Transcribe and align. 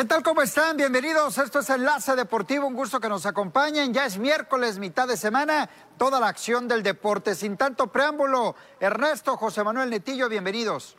¿Qué 0.00 0.06
tal? 0.06 0.22
¿Cómo 0.22 0.40
están? 0.40 0.78
Bienvenidos. 0.78 1.36
Esto 1.36 1.58
es 1.58 1.68
Enlace 1.68 2.16
Deportivo. 2.16 2.66
Un 2.66 2.72
gusto 2.72 2.98
que 3.00 3.08
nos 3.10 3.26
acompañen. 3.26 3.92
Ya 3.92 4.06
es 4.06 4.16
miércoles, 4.16 4.78
mitad 4.78 5.06
de 5.06 5.14
semana. 5.14 5.68
Toda 5.98 6.18
la 6.18 6.28
acción 6.28 6.66
del 6.66 6.82
deporte. 6.82 7.34
Sin 7.34 7.58
tanto 7.58 7.88
preámbulo, 7.88 8.56
Ernesto, 8.80 9.36
José 9.36 9.62
Manuel 9.62 9.90
Netillo, 9.90 10.30
bienvenidos. 10.30 10.96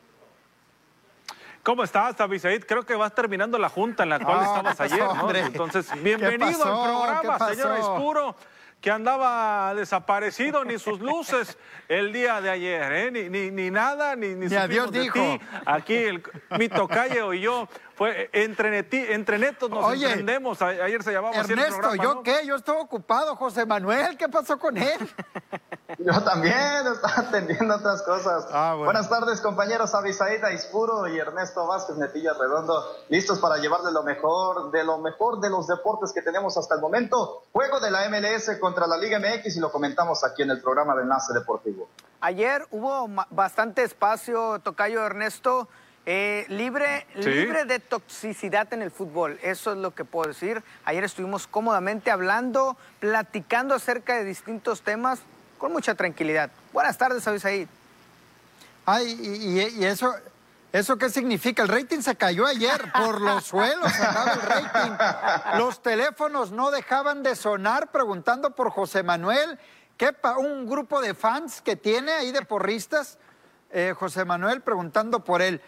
¿Cómo 1.63 1.83
estás, 1.83 2.21
Abisaid? 2.21 2.63
Creo 2.65 2.85
que 2.85 2.93
vas 2.93 3.15
terminando 3.15 3.57
la 3.57 3.69
junta 3.69 4.03
en 4.03 4.09
la 4.09 4.19
cual 4.19 4.43
estabas 4.43 4.79
ayer, 4.81 5.03
¿no? 5.03 5.31
Entonces, 5.31 5.87
bienvenido 6.03 6.63
al 6.63 7.23
programa, 7.23 7.49
señor 7.49 7.71
Aispuro 7.71 8.35
que 8.81 8.89
andaba 8.89 9.75
desaparecido, 9.75 10.65
ni 10.65 10.79
sus 10.79 10.99
luces 10.99 11.57
el 11.87 12.11
día 12.11 12.41
de 12.41 12.49
ayer, 12.49 12.91
¿eh? 12.91 13.11
ni, 13.11 13.29
ni, 13.29 13.51
ni 13.51 13.69
nada, 13.69 14.15
ni, 14.15 14.29
ni, 14.29 14.47
ni 14.47 14.55
adiós 14.55 14.91
dijo. 14.91 15.37
Aquí 15.65 15.93
el, 15.93 16.23
mi 16.57 16.67
tocayo 16.67 17.31
y 17.33 17.41
yo 17.41 17.69
fue 17.93 18.31
entre, 18.33 18.85
entre 19.13 19.37
netos 19.37 19.69
nos 19.69 19.85
Oye, 19.85 20.07
entendemos. 20.07 20.59
Ayer 20.63 21.03
se 21.03 21.11
llamaba 21.11 21.35
Ernesto, 21.35 21.53
así 21.53 21.63
el 21.63 21.79
programa, 21.79 22.03
¿yo 22.03 22.13
¿no? 22.15 22.23
qué? 22.23 22.45
Yo 22.45 22.55
estuve 22.55 22.77
ocupado. 22.77 23.35
José 23.35 23.67
Manuel, 23.67 24.17
¿qué 24.17 24.27
pasó 24.27 24.57
con 24.57 24.75
él? 24.75 24.97
Yo 25.99 26.23
también 26.23 26.55
estaba 26.93 27.27
atendiendo 27.27 27.75
otras 27.75 28.01
cosas. 28.03 28.45
Ah, 28.51 28.71
bueno. 28.73 28.85
Buenas 28.85 29.09
tardes, 29.09 29.41
compañeros 29.41 29.93
Abisaída 29.93 30.51
Ispuro 30.51 31.07
y 31.07 31.17
Ernesto 31.17 31.67
Vázquez 31.67 31.97
Netilla 31.97 32.33
Redondo, 32.33 32.83
listos 33.09 33.39
para 33.39 33.57
llevarle 33.57 33.91
lo 33.91 34.03
mejor, 34.03 34.71
de 34.71 34.83
lo 34.83 34.97
mejor 34.99 35.39
de 35.39 35.49
los 35.49 35.67
deportes 35.67 36.11
que 36.13 36.21
tenemos 36.21 36.57
hasta 36.57 36.75
el 36.75 36.81
momento. 36.81 37.43
Juego 37.51 37.79
de 37.79 37.91
la 37.91 38.07
MLS 38.09 38.57
contra 38.59 38.87
la 38.87 38.97
Liga 38.97 39.19
MX 39.19 39.57
y 39.57 39.59
lo 39.59 39.71
comentamos 39.71 40.23
aquí 40.23 40.41
en 40.43 40.51
el 40.51 40.61
programa 40.61 40.95
de 40.95 41.03
Enlace 41.03 41.33
Deportivo. 41.33 41.89
Ayer 42.21 42.65
hubo 42.71 43.07
bastante 43.31 43.83
espacio, 43.83 44.59
Tocayo 44.59 45.03
Ernesto, 45.05 45.67
eh, 46.05 46.45
libre, 46.49 47.05
Sí. 47.15 47.29
libre 47.29 47.65
de 47.65 47.79
toxicidad 47.79 48.71
en 48.73 48.81
el 48.81 48.91
fútbol. 48.91 49.39
Eso 49.43 49.71
es 49.71 49.77
lo 49.77 49.91
que 49.91 50.03
puedo 50.05 50.27
decir. 50.27 50.63
Ayer 50.85 51.03
estuvimos 51.03 51.47
cómodamente 51.47 52.09
hablando, 52.11 52.75
platicando 52.99 53.75
acerca 53.75 54.15
de 54.15 54.23
distintos 54.23 54.81
temas 54.81 55.19
con 55.61 55.71
mucha 55.71 55.93
tranquilidad. 55.93 56.49
Buenas 56.73 56.97
tardes, 56.97 57.27
Abisaid. 57.27 57.67
Ay, 58.83 59.15
y, 59.21 59.59
y- 59.59 59.85
eso, 59.85 60.11
¿eso 60.73 60.97
qué 60.97 61.11
significa? 61.11 61.61
El 61.61 61.67
rating 61.67 62.01
se 62.01 62.15
cayó 62.15 62.47
ayer 62.47 62.91
por 62.93 63.21
los 63.21 63.43
suelos, 63.45 63.91
el 63.93 64.41
rating. 64.41 65.59
Los 65.59 65.83
teléfonos 65.83 66.51
no 66.51 66.71
dejaban 66.71 67.21
de 67.21 67.35
sonar 67.35 67.91
preguntando 67.91 68.55
por 68.55 68.71
José 68.71 69.03
Manuel. 69.03 69.59
¿Qué 69.97 70.15
un 70.39 70.67
grupo 70.67 70.99
de 70.99 71.13
fans 71.13 71.61
que 71.61 71.75
tiene 71.75 72.11
ahí 72.11 72.31
de 72.31 72.41
porristas, 72.41 73.19
eh, 73.69 73.93
José 73.95 74.25
Manuel 74.25 74.61
preguntando 74.61 75.23
por 75.23 75.43
él. 75.43 75.61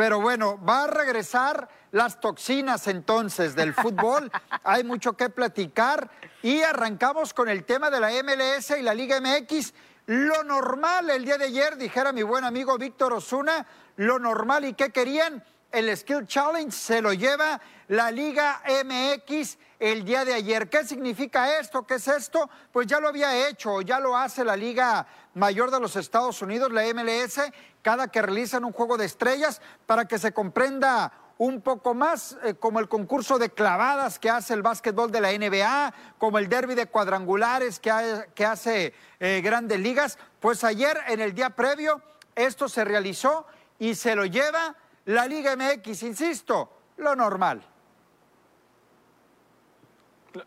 Pero 0.00 0.18
bueno, 0.18 0.58
va 0.64 0.84
a 0.84 0.86
regresar 0.86 1.68
las 1.90 2.20
toxinas 2.20 2.86
entonces 2.86 3.54
del 3.54 3.74
fútbol. 3.74 4.32
Hay 4.64 4.82
mucho 4.82 5.12
que 5.12 5.28
platicar 5.28 6.10
y 6.42 6.62
arrancamos 6.62 7.34
con 7.34 7.50
el 7.50 7.66
tema 7.66 7.90
de 7.90 8.00
la 8.00 8.08
MLS 8.22 8.70
y 8.78 8.82
la 8.82 8.94
Liga 8.94 9.20
MX. 9.20 9.74
Lo 10.06 10.42
normal 10.42 11.10
el 11.10 11.26
día 11.26 11.36
de 11.36 11.44
ayer, 11.44 11.76
dijera 11.76 12.14
mi 12.14 12.22
buen 12.22 12.44
amigo 12.44 12.78
Víctor 12.78 13.12
Osuna, 13.12 13.66
lo 13.96 14.18
normal 14.18 14.64
y 14.64 14.72
qué 14.72 14.88
querían. 14.88 15.44
El 15.70 15.94
Skill 15.94 16.26
Challenge 16.26 16.72
se 16.72 17.02
lo 17.02 17.12
lleva 17.12 17.60
la 17.88 18.10
Liga 18.10 18.62
MX 18.64 19.58
el 19.78 20.06
día 20.06 20.24
de 20.24 20.32
ayer. 20.32 20.70
¿Qué 20.70 20.82
significa 20.82 21.58
esto? 21.58 21.86
¿Qué 21.86 21.96
es 21.96 22.08
esto? 22.08 22.48
Pues 22.72 22.86
ya 22.86 23.00
lo 23.00 23.08
había 23.08 23.48
hecho, 23.48 23.82
ya 23.82 24.00
lo 24.00 24.16
hace 24.16 24.46
la 24.46 24.56
Liga 24.56 25.06
Mayor 25.34 25.70
de 25.70 25.80
los 25.80 25.94
Estados 25.96 26.42
Unidos, 26.42 26.72
la 26.72 26.82
MLS, 26.92 27.40
cada 27.82 28.08
que 28.08 28.20
realizan 28.22 28.64
un 28.64 28.72
juego 28.72 28.96
de 28.96 29.04
estrellas 29.06 29.62
para 29.86 30.06
que 30.06 30.18
se 30.18 30.32
comprenda 30.32 31.12
un 31.38 31.62
poco 31.62 31.94
más, 31.94 32.36
eh, 32.42 32.54
como 32.54 32.80
el 32.80 32.88
concurso 32.88 33.38
de 33.38 33.48
clavadas 33.48 34.18
que 34.18 34.28
hace 34.28 34.52
el 34.54 34.60
básquetbol 34.62 35.10
de 35.10 35.20
la 35.22 35.30
NBA, 35.32 35.94
como 36.18 36.38
el 36.38 36.48
derby 36.48 36.74
de 36.74 36.86
cuadrangulares 36.86 37.80
que, 37.80 37.90
ha- 37.90 38.26
que 38.34 38.44
hace 38.44 38.92
eh, 39.20 39.40
Grandes 39.42 39.80
Ligas. 39.80 40.18
Pues 40.40 40.64
ayer, 40.64 40.98
en 41.06 41.20
el 41.20 41.32
día 41.34 41.50
previo, 41.50 42.02
esto 42.34 42.68
se 42.68 42.84
realizó 42.84 43.46
y 43.78 43.94
se 43.94 44.14
lo 44.14 44.26
lleva 44.26 44.74
la 45.06 45.26
Liga 45.26 45.56
MX, 45.56 46.02
insisto, 46.02 46.70
lo 46.98 47.16
normal. 47.16 47.62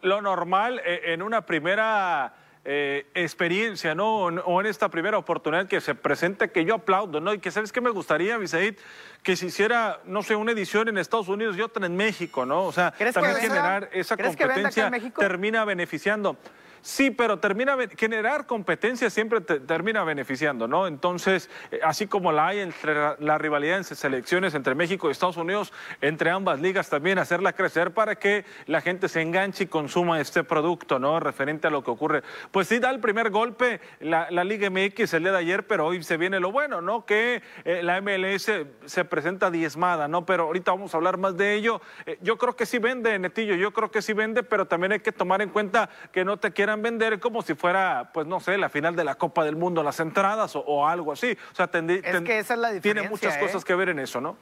lo 0.02 0.22
normal 0.22 0.80
eh, 0.86 1.02
en 1.14 1.22
una 1.22 1.46
primera 1.46 2.34
eh, 2.66 3.06
experiencia, 3.14 3.94
¿no? 3.94 4.20
O 4.20 4.30
en- 4.30 4.42
O 4.46 4.62
en 4.62 4.68
esta 4.68 4.88
primera 4.90 5.18
oportunidad 5.18 5.68
que 5.68 5.82
se 5.82 5.96
presente, 5.96 6.50
que 6.52 6.64
yo 6.64 6.76
aplaudo, 6.76 7.20
¿no? 7.20 7.34
Y 7.34 7.40
que 7.40 7.52
sabes 7.52 7.72
que 7.74 7.82
me 7.82 7.90
gustaría, 7.90 8.38
Bisaid, 8.38 8.76
que 9.22 9.36
se 9.36 9.48
hiciera, 9.48 10.00
no 10.06 10.24
sé, 10.24 10.36
una 10.36 10.54
edición 10.54 10.88
en 10.88 10.98
Estados 10.98 11.28
Unidos 11.28 11.58
y 11.58 11.62
otra 11.62 11.86
en 11.86 11.96
México, 11.98 12.46
¿no? 12.46 12.64
O 12.64 12.72
sea, 12.72 12.92
¿Crees 12.98 13.14
que 13.16 13.22
también 13.22 13.36
generar 13.42 13.90
esa 13.92 14.16
¿Crees 14.16 14.36
que 14.38 14.46
venda 14.46 14.70
acá 14.70 14.82
en 14.82 14.92
competencia 14.92 15.14
termina 15.28 15.66
beneficiando. 15.66 16.38
Sí, 16.86 17.12
pero 17.12 17.40
termina 17.40 17.78
generar 17.98 18.46
competencia 18.46 19.10
siempre 19.10 19.40
te- 19.40 19.62
termina 19.62 20.04
beneficiando, 20.04 20.68
¿no? 20.68 20.86
Entonces, 20.86 21.50
eh, 21.72 21.80
así 21.82 22.08
como 22.08 22.34
la 22.34 22.48
hay 22.48 22.60
entre 22.60 22.94
la, 23.20 23.38
rivalidad 23.38 23.78
en 23.78 23.86
selecciones 23.86 24.54
entre 24.54 24.76
México 24.76 25.08
y 25.08 25.14
Estados 25.14 25.38
Unidos, 25.38 25.72
entre 26.02 26.30
ambas 26.30 26.60
ligas 26.60 26.90
también 26.90 27.20
hacerla 27.20 27.54
crecer 27.54 27.92
para 27.94 28.16
que 28.16 28.44
la 28.66 28.82
gente 28.82 29.08
se 29.08 29.22
enganche 29.22 29.64
y 29.64 29.68
consuma 29.68 30.20
este 30.20 30.44
producto, 30.44 31.00
¿no? 31.00 31.22
Referente 31.22 31.68
a 31.68 31.70
lo 31.70 31.86
que 31.86 31.92
ocurre. 31.92 32.22
Pues 32.52 32.68
sí, 32.68 32.80
da 32.80 32.90
el 32.90 33.00
primer 33.00 33.30
golpe 33.30 33.80
la, 34.02 34.30
la 34.30 34.44
Liga 34.44 34.70
MX 34.70 35.14
el 35.14 35.24
día 35.24 35.32
de 35.32 35.38
ayer, 35.38 35.66
pero 35.66 35.86
hoy 35.86 36.04
se 36.04 36.18
viene 36.18 36.42
lo 36.42 36.52
bueno, 36.52 36.82
¿no? 36.82 37.06
Que 37.06 37.42
eh, 37.64 37.82
la 37.82 38.02
MLS 38.02 38.52
se 38.88 39.06
presenta 39.06 39.50
diezmada, 39.50 40.10
¿no? 40.10 40.26
Pero 40.26 40.44
ahorita 40.44 40.72
vamos 40.72 40.94
a 40.94 40.98
hablar 40.98 41.18
más 41.18 41.38
de 41.38 41.54
ello. 41.54 41.80
Eh, 42.06 42.18
yo 42.22 42.38
creo 42.38 42.58
que 42.58 42.66
sí 42.66 42.78
vende, 42.78 43.18
Netillo, 43.20 43.56
yo 43.56 43.72
creo 43.72 43.90
que 43.90 44.02
sí 44.02 44.12
vende, 44.12 44.44
pero 44.44 44.68
también 44.68 44.92
hay 44.92 45.00
que 45.00 45.14
tomar 45.14 45.42
en 45.42 45.48
cuenta 45.48 45.90
que 46.12 46.26
no 46.26 46.36
te 46.36 46.52
quieran 46.52 46.73
vender 46.82 47.20
como 47.20 47.42
si 47.42 47.54
fuera, 47.54 48.10
pues 48.14 48.26
no 48.28 48.40
sé, 48.40 48.58
la 48.58 48.70
final 48.70 48.96
de 48.96 49.04
la 49.04 49.16
Copa 49.16 49.44
del 49.44 49.56
Mundo, 49.56 49.84
las 49.84 50.00
entradas 50.00 50.56
o, 50.56 50.62
o 50.62 50.88
algo 50.88 51.12
así. 51.12 51.38
O 51.52 51.56
sea, 51.56 51.70
tendi- 51.72 52.02
Es 52.04 52.12
ten- 52.12 52.24
que 52.24 52.40
esa 52.40 52.54
es 52.56 52.60
la 52.60 52.80
Tiene 52.80 53.08
muchas 53.10 53.36
¿eh? 53.36 53.40
cosas 53.40 53.64
que 53.64 53.76
ver 53.76 53.90
en 53.90 54.00
eso, 54.00 54.20
¿no? 54.22 54.36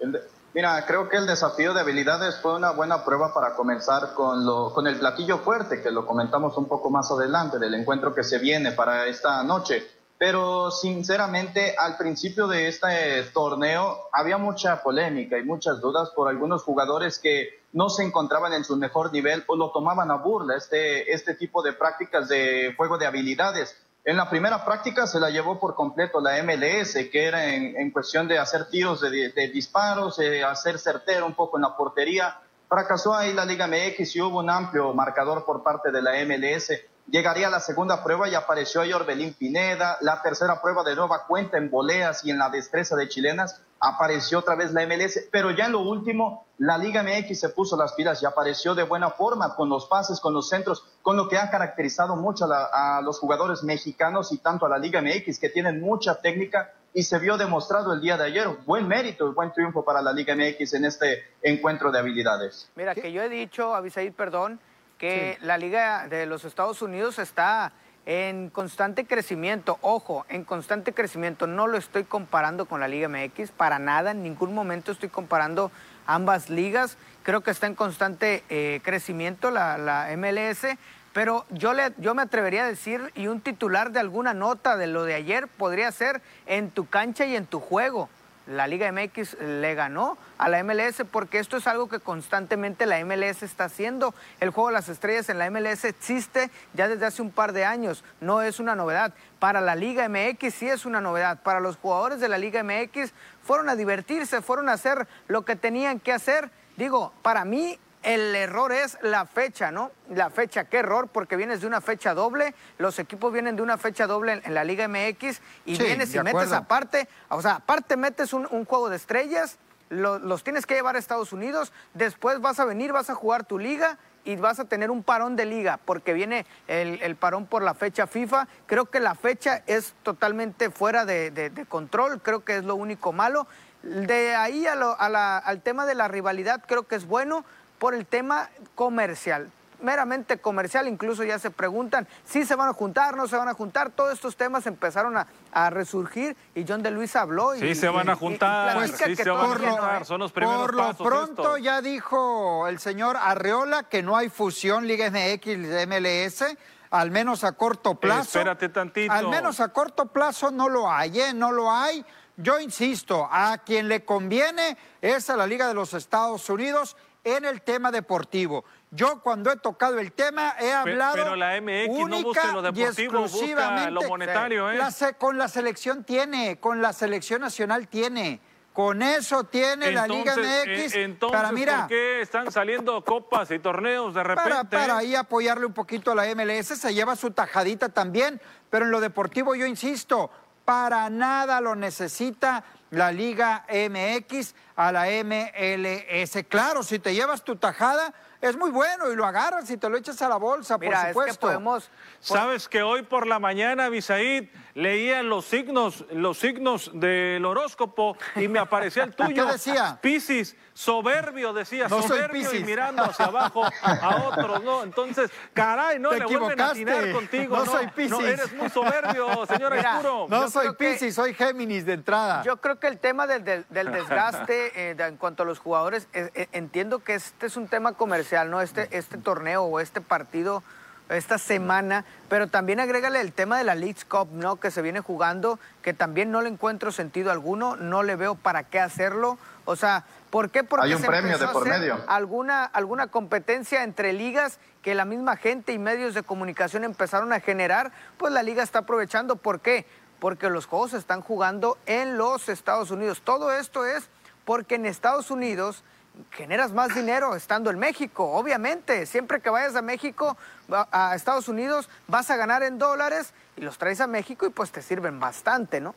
El 0.00 0.20
Mira, 0.54 0.84
creo 0.86 1.10
que 1.10 1.18
el 1.18 1.26
desafío 1.26 1.74
de 1.74 1.80
habilidades 1.82 2.40
fue 2.40 2.56
una 2.56 2.70
buena 2.70 3.04
prueba 3.04 3.34
para 3.34 3.52
comenzar 3.54 4.14
con, 4.14 4.46
lo, 4.46 4.72
con 4.72 4.86
el 4.86 4.98
platillo 4.98 5.38
fuerte, 5.38 5.82
que 5.82 5.90
lo 5.90 6.06
comentamos 6.06 6.56
un 6.56 6.66
poco 6.66 6.90
más 6.90 7.10
adelante, 7.12 7.58
del 7.58 7.74
encuentro 7.74 8.14
que 8.14 8.24
se 8.24 8.38
viene 8.38 8.72
para 8.72 9.06
esta 9.06 9.42
noche. 9.44 9.86
Pero 10.18 10.72
sinceramente, 10.72 11.76
al 11.78 11.96
principio 11.96 12.48
de 12.48 12.66
este 12.66 13.22
torneo 13.32 14.08
había 14.12 14.36
mucha 14.36 14.82
polémica 14.82 15.38
y 15.38 15.44
muchas 15.44 15.80
dudas 15.80 16.10
por 16.10 16.28
algunos 16.28 16.64
jugadores 16.64 17.20
que 17.20 17.60
no 17.72 17.88
se 17.88 18.02
encontraban 18.02 18.52
en 18.52 18.64
su 18.64 18.76
mejor 18.76 19.12
nivel 19.12 19.44
o 19.46 19.54
lo 19.54 19.70
tomaban 19.70 20.10
a 20.10 20.16
burla, 20.16 20.56
este, 20.56 21.12
este 21.12 21.34
tipo 21.34 21.62
de 21.62 21.72
prácticas 21.72 22.28
de 22.28 22.74
juego 22.76 22.98
de 22.98 23.06
habilidades. 23.06 23.76
En 24.04 24.16
la 24.16 24.28
primera 24.28 24.64
práctica 24.64 25.06
se 25.06 25.20
la 25.20 25.30
llevó 25.30 25.60
por 25.60 25.76
completo 25.76 26.20
la 26.20 26.42
MLS, 26.42 26.94
que 27.12 27.24
era 27.24 27.54
en, 27.54 27.90
cuestión 27.92 28.26
de 28.26 28.38
hacer 28.38 28.68
tiros 28.70 29.02
de, 29.02 29.30
de 29.30 29.48
disparos, 29.48 30.18
eh, 30.18 30.42
hacer 30.42 30.78
certero 30.78 31.26
un 31.26 31.34
poco 31.34 31.58
en 31.58 31.62
la 31.62 31.76
portería. 31.76 32.40
Fracasó 32.68 33.14
ahí 33.14 33.32
la 33.34 33.44
Liga 33.44 33.66
MX 33.68 34.16
y 34.16 34.20
hubo 34.20 34.40
un 34.40 34.50
amplio 34.50 34.92
marcador 34.94 35.44
por 35.44 35.62
parte 35.62 35.92
de 35.92 36.02
la 36.02 36.12
MLS. 36.24 36.72
Llegaría 37.10 37.48
la 37.48 37.60
segunda 37.60 38.04
prueba 38.04 38.28
y 38.28 38.34
apareció 38.34 38.82
ahí 38.82 38.92
Orbelín 38.92 39.32
Pineda. 39.32 39.96
La 40.02 40.20
tercera 40.20 40.60
prueba 40.60 40.84
de 40.84 40.94
nueva 40.94 41.24
cuenta 41.26 41.56
en 41.56 41.70
voleas 41.70 42.22
y 42.24 42.30
en 42.30 42.38
la 42.38 42.50
destreza 42.50 42.96
de 42.96 43.08
chilenas. 43.08 43.62
Apareció 43.80 44.40
otra 44.40 44.56
vez 44.56 44.72
la 44.72 44.82
MLS. 44.86 45.28
Pero 45.32 45.50
ya 45.52 45.66
en 45.66 45.72
lo 45.72 45.80
último, 45.80 46.46
la 46.58 46.76
Liga 46.76 47.02
MX 47.02 47.40
se 47.40 47.48
puso 47.48 47.78
las 47.78 47.94
pilas 47.94 48.22
y 48.22 48.26
apareció 48.26 48.74
de 48.74 48.82
buena 48.82 49.08
forma 49.10 49.54
con 49.56 49.70
los 49.70 49.86
pases, 49.86 50.20
con 50.20 50.34
los 50.34 50.50
centros, 50.50 50.84
con 51.00 51.16
lo 51.16 51.28
que 51.30 51.38
ha 51.38 51.48
caracterizado 51.50 52.14
mucho 52.14 52.44
a, 52.44 52.48
la- 52.48 52.98
a 52.98 53.00
los 53.00 53.18
jugadores 53.20 53.62
mexicanos 53.62 54.30
y 54.32 54.38
tanto 54.38 54.66
a 54.66 54.68
la 54.68 54.76
Liga 54.78 55.00
MX, 55.00 55.38
que 55.38 55.48
tienen 55.48 55.80
mucha 55.80 56.20
técnica 56.20 56.74
y 56.92 57.04
se 57.04 57.18
vio 57.18 57.38
demostrado 57.38 57.94
el 57.94 58.02
día 58.02 58.18
de 58.18 58.24
ayer. 58.24 58.48
Buen 58.66 58.86
mérito, 58.86 59.32
buen 59.32 59.50
triunfo 59.52 59.82
para 59.82 60.02
la 60.02 60.12
Liga 60.12 60.34
MX 60.34 60.74
en 60.74 60.84
este 60.84 61.24
encuentro 61.40 61.90
de 61.90 62.00
habilidades. 62.00 62.68
Mira, 62.76 62.94
que 62.94 63.12
yo 63.12 63.22
he 63.22 63.28
dicho, 63.30 63.74
Abisaid, 63.74 64.12
perdón, 64.12 64.60
que 64.98 65.38
la 65.40 65.56
Liga 65.56 66.08
de 66.08 66.26
los 66.26 66.44
Estados 66.44 66.82
Unidos 66.82 67.18
está 67.18 67.72
en 68.04 68.50
constante 68.50 69.06
crecimiento. 69.06 69.78
Ojo, 69.80 70.26
en 70.28 70.44
constante 70.44 70.92
crecimiento. 70.92 71.46
No 71.46 71.66
lo 71.66 71.78
estoy 71.78 72.04
comparando 72.04 72.66
con 72.66 72.80
la 72.80 72.88
Liga 72.88 73.08
MX, 73.08 73.50
para 73.50 73.78
nada. 73.78 74.10
En 74.10 74.22
ningún 74.22 74.54
momento 74.54 74.92
estoy 74.92 75.08
comparando 75.08 75.70
ambas 76.06 76.50
ligas. 76.50 76.96
Creo 77.22 77.42
que 77.42 77.50
está 77.50 77.66
en 77.66 77.74
constante 77.74 78.44
eh, 78.48 78.80
crecimiento 78.82 79.50
la, 79.50 79.78
la 79.78 80.08
MLS. 80.16 80.66
Pero 81.12 81.44
yo, 81.50 81.74
le, 81.74 81.92
yo 81.98 82.14
me 82.14 82.22
atrevería 82.22 82.64
a 82.64 82.68
decir, 82.68 83.12
y 83.14 83.26
un 83.28 83.40
titular 83.40 83.92
de 83.92 84.00
alguna 84.00 84.34
nota 84.34 84.76
de 84.76 84.86
lo 84.86 85.04
de 85.04 85.14
ayer 85.14 85.48
podría 85.48 85.90
ser 85.92 86.22
en 86.46 86.70
tu 86.70 86.88
cancha 86.88 87.26
y 87.26 87.36
en 87.36 87.46
tu 87.46 87.60
juego 87.60 88.08
la 88.48 88.66
Liga 88.66 88.90
MX 88.90 89.38
le 89.40 89.74
ganó 89.74 90.18
a 90.38 90.48
la 90.48 90.62
MLS 90.64 91.02
porque 91.10 91.38
esto 91.38 91.56
es 91.56 91.66
algo 91.66 91.88
que 91.88 92.00
constantemente 92.00 92.86
la 92.86 93.04
MLS 93.04 93.42
está 93.42 93.64
haciendo. 93.64 94.14
El 94.40 94.50
juego 94.50 94.68
de 94.68 94.74
las 94.74 94.88
estrellas 94.88 95.28
en 95.28 95.38
la 95.38 95.50
MLS 95.50 95.84
existe 95.84 96.50
ya 96.74 96.88
desde 96.88 97.06
hace 97.06 97.22
un 97.22 97.30
par 97.30 97.52
de 97.52 97.64
años, 97.64 98.04
no 98.20 98.42
es 98.42 98.58
una 98.58 98.74
novedad. 98.74 99.14
Para 99.38 99.60
la 99.60 99.76
Liga 99.76 100.08
MX 100.08 100.54
sí 100.54 100.68
es 100.68 100.86
una 100.86 101.00
novedad. 101.00 101.42
Para 101.42 101.60
los 101.60 101.76
jugadores 101.76 102.20
de 102.20 102.28
la 102.28 102.38
Liga 102.38 102.62
MX 102.62 103.12
fueron 103.42 103.68
a 103.68 103.76
divertirse, 103.76 104.42
fueron 104.42 104.68
a 104.68 104.72
hacer 104.72 105.06
lo 105.28 105.44
que 105.44 105.54
tenían 105.54 106.00
que 106.00 106.12
hacer 106.12 106.50
Digo, 106.78 107.12
para 107.22 107.44
mí 107.44 107.76
el 108.08 108.34
error 108.34 108.72
es 108.72 108.96
la 109.02 109.26
fecha, 109.26 109.70
¿no? 109.70 109.90
La 110.08 110.30
fecha, 110.30 110.64
qué 110.64 110.78
error, 110.78 111.08
porque 111.08 111.36
vienes 111.36 111.60
de 111.60 111.66
una 111.66 111.82
fecha 111.82 112.14
doble, 112.14 112.54
los 112.78 112.98
equipos 112.98 113.30
vienen 113.30 113.54
de 113.56 113.60
una 113.60 113.76
fecha 113.76 114.06
doble 114.06 114.40
en, 114.42 114.54
la 114.54 114.64
Liga 114.64 114.88
MX 114.88 115.42
y 115.66 115.76
vienes 115.76 116.14
y 116.14 116.20
metes 116.20 116.52
aparte, 116.52 117.06
o 117.28 117.42
sea, 117.42 117.56
aparte 117.56 117.98
metes 117.98 118.32
un, 118.32 118.46
juego 118.64 118.88
de 118.88 118.96
estrellas, 118.96 119.58
los 119.90 120.42
tienes 120.42 120.64
que 120.64 120.74
llevar 120.74 120.96
a 120.96 120.98
Estados 120.98 121.34
Unidos, 121.34 121.70
después 121.92 122.40
vas 122.40 122.58
a 122.60 122.64
venir, 122.64 122.92
vas 122.92 123.10
a 123.10 123.14
jugar 123.14 123.44
tu 123.44 123.58
liga 123.58 123.98
y 124.24 124.36
vas 124.36 124.58
a 124.58 124.64
tener 124.64 124.90
un 124.90 125.02
parón 125.02 125.36
de 125.36 125.44
liga 125.44 125.78
porque 125.84 126.14
viene 126.14 126.46
el, 126.66 127.14
parón 127.16 127.44
por 127.44 127.62
la 127.62 127.74
fecha 127.74 128.06
FIFA. 128.06 128.48
Creo 128.66 128.86
que 128.86 129.00
la 129.00 129.14
fecha 129.14 129.62
es 129.66 129.94
totalmente 130.02 130.70
fuera 130.70 131.04
de, 131.04 131.66
control, 131.68 132.22
creo 132.22 132.42
que 132.44 132.56
es 132.56 132.64
lo 132.64 132.74
único 132.74 133.12
malo. 133.12 133.46
De 133.82 134.34
ahí 134.34 134.66
al 134.66 135.62
tema 135.62 135.86
de 135.86 135.94
la 135.94 136.08
rivalidad 136.08 136.62
creo 136.66 136.84
que 136.84 136.96
es 136.96 137.06
bueno 137.06 137.44
por 137.78 137.94
el 137.94 138.06
tema 138.06 138.50
comercial 138.74 139.50
meramente 139.80 140.38
comercial, 140.38 140.88
incluso 140.88 141.24
ya 141.24 141.38
se 141.38 141.50
preguntan 141.50 142.06
si 142.24 142.44
se 142.44 142.54
van 142.54 142.68
a 142.68 142.72
juntar, 142.72 143.16
no 143.16 143.28
se 143.28 143.36
van 143.36 143.48
a 143.48 143.54
juntar, 143.54 143.90
todos 143.90 144.12
estos 144.12 144.36
temas 144.36 144.66
empezaron 144.66 145.16
a, 145.16 145.26
resurgir 145.70 146.36
y 146.54 146.64
John 146.66 146.82
de 146.82 146.90
Luis 146.90 147.16
habló. 147.16 147.54
Y, 147.54 147.60
sí, 147.60 147.74
se 147.74 147.88
van 147.88 148.08
a 148.08 148.14
juntar, 148.14 148.88
sí 148.88 149.16
se 149.16 149.30
van 149.30 149.52
a 149.52 149.70
juntar, 149.70 150.04
son 150.04 150.20
los 150.20 150.32
primeros 150.32 150.62
Por 150.62 150.74
lo 150.74 150.94
pronto 150.94 151.58
ya 151.58 151.82
dijo 151.82 152.68
el 152.68 152.78
señor 152.78 153.16
Arreola 153.16 153.82
que 153.84 154.02
no 154.02 154.16
hay 154.16 154.28
fusión 154.28 154.86
Liga 154.86 155.10
MX 155.10 155.86
MLS, 155.86 156.56
al 156.90 157.10
menos 157.10 157.44
a 157.44 157.52
corto 157.52 157.96
plazo. 157.96 158.38
espérate 158.38 158.68
tantito. 158.68 159.12
Al 159.12 159.28
menos 159.28 159.60
a 159.60 159.68
corto 159.68 160.06
plazo 160.06 160.50
no 160.50 160.68
lo 160.68 160.90
hay, 160.90 161.20
¿eh? 161.20 161.34
No 161.34 161.52
lo 161.52 161.70
hay. 161.70 162.04
Yo 162.36 162.60
insisto, 162.60 163.28
a 163.30 163.58
quien 163.58 163.88
le 163.88 164.04
conviene 164.04 164.78
es 165.02 165.28
a 165.28 165.36
la 165.36 165.46
Liga 165.46 165.66
de 165.66 165.74
los 165.74 165.92
Estados 165.92 166.48
Unidos 166.48 166.96
en 167.36 167.44
el 167.44 167.62
tema 167.62 167.90
deportivo. 167.90 168.64
Yo 168.90 169.20
cuando 169.20 169.50
he 169.50 169.56
tocado 169.56 169.98
el 169.98 170.12
tema 170.12 170.54
he 170.58 170.72
hablado 170.72 171.14
pero, 171.14 171.36
la 171.36 171.60
MX 171.60 172.08
no 172.08 172.22
busca 172.22 172.52
lo 172.52 172.72
busca 172.72 173.90
lo 173.90 174.02
monetario, 174.02 174.70
¿eh? 174.70 174.78
con 175.18 175.36
la 175.36 175.48
selección 175.48 176.04
tiene, 176.04 176.58
con 176.58 176.80
la 176.80 176.92
selección 176.92 177.40
nacional 177.40 177.88
tiene. 177.88 178.40
Con 178.72 179.02
eso 179.02 179.42
tiene 179.42 179.90
la 179.90 180.06
Liga 180.06 180.36
MX. 180.36 180.94
Eh, 180.94 181.02
entonces, 181.02 181.36
para, 181.36 181.50
mira, 181.50 181.78
¿por 181.80 181.88
qué 181.88 182.20
están 182.20 182.52
saliendo 182.52 183.02
copas 183.02 183.50
y 183.50 183.58
torneos 183.58 184.14
de 184.14 184.22
repente? 184.22 184.50
Para, 184.50 184.64
para 184.64 184.98
ahí 184.98 185.16
apoyarle 185.16 185.66
un 185.66 185.72
poquito 185.72 186.12
a 186.12 186.14
la 186.14 186.32
MLS, 186.32 186.78
se 186.78 186.94
lleva 186.94 187.16
su 187.16 187.32
tajadita 187.32 187.88
también, 187.88 188.40
pero 188.70 188.84
en 188.84 188.92
lo 188.92 189.00
deportivo 189.00 189.56
yo 189.56 189.66
insisto, 189.66 190.30
para 190.64 191.10
nada 191.10 191.60
lo 191.60 191.74
necesita 191.74 192.62
la 192.90 193.10
Liga 193.10 193.64
MX 193.68 194.54
a 194.78 194.92
la 194.92 195.06
MLS. 195.24 196.44
Claro, 196.48 196.84
si 196.84 197.00
te 197.00 197.12
llevas 197.12 197.42
tu 197.42 197.56
tajada, 197.56 198.14
es 198.40 198.56
muy 198.56 198.70
bueno 198.70 199.12
y 199.12 199.16
lo 199.16 199.26
agarras 199.26 199.68
y 199.70 199.76
te 199.76 199.88
lo 199.88 199.96
echas 199.96 200.22
a 200.22 200.28
la 200.28 200.36
bolsa, 200.36 200.78
por 200.78 200.94
supuesto. 200.94 201.22
Es 201.26 201.36
que 201.36 201.40
podemos... 201.40 201.90
Sabes 202.20 202.68
que 202.68 202.82
hoy 202.82 203.02
por 203.02 203.26
la 203.26 203.40
mañana, 203.40 203.88
Bisaid, 203.88 204.48
leía 204.74 205.24
los 205.24 205.44
signos, 205.46 206.04
los 206.12 206.38
signos 206.38 206.92
del 206.94 207.44
horóscopo 207.44 208.16
y 208.36 208.46
me 208.46 208.60
aparecía 208.60 209.02
el 209.02 209.14
tuyo. 209.16 209.46
¿Qué 209.46 209.52
decía? 209.52 209.98
Piscis, 210.00 210.56
soberbio, 210.72 211.52
decía, 211.52 211.88
soberbio 211.88 212.54
y 212.54 212.62
mirando 212.62 213.02
hacia 213.02 213.24
abajo 213.24 213.64
a 213.82 214.28
otros, 214.28 214.62
¿no? 214.62 214.84
Entonces, 214.84 215.32
caray, 215.52 215.98
no 215.98 216.12
le 216.12 216.24
vuelven 216.24 216.60
a 216.60 216.68
atinar 216.68 217.10
contigo. 217.10 217.56
No, 217.56 217.66
soy 217.66 217.88
Piscis. 217.88 218.10
No, 218.10 218.20
eres 218.20 218.52
muy 218.52 218.68
soberbio, 218.68 219.46
señor 219.46 219.74
Arturo. 219.74 220.26
No 220.28 220.48
soy 220.48 220.72
Piscis, 220.74 221.16
soy 221.16 221.34
Géminis 221.34 221.84
de 221.84 221.94
entrada. 221.94 222.44
Yo 222.44 222.60
creo 222.60 222.78
que 222.78 222.86
el 222.86 223.00
tema 223.00 223.26
del, 223.26 223.44
del, 223.44 223.92
desgaste 223.92 224.67
eh, 224.74 224.96
en 224.98 225.16
cuanto 225.16 225.42
a 225.42 225.46
los 225.46 225.58
jugadores, 225.58 226.08
eh, 226.12 226.30
eh, 226.34 226.48
entiendo 226.52 227.00
que 227.00 227.14
este 227.14 227.46
es 227.46 227.56
un 227.56 227.68
tema 227.68 227.92
comercial, 227.92 228.50
¿no? 228.50 228.60
Este, 228.60 228.88
este 228.96 229.18
torneo 229.18 229.64
o 229.64 229.80
este 229.80 230.00
partido 230.00 230.62
esta 231.08 231.38
semana, 231.38 232.04
pero 232.28 232.48
también 232.48 232.80
agrégale 232.80 233.20
el 233.20 233.32
tema 233.32 233.58
de 233.58 233.64
la 233.64 233.74
League 233.74 233.96
Cup, 234.08 234.28
¿no? 234.32 234.56
Que 234.56 234.70
se 234.70 234.82
viene 234.82 235.00
jugando, 235.00 235.58
que 235.82 235.94
también 235.94 236.30
no 236.30 236.42
le 236.42 236.48
encuentro 236.48 236.92
sentido 236.92 237.30
alguno, 237.30 237.76
no 237.76 238.02
le 238.02 238.16
veo 238.16 238.34
para 238.34 238.64
qué 238.64 238.78
hacerlo. 238.80 239.38
O 239.64 239.76
sea, 239.76 240.04
¿por 240.30 240.50
qué? 240.50 240.64
Porque 240.64 240.86
Hay 240.86 240.94
un 240.94 241.02
premio 241.02 241.38
de 241.38 241.48
por 241.48 241.66
medio. 241.66 241.98
Alguna, 242.08 242.64
alguna 242.64 243.06
competencia 243.06 243.84
entre 243.84 244.12
ligas 244.12 244.58
que 244.82 244.94
la 244.94 245.04
misma 245.04 245.36
gente 245.36 245.72
y 245.72 245.78
medios 245.78 246.14
de 246.14 246.22
comunicación 246.22 246.84
empezaron 246.84 247.32
a 247.32 247.40
generar, 247.40 247.92
pues 248.16 248.32
la 248.32 248.42
liga 248.42 248.62
está 248.62 248.80
aprovechando. 248.80 249.36
¿Por 249.36 249.60
qué? 249.60 249.86
Porque 250.18 250.50
los 250.50 250.66
juegos 250.66 250.90
se 250.92 250.98
están 250.98 251.22
jugando 251.22 251.78
en 251.86 252.18
los 252.18 252.48
Estados 252.48 252.90
Unidos. 252.90 253.22
Todo 253.22 253.52
esto 253.52 253.86
es 253.86 254.08
porque 254.48 254.76
en 254.76 254.86
Estados 254.86 255.30
Unidos 255.30 255.84
generas 256.30 256.72
más 256.72 256.94
dinero 256.94 257.34
estando 257.34 257.68
en 257.68 257.78
México, 257.78 258.32
obviamente. 258.32 259.04
Siempre 259.04 259.42
que 259.42 259.50
vayas 259.50 259.76
a 259.76 259.82
México, 259.82 260.38
a 260.70 261.14
Estados 261.14 261.48
Unidos, 261.48 261.90
vas 262.06 262.30
a 262.30 262.36
ganar 262.36 262.62
en 262.62 262.78
dólares 262.78 263.34
y 263.58 263.60
los 263.60 263.76
traes 263.76 264.00
a 264.00 264.06
México 264.06 264.46
y 264.46 264.48
pues 264.48 264.72
te 264.72 264.80
sirven 264.80 265.20
bastante, 265.20 265.82
¿no? 265.82 265.94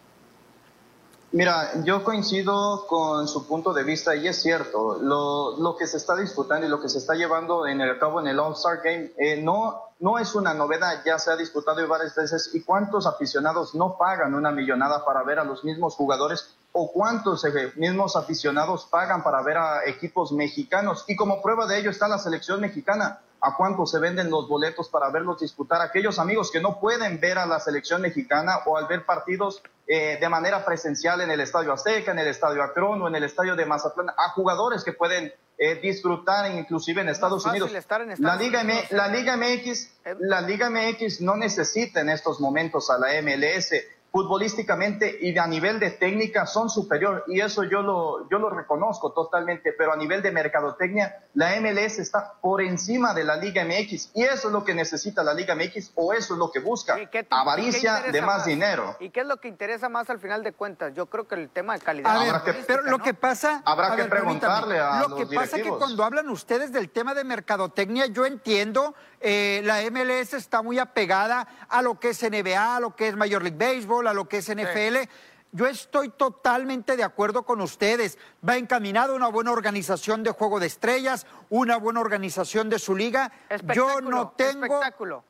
Mira, 1.32 1.82
yo 1.86 2.04
coincido 2.04 2.86
con 2.88 3.26
su 3.30 3.48
punto 3.48 3.72
de 3.72 3.86
vista 3.86 4.18
y 4.18 4.28
es 4.28 4.42
cierto, 4.42 4.98
lo, 5.02 5.78
que 5.78 5.88
se 5.88 5.96
está 5.96 6.18
disputando 6.18 6.68
y 6.68 6.70
lo 6.70 6.82
que 6.82 6.90
se 6.90 6.98
está 6.98 7.14
llevando 7.14 7.66
en 7.66 7.80
cabo 8.02 8.20
en 8.20 8.28
el 8.28 8.38
All-Star 8.38 8.82
Game 8.84 9.14
eh, 9.18 9.42
no, 9.42 9.82
no 10.02 10.20
es 10.20 10.36
una 10.36 10.54
novedad, 10.54 11.04
ya 11.06 11.18
se 11.20 11.32
ha 11.32 11.38
disputado 11.38 11.88
varias 11.88 12.14
veces 12.14 12.54
y 12.54 12.64
cuántos 12.64 13.08
aficionados 13.08 13.76
no 13.76 13.98
pagan 13.98 14.34
una 14.34 14.52
millonada 14.52 15.06
para 15.06 15.24
ver 15.24 15.40
a 15.40 15.46
los 15.46 15.64
mismos 15.64 15.96
jugadores 15.96 16.58
o 16.74 16.92
cuántos 16.92 17.44
eh, 17.46 17.72
mismos 17.76 18.16
aficionados 18.16 18.86
pagan 18.86 19.24
para 19.24 19.42
ver 19.42 19.58
a 19.58 19.86
equipos 19.86 20.32
mexicanos. 20.32 21.04
Y 21.08 21.16
como 21.16 21.42
prueba 21.42 21.66
de 21.68 21.80
ello 21.80 21.90
está 21.90 22.08
la 22.08 22.18
selección 22.18 22.62
mexicana. 22.62 23.20
A 23.44 23.56
cuánto 23.58 23.88
se 23.88 23.98
venden 23.98 24.30
los 24.30 24.48
boletos 24.48 24.88
para 24.88 25.10
verlos 25.10 25.40
disputar. 25.40 25.82
Aquellos 25.82 26.20
amigos 26.20 26.52
que 26.52 26.62
no 26.62 26.80
pueden 26.80 27.20
ver 27.20 27.40
a 27.40 27.48
la 27.48 27.60
selección 27.60 28.00
mexicana 28.00 28.60
o 28.68 28.78
al 28.78 28.86
ver 28.86 29.04
partidos 29.04 29.64
eh, 29.88 30.20
de 30.22 30.30
manera 30.30 30.64
presencial 30.64 31.22
en 31.22 31.32
el 31.32 31.40
Estadio 31.40 31.74
Azteca, 31.74 32.12
en 32.12 32.20
el 32.20 32.28
Estadio 32.28 32.62
Akron 32.62 33.02
o 33.02 33.08
en 33.08 33.16
el 33.16 33.24
Estadio 33.24 33.56
de 33.56 33.66
Mazatlán, 33.66 34.12
a 34.16 34.30
jugadores 34.30 34.84
que 34.84 34.94
pueden 34.94 35.34
eh, 35.58 35.76
disfrutar 35.82 36.52
inclusive 36.52 37.02
en 37.02 37.10
Estados 37.10 37.44
Unidos. 37.46 37.72
la, 38.20 38.36
Liga 38.36 38.64
la, 38.92 39.08
Liga 39.08 39.38
MX, 39.38 39.90
la 40.20 40.42
Liga 40.42 40.70
MX 40.70 41.22
no 41.22 41.36
necesita 41.36 42.02
en 42.02 42.10
estos 42.10 42.40
momentos 42.40 42.92
a 42.92 43.00
la 43.00 43.08
MLS 43.24 43.74
futbolísticamente 44.12 45.18
y 45.22 45.38
a 45.38 45.48
nivel 45.48 45.80
de 45.80 45.92
técnica 45.92 46.46
son 46.46 46.70
superior 46.70 47.24
y 47.28 47.40
eso 47.40 47.64
yo 47.64 47.82
lo, 47.82 48.30
yo 48.30 48.40
lo 48.40 48.50
reconozco 48.50 49.14
totalmente, 49.14 49.74
pero 49.74 49.94
a 49.94 49.96
nivel 49.96 50.22
de 50.22 50.32
mercadotecnia 50.32 51.24
la 51.34 51.60
MLS 51.62 52.00
está 52.00 52.34
por 52.42 52.62
encima 52.62 53.14
de 53.14 53.24
la 53.24 53.38
Liga 53.38 53.64
MX 53.64 54.12
y 54.14 54.24
eso 54.24 54.48
es 54.48 54.54
lo 54.54 54.66
que 54.66 54.74
necesita 54.74 55.24
la 55.24 55.34
Liga 55.34 55.56
MX 55.56 55.92
o 55.96 56.12
eso 56.12 56.34
es 56.34 56.40
lo 56.40 56.52
que 56.52 56.60
busca, 56.60 56.98
avaricia 57.30 58.02
de 58.12 58.22
más, 58.22 58.46
dinero. 58.46 58.98
¿Y 59.00 59.12
qué 59.12 59.22
es 59.22 59.28
lo 59.28 59.38
que 59.38 59.48
interesa 59.48 59.88
más 59.88 60.10
al 60.10 60.20
final 60.20 60.44
de 60.44 60.52
cuentas? 60.52 60.94
Yo 60.94 61.06
creo 61.06 61.28
que 61.28 61.36
el 61.36 61.50
tema 61.50 61.74
de 61.74 61.80
calidad. 61.80 62.44
pero 62.68 62.82
lo 62.84 63.00
que 63.00 63.14
pasa... 63.14 63.62
Habrá 63.66 63.96
que 63.96 64.06
preguntarle 64.06 64.80
a 64.80 65.08
Lo 65.08 65.16
que 65.16 65.26
pasa 65.26 65.58
es 65.58 65.64
que 65.64 65.70
cuando 65.70 66.04
hablan 66.04 66.30
ustedes 66.30 66.74
del 66.74 66.90
tema 66.90 67.14
de 67.14 67.24
mercadotecnia, 67.24 68.08
yo 68.08 68.26
entiendo, 68.26 68.94
eh, 69.22 69.62
la 69.64 69.82
MLS 69.92 70.34
está 70.34 70.62
muy 70.62 70.80
apegada 70.80 71.48
a 71.70 71.82
lo 71.82 72.00
que 72.00 72.10
es 72.10 72.22
NBA, 72.22 72.76
a 72.76 72.80
lo 72.80 72.96
que 72.96 73.10
es 73.10 73.16
Major 73.16 73.42
League 73.42 73.58
Baseball, 73.58 74.08
a 74.08 74.14
lo 74.14 74.28
que 74.28 74.38
es 74.38 74.50
NFL. 74.50 75.10
Yo 75.54 75.68
estoy 75.68 76.10
totalmente 76.10 76.96
de 76.96 77.04
acuerdo 77.04 77.44
con 77.44 77.60
ustedes. 77.60 78.18
Va 78.48 78.58
encaminado 78.58 79.16
una 79.16 79.28
buena 79.28 79.52
organización 79.52 80.24
de 80.24 80.32
juego 80.32 80.60
de 80.60 80.68
estrellas, 80.68 81.28
una 81.50 81.78
buena 81.78 82.00
organización 82.00 82.70
de 82.70 82.80
su 82.80 82.96
liga. 82.96 83.32
Yo 83.74 84.00
no 84.00 84.30
tengo, 84.30 84.82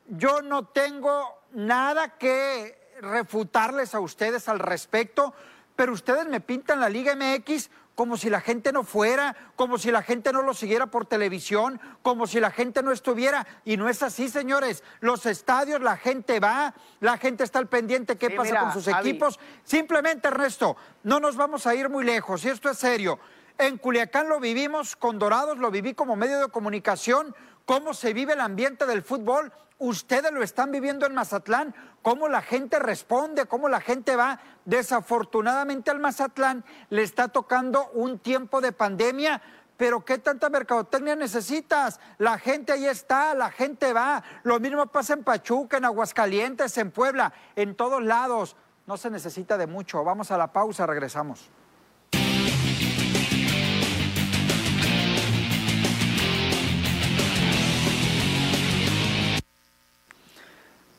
yo 0.06 0.40
no 0.42 0.66
tengo 0.66 1.42
nada 1.52 2.16
que 2.18 2.80
refutarles 3.00 3.94
a 3.94 4.00
ustedes 4.00 4.48
al 4.48 4.60
respecto, 4.60 5.34
pero 5.74 5.92
ustedes 5.92 6.26
me 6.26 6.40
pintan 6.40 6.78
la 6.78 6.88
Liga 6.88 7.16
MX 7.16 7.68
como 8.02 8.16
si 8.16 8.28
la 8.28 8.40
gente 8.40 8.72
no 8.72 8.82
fuera, 8.82 9.36
como 9.54 9.78
si 9.78 9.92
la 9.92 10.02
gente 10.02 10.32
no 10.32 10.42
lo 10.42 10.54
siguiera 10.54 10.88
por 10.88 11.06
televisión, 11.06 11.80
como 12.02 12.26
si 12.26 12.40
la 12.40 12.50
gente 12.50 12.82
no 12.82 12.90
estuviera. 12.90 13.46
Y 13.64 13.76
no 13.76 13.88
es 13.88 14.02
así, 14.02 14.28
señores. 14.28 14.82
Los 14.98 15.24
estadios, 15.24 15.80
la 15.80 15.96
gente 15.96 16.40
va, 16.40 16.74
la 16.98 17.16
gente 17.16 17.44
está 17.44 17.60
al 17.60 17.68
pendiente 17.68 18.18
qué 18.18 18.30
pasa 18.30 18.58
con 18.58 18.72
sus 18.72 18.88
equipos. 18.88 19.38
Simplemente, 19.62 20.26
Ernesto, 20.26 20.76
no 21.04 21.20
nos 21.20 21.36
vamos 21.36 21.64
a 21.68 21.76
ir 21.76 21.88
muy 21.88 22.04
lejos, 22.04 22.44
y 22.44 22.48
esto 22.48 22.70
es 22.70 22.78
serio. 22.78 23.20
En 23.56 23.78
Culiacán 23.78 24.28
lo 24.28 24.40
vivimos, 24.40 24.96
con 24.96 25.20
Dorados 25.20 25.58
lo 25.58 25.70
viví 25.70 25.94
como 25.94 26.16
medio 26.16 26.40
de 26.40 26.48
comunicación, 26.48 27.36
cómo 27.64 27.94
se 27.94 28.12
vive 28.12 28.34
el 28.34 28.40
ambiente 28.40 28.86
del 28.86 29.02
fútbol. 29.02 29.52
Ustedes 29.78 30.30
lo 30.32 30.42
están 30.42 30.70
viviendo 30.70 31.06
en 31.06 31.14
Mazatlán, 31.14 31.74
cómo 32.02 32.28
la 32.28 32.40
gente 32.40 32.78
responde, 32.78 33.46
cómo 33.46 33.68
la 33.68 33.80
gente 33.80 34.14
va. 34.14 34.38
Desafortunadamente 34.64 35.90
al 35.90 35.98
Mazatlán 35.98 36.64
le 36.90 37.02
está 37.02 37.28
tocando 37.28 37.90
un 37.92 38.20
tiempo 38.20 38.60
de 38.60 38.72
pandemia, 38.72 39.42
pero 39.76 40.04
¿qué 40.04 40.18
tanta 40.18 40.48
mercadotecnia 40.50 41.16
necesitas? 41.16 41.98
La 42.18 42.38
gente 42.38 42.72
ahí 42.72 42.86
está, 42.86 43.34
la 43.34 43.50
gente 43.50 43.92
va. 43.92 44.22
Lo 44.44 44.60
mismo 44.60 44.86
pasa 44.86 45.14
en 45.14 45.24
Pachuca, 45.24 45.78
en 45.78 45.84
Aguascalientes, 45.84 46.78
en 46.78 46.92
Puebla, 46.92 47.32
en 47.56 47.74
todos 47.74 48.02
lados. 48.02 48.54
No 48.86 48.96
se 48.96 49.10
necesita 49.10 49.58
de 49.58 49.66
mucho. 49.66 50.04
Vamos 50.04 50.30
a 50.30 50.38
la 50.38 50.52
pausa, 50.52 50.86
regresamos. 50.86 51.50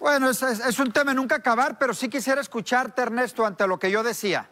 Bueno, 0.04 0.30
es, 0.30 0.44
es- 0.44 0.60
es 0.60 0.80
un 0.80 0.92
tema 0.92 1.12
de 1.12 1.16
nunca 1.16 1.36
acabar, 1.36 1.78
pero 1.80 1.94
sí 1.94 2.10
quisiera 2.10 2.42
escucharte, 2.42 3.02
Ernesto, 3.02 3.46
ante 3.46 3.66
lo 3.66 3.80
que 3.80 3.90
yo 3.90 4.04
decía. 4.04 4.50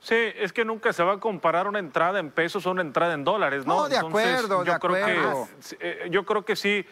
Sí, 0.00 0.14
es 0.36 0.52
que 0.52 0.66
nunca 0.66 0.92
se 0.92 1.02
va 1.02 1.14
a 1.14 1.18
comparar 1.18 1.66
una 1.66 1.78
entrada 1.78 2.18
en 2.18 2.30
pesos 2.30 2.66
o 2.66 2.70
una 2.72 2.82
entrada 2.82 3.14
en 3.14 3.24
dólares, 3.24 3.64
¿no? 3.64 3.74
No, 3.84 3.88
de 3.88 3.96
acuerdo, 3.96 4.64
yo 4.64 4.78
creo 4.78 4.96
acuerdo. 4.96 5.48
Que, 5.70 5.76
eh, 5.80 6.08
yo 6.10 6.26
creo 6.26 6.44
que 6.44 6.56
sí. 6.56 6.84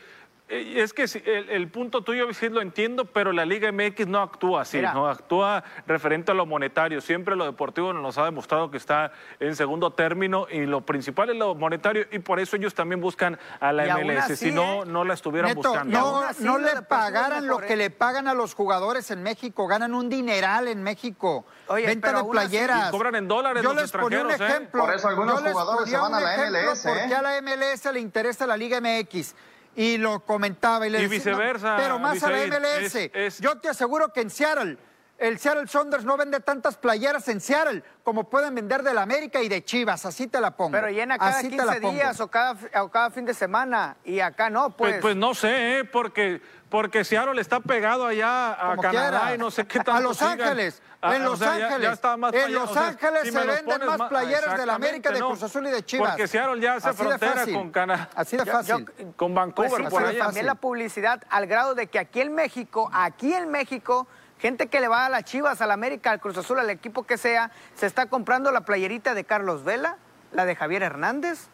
Eh, 0.49 0.75
Es 0.83 0.93
que 0.93 1.09
sí, 1.09 1.21
el, 1.27 1.51
el 1.51 1.69
punto 1.69 2.03
tuyo 2.03 2.33
sí 2.33 2.49
lo 2.49 2.61
entiendo, 2.61 3.05
pero 3.05 3.33
la 3.33 3.45
Liga 3.45 3.73
MX 3.73 4.07
no 4.07 4.21
actúa 4.23 4.63
así, 4.63 4.77
Mira. 4.77 4.93
¿no? 4.95 5.09
Actúa 5.09 5.65
referente 5.87 6.31
a 6.31 6.35
lo 6.35 6.47
monetario. 6.47 7.01
Siempre 7.01 7.35
lo 7.35 7.45
deportivo 7.45 7.93
nos 7.93 8.17
ha 8.19 8.25
demostrado 8.25 8.71
que 8.71 8.77
está 8.77 9.13
en 9.41 9.57
segundo 9.57 9.93
término 9.93 10.47
y 10.51 10.67
lo 10.67 10.83
principal 10.83 11.31
es 11.31 11.37
lo 11.37 11.55
monetario 11.57 12.07
y 12.13 12.21
por 12.21 12.39
eso 12.39 12.57
ellos 12.57 12.75
también 12.75 13.01
buscan 13.01 13.39
a 13.59 13.73
la 13.73 13.87
Y 14.01 14.05
MLS. 14.05 14.25
así, 14.25 14.37
si 14.37 14.53
no, 14.53 14.83
¿eh? 14.85 14.87
no 14.87 15.05
la 15.05 15.15
estuvieran 15.15 15.55
Neto, 15.55 15.69
buscando. 15.69 16.23
no, 16.41 16.59
le 16.59 16.83
pagaran 16.83 17.47
lo 17.49 17.59
que 17.59 17.75
le 17.77 17.91
pagan 17.91 18.29
a 18.29 18.35
los 18.35 18.55
jugadores 18.55 19.11
en 19.11 19.23
México. 19.25 19.67
Ganan 19.67 19.95
un 19.95 20.09
dineral 20.09 20.69
en 20.69 20.83
México. 20.83 21.45
Oye, 21.67 21.87
Venta 21.87 22.09
pero 22.09 22.23
de 22.23 22.31
playeras. 22.31 22.89
Y 22.89 22.91
cobran 22.93 23.17
en 23.17 23.27
dólares 23.27 23.63
yo 23.65 23.73
los 23.73 23.83
les 23.83 23.91
ponía 23.91 24.21
un 24.23 24.31
extranjeros, 24.31 24.41
¿eh? 24.41 24.57
ejemplo. 24.57 24.85
Por 24.85 24.95
eso 24.95 25.09
algunos 25.09 25.39
Yo 25.41 25.45
les 25.45 25.53
jugadores 25.53 25.91
se 25.91 25.97
van 25.97 26.13
un 26.13 26.15
a 26.15 26.21
la 26.21 26.35
ejemplo 26.37 26.59
MLS, 26.71 26.83
¿Por 26.85 26.97
qué 26.99 27.05
¿eh? 27.13 27.15
a 27.17 27.23
la 27.23 27.43
MLS 27.43 27.93
le 27.93 27.99
interesa 28.01 28.47
la 28.47 28.57
Liga 28.57 28.81
MX? 28.81 29.35
Y 29.77 29.99
lo 29.99 30.21
comentaba 30.25 30.87
y 30.87 30.91
le 30.91 30.99
Y 31.01 31.09
decía, 31.09 31.33
no, 31.33 31.39
viceversa, 31.39 31.77
pero 31.77 31.99
más 31.99 32.23
a 32.23 32.31
la 32.31 32.39
MLS. 32.45 32.95
es- 32.97 33.11
es- 33.15 33.39
Yo 33.41 33.59
te 33.59 33.69
aseguro 33.69 34.11
que 34.13 34.23
en 34.23 34.31
Seattle, 34.31 34.79
el 35.19 35.39
Seattle 35.39 35.67
Saunders 35.69 36.05
no 36.05 36.17
vende 36.17 36.41
tantas 36.41 36.77
playeras 36.79 37.29
en 37.29 37.41
Seattle 37.41 37.83
como 38.03 38.25
pueden 38.25 38.55
vender 38.55 38.83
de 38.83 38.95
la 38.95 39.03
América 39.03 39.41
y 39.43 39.49
de 39.49 39.65
Chivas. 39.65 40.05
Así 40.07 40.27
te 40.29 40.41
la 40.41 40.51
pongo. 40.57 40.73
Pero 40.73 40.89
llena 40.91 41.19
cada 41.19 41.39
Así 41.39 41.49
te 41.51 41.57
la 41.57 41.65
15 41.65 41.81
pongo. 41.81 41.95
días 41.95 42.21
o 42.21 42.29
cada, 42.29 42.57
o 42.83 42.89
cada 42.91 43.11
fin 43.11 43.25
de 43.27 43.35
semana. 43.35 43.97
Y 44.05 44.21
acá 44.21 44.49
no, 44.51 44.71
pues. 44.77 44.93
Pues, 44.95 45.03
pues 45.03 45.17
no 45.17 45.35
sé, 45.35 45.79
¿eh? 45.81 45.85
porque, 45.85 46.41
porque 46.71 47.05
Seattle 47.05 47.41
está 47.41 47.61
pegado 47.61 48.07
allá 48.07 48.53
a 48.53 48.71
Como 48.71 48.83
Canadá 48.83 49.11
quiera. 49.21 49.35
y 49.35 49.39
no 49.39 49.51
sé 49.51 49.67
qué 49.67 49.79
A 49.81 49.85
tanto 49.85 50.03
Los 50.03 50.17
sigan. 50.19 50.41
Ángeles. 50.41 50.83
En 51.15 51.25
Los 51.25 51.43
Ángeles. 51.43 52.01
en. 52.33 52.53
Los 52.55 52.77
Ángeles 52.77 53.33
se 53.33 53.47
venden 53.47 53.87
más 53.87 54.09
playeras 54.09 54.59
de 54.59 54.67
la 54.67 54.75
América, 54.75 55.11
de 55.11 55.21
Cruz 55.21 55.43
Azul 55.43 55.67
y 55.67 55.71
de 55.71 55.85
Chivas. 55.85 56.11
Porque 56.11 56.27
Seattle 56.27 56.61
ya 56.61 56.75
hace 56.75 56.93
frontera 56.93 57.45
con 57.53 57.71
Canadá. 57.71 58.09
Así 58.15 58.37
de 58.37 58.47
fácil. 58.47 58.91
Con 59.17 59.35
Vancouver, 59.35 59.71
Pues 59.83 59.91
por 59.91 60.05
allá. 60.05 60.25
también 60.25 60.47
la 60.47 60.55
publicidad 60.55 61.23
al 61.31 61.47
grado 61.47 61.75
de 61.75 61.87
que 61.89 61.99
aquí 61.99 62.21
en 62.21 62.35
México, 62.35 62.91
aquí 62.93 63.33
en 63.33 63.51
México, 63.51 64.07
gente 64.39 64.67
que 64.69 64.81
le 64.81 64.89
va 64.89 65.07
a 65.07 65.09
las 65.09 65.25
Chivas, 65.25 65.61
a 65.61 65.67
la 65.67 65.75
América, 65.75 66.11
al 66.11 66.21
Cruz 66.21 66.37
Azul, 66.37 66.59
al 66.59 66.71
equipo 66.71 67.05
que 67.05 67.19
sea, 67.19 67.51
se 67.75 67.87
está 67.87 68.07
comprando 68.07 68.51
la 68.53 68.63
playerita 68.63 69.15
de 69.15 69.25
Carlos 69.25 69.65
Vela, 69.65 69.97
la 70.33 70.45
de 70.45 70.55
Javier 70.57 70.83
Hernández, 70.83 71.47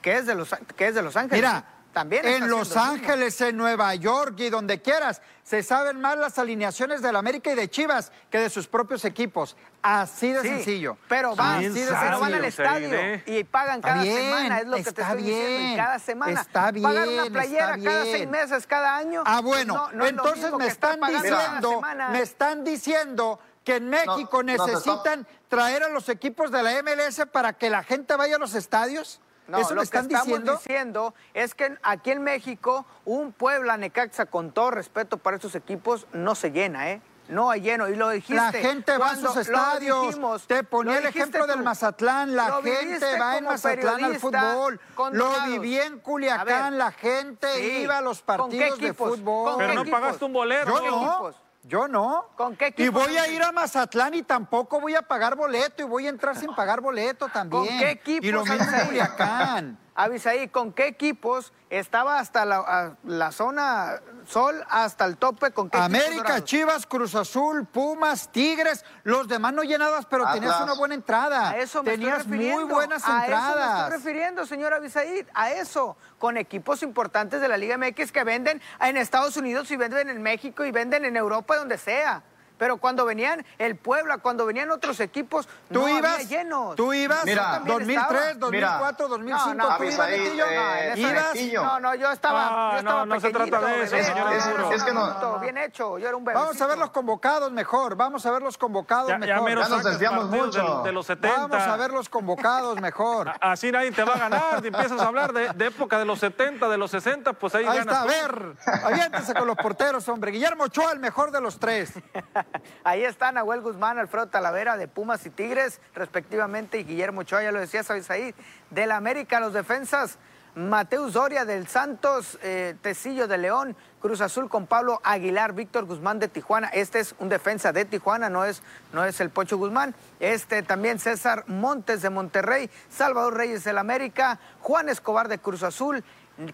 que 0.00 0.16
es 0.16 0.26
de 0.26 0.34
Los, 0.34 0.54
que 0.76 0.88
es 0.88 0.94
de 0.94 1.02
los 1.02 1.16
Ángeles. 1.16 1.42
Mira, 1.42 1.64
también 1.94 2.26
en 2.26 2.50
Los. 2.50 2.76
Ángeles, 2.76 3.40
en 3.40 3.56
Nueva 3.56 3.94
York 3.94 4.34
y 4.40 4.50
donde 4.50 4.82
quieras, 4.82 5.22
se 5.44 5.62
saben 5.62 6.00
más 6.00 6.18
las 6.18 6.38
alineaciones 6.38 7.00
de 7.00 7.12
la 7.12 7.20
América 7.20 7.52
y 7.52 7.54
de 7.54 7.70
Chivas 7.70 8.10
que 8.30 8.38
de 8.38 8.50
sus 8.50 8.66
propios 8.66 9.04
equipos. 9.04 9.56
Así 9.82 10.32
de 10.32 10.42
Sí, 10.42 10.48
sencillo. 10.48 10.96
Pero 11.08 11.36
van, 11.36 11.58
Así 11.60 11.70
¿Quién 11.72 11.86
de 11.86 11.90
van 11.92 12.34
al 12.34 12.44
estadio 12.44 12.88
eh? 12.92 13.22
y 13.26 13.44
pagan 13.44 13.76
Está 13.76 13.88
cada 13.88 14.02
bien, 14.02 14.16
semana, 14.22 14.58
es 14.60 14.66
lo 14.66 14.76
que 14.76 14.82
te 14.82 14.88
está 14.90 15.02
estoy 15.02 15.22
diciendo, 15.22 15.50
y 15.50 15.58
bien, 15.64 15.76
cada 15.76 15.98
semana. 15.98 16.40
está 16.40 16.60
Pagar 16.72 17.08
una 17.08 17.22
bien, 17.22 17.32
playera 17.32 17.66
cada 17.66 18.02
bien. 18.02 18.16
seis 18.16 18.28
meses, 18.28 18.66
cada 18.66 18.96
año. 18.96 19.22
Ah, 19.24 19.40
bueno, 19.40 19.74
no- 19.74 19.92
no 19.92 20.06
entonces 20.06 20.52
me 20.52 20.66
están 20.66 21.00
diciendo, 21.00 21.80
me 22.10 22.20
están 22.20 22.64
diciendo 22.64 23.38
que 23.64 23.76
en 23.76 23.88
México 23.88 24.42
No, 24.42 24.56
no 24.56 24.64
te 24.66 24.72
necesitan 24.72 25.26
traer 25.48 25.84
a 25.84 25.88
los 25.88 26.08
equipos 26.08 26.50
de 26.50 26.62
la 26.62 26.72
MLS 26.82 27.24
para 27.30 27.52
que 27.54 27.70
la 27.70 27.82
gente 27.82 28.14
vaya 28.16 28.36
a 28.36 28.38
los 28.38 28.54
estadios. 28.54 29.20
No, 29.46 29.58
¿Eso 29.58 29.74
lo 29.74 29.82
están 29.82 30.08
que 30.08 30.14
estamos 30.14 30.26
diciendo? 30.40 30.56
diciendo 30.58 31.14
es 31.34 31.54
que 31.54 31.76
aquí 31.82 32.10
en 32.12 32.22
México 32.22 32.86
un 33.04 33.32
Puebla 33.32 33.76
Necaxa, 33.76 34.26
con 34.26 34.52
todo 34.52 34.70
respeto 34.70 35.18
para 35.18 35.36
estos 35.36 35.54
equipos, 35.54 36.06
no 36.12 36.34
se 36.34 36.50
llena, 36.50 36.90
¿eh? 36.90 37.02
No 37.28 37.50
hay 37.50 37.62
lleno. 37.62 37.88
Y 37.88 37.96
lo 37.96 38.10
dijiste. 38.10 38.34
La 38.34 38.52
gente 38.52 38.98
va 38.98 39.10
a 39.12 39.16
sus 39.16 39.34
estadios. 39.36 40.08
dijimos, 40.08 40.46
Te 40.46 40.62
ponía 40.62 40.98
el 40.98 41.06
ejemplo 41.06 41.46
tú. 41.46 41.52
del 41.52 41.62
Mazatlán. 41.62 42.36
La 42.36 42.60
gente 42.62 43.18
va 43.18 43.38
en 43.38 43.44
Mazatlán 43.44 44.04
al 44.04 44.18
fútbol. 44.18 44.78
Lo 45.12 45.30
viví 45.46 45.78
en 45.78 46.00
Culiacán. 46.00 46.46
ver, 46.46 46.72
La 46.74 46.92
gente 46.92 47.48
sí. 47.56 47.78
iba 47.82 47.96
a 47.98 48.00
los 48.02 48.20
¿Con 48.22 48.50
qué 48.50 48.58
partidos 48.58 48.78
de 48.78 48.92
fútbol. 48.92 49.44
¿Con 49.50 49.58
Pero 49.58 49.72
no 49.74 49.80
equipos? 49.82 50.00
pagaste 50.00 50.24
un 50.26 50.32
bolero. 50.34 50.66
Yo 50.66 50.72
¿Con 50.74 50.82
qué 50.82 50.90
no. 50.90 51.34
Yo 51.64 51.88
no. 51.88 52.26
¿Con 52.36 52.56
qué 52.56 52.66
Y 52.66 52.68
equipos 52.68 53.06
voy 53.06 53.16
a 53.16 53.26
ir 53.28 53.42
a 53.42 53.50
Mazatlán 53.50 54.14
y 54.14 54.22
tampoco 54.22 54.80
voy 54.80 54.94
a 54.94 55.02
pagar 55.02 55.34
boleto 55.34 55.82
y 55.82 55.86
voy 55.86 56.06
a 56.06 56.10
entrar 56.10 56.36
sin 56.36 56.54
pagar 56.54 56.80
boleto 56.80 57.28
también. 57.28 57.66
¿Con 57.66 57.78
qué 57.78 57.90
equipos? 57.90 58.28
Y 58.28 58.32
lo 58.32 58.44
mismo 58.44 58.76
en? 58.76 58.86
Culiacán. 58.86 59.83
Avisaí, 59.96 60.48
¿con 60.48 60.72
qué 60.72 60.88
equipos 60.88 61.52
estaba 61.70 62.18
hasta 62.18 62.44
la, 62.44 62.56
a- 62.58 62.96
la 63.04 63.30
zona 63.30 64.00
sol, 64.26 64.64
hasta 64.68 65.04
el 65.04 65.16
tope? 65.16 65.52
¿Con 65.52 65.70
qué 65.70 65.78
equipos 65.78 66.00
América? 66.04 66.42
Chivas, 66.42 66.84
Cruz 66.86 67.14
Azul, 67.14 67.64
Pumas, 67.64 68.28
Tigres, 68.32 68.84
los 69.04 69.28
demás 69.28 69.52
no 69.52 69.62
llenabas, 69.62 70.04
pero 70.06 70.24
tenías 70.32 70.52
Atlas. 70.54 70.68
una 70.68 70.74
buena 70.78 70.94
entrada. 70.96 71.50
A 71.50 71.58
eso 71.58 71.84
me 71.84 71.92
tenías 71.92 72.18
estoy 72.18 72.32
refiriendo. 72.32 72.64
muy 72.66 72.74
buenas 72.74 73.06
A 73.06 73.20
entradas. 73.20 73.54
eso 73.54 73.58
me 73.76 73.82
estoy 73.94 73.98
refiriendo, 73.98 74.46
señor 74.46 74.74
Abisaid. 74.74 75.26
A 75.32 75.52
eso. 75.52 75.96
Con 76.18 76.38
equipos 76.38 76.82
importantes 76.82 77.40
de 77.40 77.46
la 77.46 77.56
Liga 77.56 77.78
MX 77.78 78.10
que 78.10 78.24
venden 78.24 78.60
en 78.80 78.96
Estados 78.96 79.36
Unidos 79.36 79.70
y 79.70 79.76
venden 79.76 80.08
en 80.08 80.20
México 80.22 80.64
y 80.64 80.72
venden 80.72 81.04
en 81.04 81.16
Europa, 81.16 81.56
donde 81.56 81.78
sea. 81.78 82.24
Pero 82.56 82.76
cuando 82.76 83.04
venían 83.04 83.44
el 83.58 83.76
Puebla, 83.76 84.18
cuando 84.18 84.46
venían 84.46 84.70
otros 84.70 85.00
equipos, 85.00 85.48
¿Tú 85.72 85.80
no 85.82 85.88
ibas? 85.88 86.14
había 86.14 86.26
llenos. 86.28 86.76
¿Tú 86.76 86.92
ibas? 86.92 87.24
Mira, 87.24 87.42
Yo 87.42 87.50
también 87.74 87.78
2003, 87.78 88.20
estaba. 88.22 88.34
2004, 88.34 89.08
2005. 89.08 89.46
No, 89.46 89.54
no, 89.54 89.76
¿Tú 89.76 89.82
ibas, 89.84 89.98
Abisaí, 90.00 90.20
Netillo? 90.20 90.44
eh, 90.48 91.52
No. 91.54 91.62
No, 91.64 91.80
no, 91.80 91.94
yo 91.96 92.12
estaba, 92.12 92.46
Ah, 92.48 92.70
yo 92.74 92.78
estaba 92.78 93.00
no, 93.00 93.14
no 93.14 93.20
se 93.20 93.30
trata 93.30 93.60
de 93.60 93.82
eso, 93.82 93.96
bebé. 93.96 94.04
señor 94.04 94.32
Es 94.72 94.82
que 94.84 94.92
no- 94.92 95.18
no, 95.20 95.38
Bien 95.40 95.58
hecho, 95.58 95.98
yo 95.98 96.06
era 96.08 96.16
un 96.16 96.24
Vamos 96.24 96.60
a 96.60 96.66
ver 96.66 96.78
los 96.78 96.90
convocados 96.90 97.50
mejor. 97.52 97.96
Vamos 97.96 98.24
a 98.24 98.30
ver 98.30 98.40
los 98.42 98.56
convocados 98.56 99.08
Ya, 99.08 99.18
mejor. 99.18 99.42
mero 99.42 99.60
Ya 99.62 99.68
nos 99.68 99.78
sacas 99.78 99.92
desviamos 99.92 100.24
partidos 100.26 100.46
mucho. 100.46 100.78
De, 100.78 100.88
de 100.88 100.92
los 100.92 101.06
70. 101.06 101.36
Vamos 101.48 101.66
a 101.66 101.76
ver 101.76 101.90
los 101.90 102.08
convocados 102.08 102.80
mejor. 102.80 103.32
Así 103.40 103.72
nadie 103.72 103.90
te 103.90 104.04
va 104.04 104.14
a 104.14 104.18
ganar. 104.18 104.60
Si 104.60 104.68
empiezas 104.68 105.00
a 105.00 105.06
hablar 105.06 105.32
de, 105.32 105.48
de 105.52 105.66
época 105.66 105.98
de 105.98 106.04
los 106.04 106.18
70, 106.20 106.68
de 106.68 106.78
los 106.78 106.90
60, 106.92 107.32
pues 107.34 107.54
ahí, 107.56 107.64
Ahí 107.66 107.78
ganas 107.78 107.96
está, 107.96 108.02
a 108.02 108.06
ver. 108.06 108.54
Aviéntense 108.84 109.34
con 109.34 109.46
los 109.46 109.56
porteros, 109.56 110.08
hombre. 110.08 110.30
Guillermo 110.30 110.64
Ochoa, 110.64 110.92
el 110.92 111.00
mejor 111.00 111.30
de 111.32 111.40
los 111.40 111.58
tres. 111.58 111.92
Ahí 112.84 113.04
están 113.04 113.34
Nahuel 113.34 113.60
Guzmán, 113.60 113.98
Alfredo 113.98 114.26
Talavera 114.26 114.76
de 114.76 114.88
Pumas 114.88 115.24
y 115.26 115.30
Tigres, 115.30 115.80
respectivamente, 115.94 116.78
y 116.78 116.84
Guillermo 116.84 117.22
Ochoa, 117.22 117.42
ya 117.42 117.52
lo 117.52 117.60
decía 117.60 117.82
ahí, 118.08 118.34
del 118.70 118.92
América, 118.92 119.40
los 119.40 119.52
defensas, 119.52 120.18
Mateus 120.54 121.14
Doria 121.14 121.44
del 121.44 121.66
Santos, 121.66 122.38
eh, 122.42 122.76
Tecillo 122.80 123.26
de 123.26 123.38
León, 123.38 123.76
Cruz 124.00 124.20
Azul 124.20 124.48
con 124.48 124.66
Pablo 124.66 125.00
Aguilar, 125.02 125.52
Víctor 125.52 125.84
Guzmán 125.84 126.20
de 126.20 126.28
Tijuana. 126.28 126.68
Este 126.68 127.00
es 127.00 127.16
un 127.18 127.28
defensa 127.28 127.72
de 127.72 127.84
Tijuana, 127.84 128.30
no 128.30 128.44
es, 128.44 128.62
no 128.92 129.04
es 129.04 129.20
el 129.20 129.30
Pocho 129.30 129.58
Guzmán. 129.58 129.96
Este 130.20 130.62
también 130.62 131.00
César 131.00 131.42
Montes 131.48 132.02
de 132.02 132.10
Monterrey, 132.10 132.70
Salvador 132.88 133.36
Reyes 133.36 133.64
del 133.64 133.78
América, 133.78 134.38
Juan 134.60 134.88
Escobar 134.88 135.26
de 135.26 135.38
Cruz 135.38 135.64
Azul, 135.64 136.04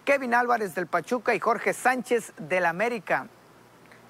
Kevin 0.05 0.33
Álvarez 0.33 0.75
del 0.75 0.87
Pachuca 0.87 1.35
y 1.35 1.41
Jorge 1.41 1.75
Sánchez 1.75 2.33
del 2.39 2.65
América. 2.65 3.27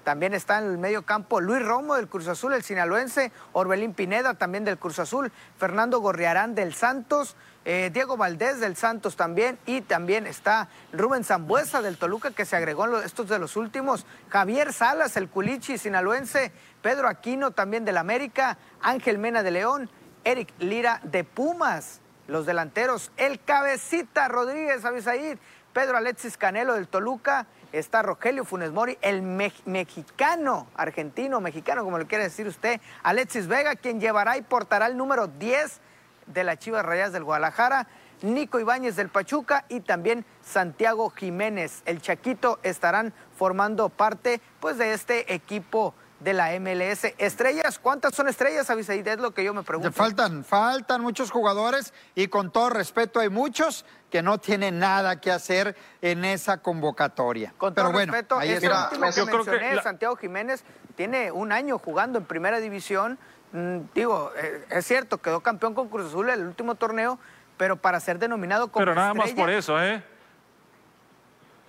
También 0.03 0.33
está 0.33 0.59
en 0.59 0.65
el 0.65 0.77
medio 0.77 1.03
campo 1.03 1.39
Luis 1.39 1.63
Romo 1.63 1.95
del 1.95 2.07
Cruz 2.07 2.27
Azul, 2.27 2.53
el 2.53 2.63
sinaloense, 2.63 3.31
Orbelín 3.53 3.93
Pineda 3.93 4.33
también 4.33 4.65
del 4.65 4.77
Cruz 4.77 4.99
Azul, 4.99 5.31
Fernando 5.57 5.99
Gorriarán 5.99 6.55
del 6.55 6.73
Santos, 6.73 7.35
eh, 7.65 7.91
Diego 7.93 8.17
Valdés 8.17 8.59
del 8.59 8.75
Santos 8.75 9.15
también, 9.15 9.59
y 9.67 9.81
también 9.81 10.25
está 10.25 10.69
Rubén 10.91 11.23
Zambuesa 11.23 11.81
del 11.81 11.97
Toluca 11.97 12.31
que 12.31 12.45
se 12.45 12.55
agregó 12.55 12.87
en 12.87 13.05
estos 13.05 13.29
de 13.29 13.37
los 13.37 13.55
últimos, 13.55 14.05
Javier 14.29 14.73
Salas, 14.73 15.15
el 15.17 15.29
Culichi 15.29 15.77
sinaloense, 15.77 16.51
Pedro 16.81 17.07
Aquino 17.07 17.51
también 17.51 17.85
del 17.85 17.97
América, 17.97 18.57
Ángel 18.81 19.19
Mena 19.19 19.43
de 19.43 19.51
León, 19.51 19.89
Eric 20.23 20.51
Lira 20.57 20.99
de 21.03 21.23
Pumas, 21.23 22.01
los 22.27 22.45
delanteros, 22.45 23.11
el 23.17 23.39
Cabecita 23.39 24.27
Rodríguez 24.27 24.83
Abisaid, 24.83 25.37
Pedro 25.73 25.97
Alexis 25.97 26.37
Canelo 26.37 26.73
del 26.73 26.87
Toluca, 26.87 27.45
está 27.71 28.01
Rogelio 28.01 28.45
Funes 28.45 28.71
Mori, 28.71 28.97
el 29.01 29.21
mex- 29.21 29.65
mexicano, 29.65 30.67
argentino, 30.75 31.39
mexicano, 31.41 31.83
como 31.83 31.97
le 31.97 32.05
quiere 32.07 32.25
decir 32.25 32.47
usted, 32.47 32.79
Alexis 33.03 33.47
Vega, 33.47 33.75
quien 33.75 33.99
llevará 33.99 34.37
y 34.37 34.41
portará 34.41 34.87
el 34.87 34.97
número 34.97 35.27
10 35.27 35.79
de 36.27 36.43
las 36.43 36.59
Chivas 36.59 36.85
Rayas 36.85 37.11
del 37.13 37.23
Guadalajara, 37.23 37.87
Nico 38.21 38.59
Ibáñez 38.59 38.95
del 38.95 39.09
Pachuca 39.09 39.65
y 39.67 39.79
también 39.79 40.25
Santiago 40.43 41.09
Jiménez. 41.09 41.81
El 41.85 42.01
Chaquito 42.01 42.59
estarán 42.61 43.13
formando 43.35 43.89
parte 43.89 44.41
pues 44.59 44.77
de 44.77 44.93
este 44.93 45.33
equipo 45.33 45.95
de 46.21 46.33
la 46.33 46.51
MLS. 46.59 47.13
Estrellas, 47.17 47.79
¿cuántas 47.79 48.13
son 48.13 48.27
estrellas, 48.27 48.69
Abisaid? 48.69 49.05
Es 49.07 49.17
lo 49.19 49.31
que 49.31 49.43
yo 49.43 49.53
me 49.53 49.63
pregunto. 49.63 49.91
faltan, 49.91 50.43
faltan 50.43 51.01
muchos 51.01 51.31
jugadores 51.31 51.93
y 52.15 52.27
con 52.27 52.51
todo 52.51 52.69
respeto 52.69 53.19
hay 53.19 53.29
muchos 53.29 53.85
que 54.11 54.21
no 54.21 54.37
tienen 54.37 54.77
nada 54.77 55.19
que 55.19 55.31
hacer 55.31 55.75
en 56.01 56.23
esa 56.23 56.57
convocatoria. 56.59 57.53
Con 57.57 57.73
Pero 57.73 57.87
todo 57.87 57.93
bueno, 57.93 58.13
respeto, 58.13 58.37
ahí 58.37 58.51
está. 58.51 58.67
Mira, 58.67 58.83
último 59.07 59.27
que 59.27 59.35
mencioné, 59.51 59.75
la- 59.75 59.83
Santiago 59.83 60.15
Jiménez, 60.15 60.63
tiene 60.95 61.31
un 61.31 61.51
año 61.51 61.79
jugando 61.79 62.19
en 62.19 62.25
primera 62.25 62.59
división. 62.59 63.17
Mm, 63.53 63.77
digo, 63.95 64.31
eh, 64.37 64.65
es 64.69 64.85
cierto, 64.85 65.17
quedó 65.17 65.41
campeón 65.41 65.73
con 65.73 65.89
Cruz 65.89 66.07
Azul 66.07 66.29
en 66.29 66.39
el 66.39 66.45
último 66.45 66.75
torneo, 66.75 67.17
pero 67.57 67.77
para 67.77 67.99
ser 67.99 68.19
denominado 68.19 68.71
como 68.71 68.81
Pero 68.85 68.93
nada 68.95 69.13
más 69.13 69.27
estrella, 69.29 69.43
por 69.43 69.49
eso, 69.53 69.81
¿eh? 69.81 70.03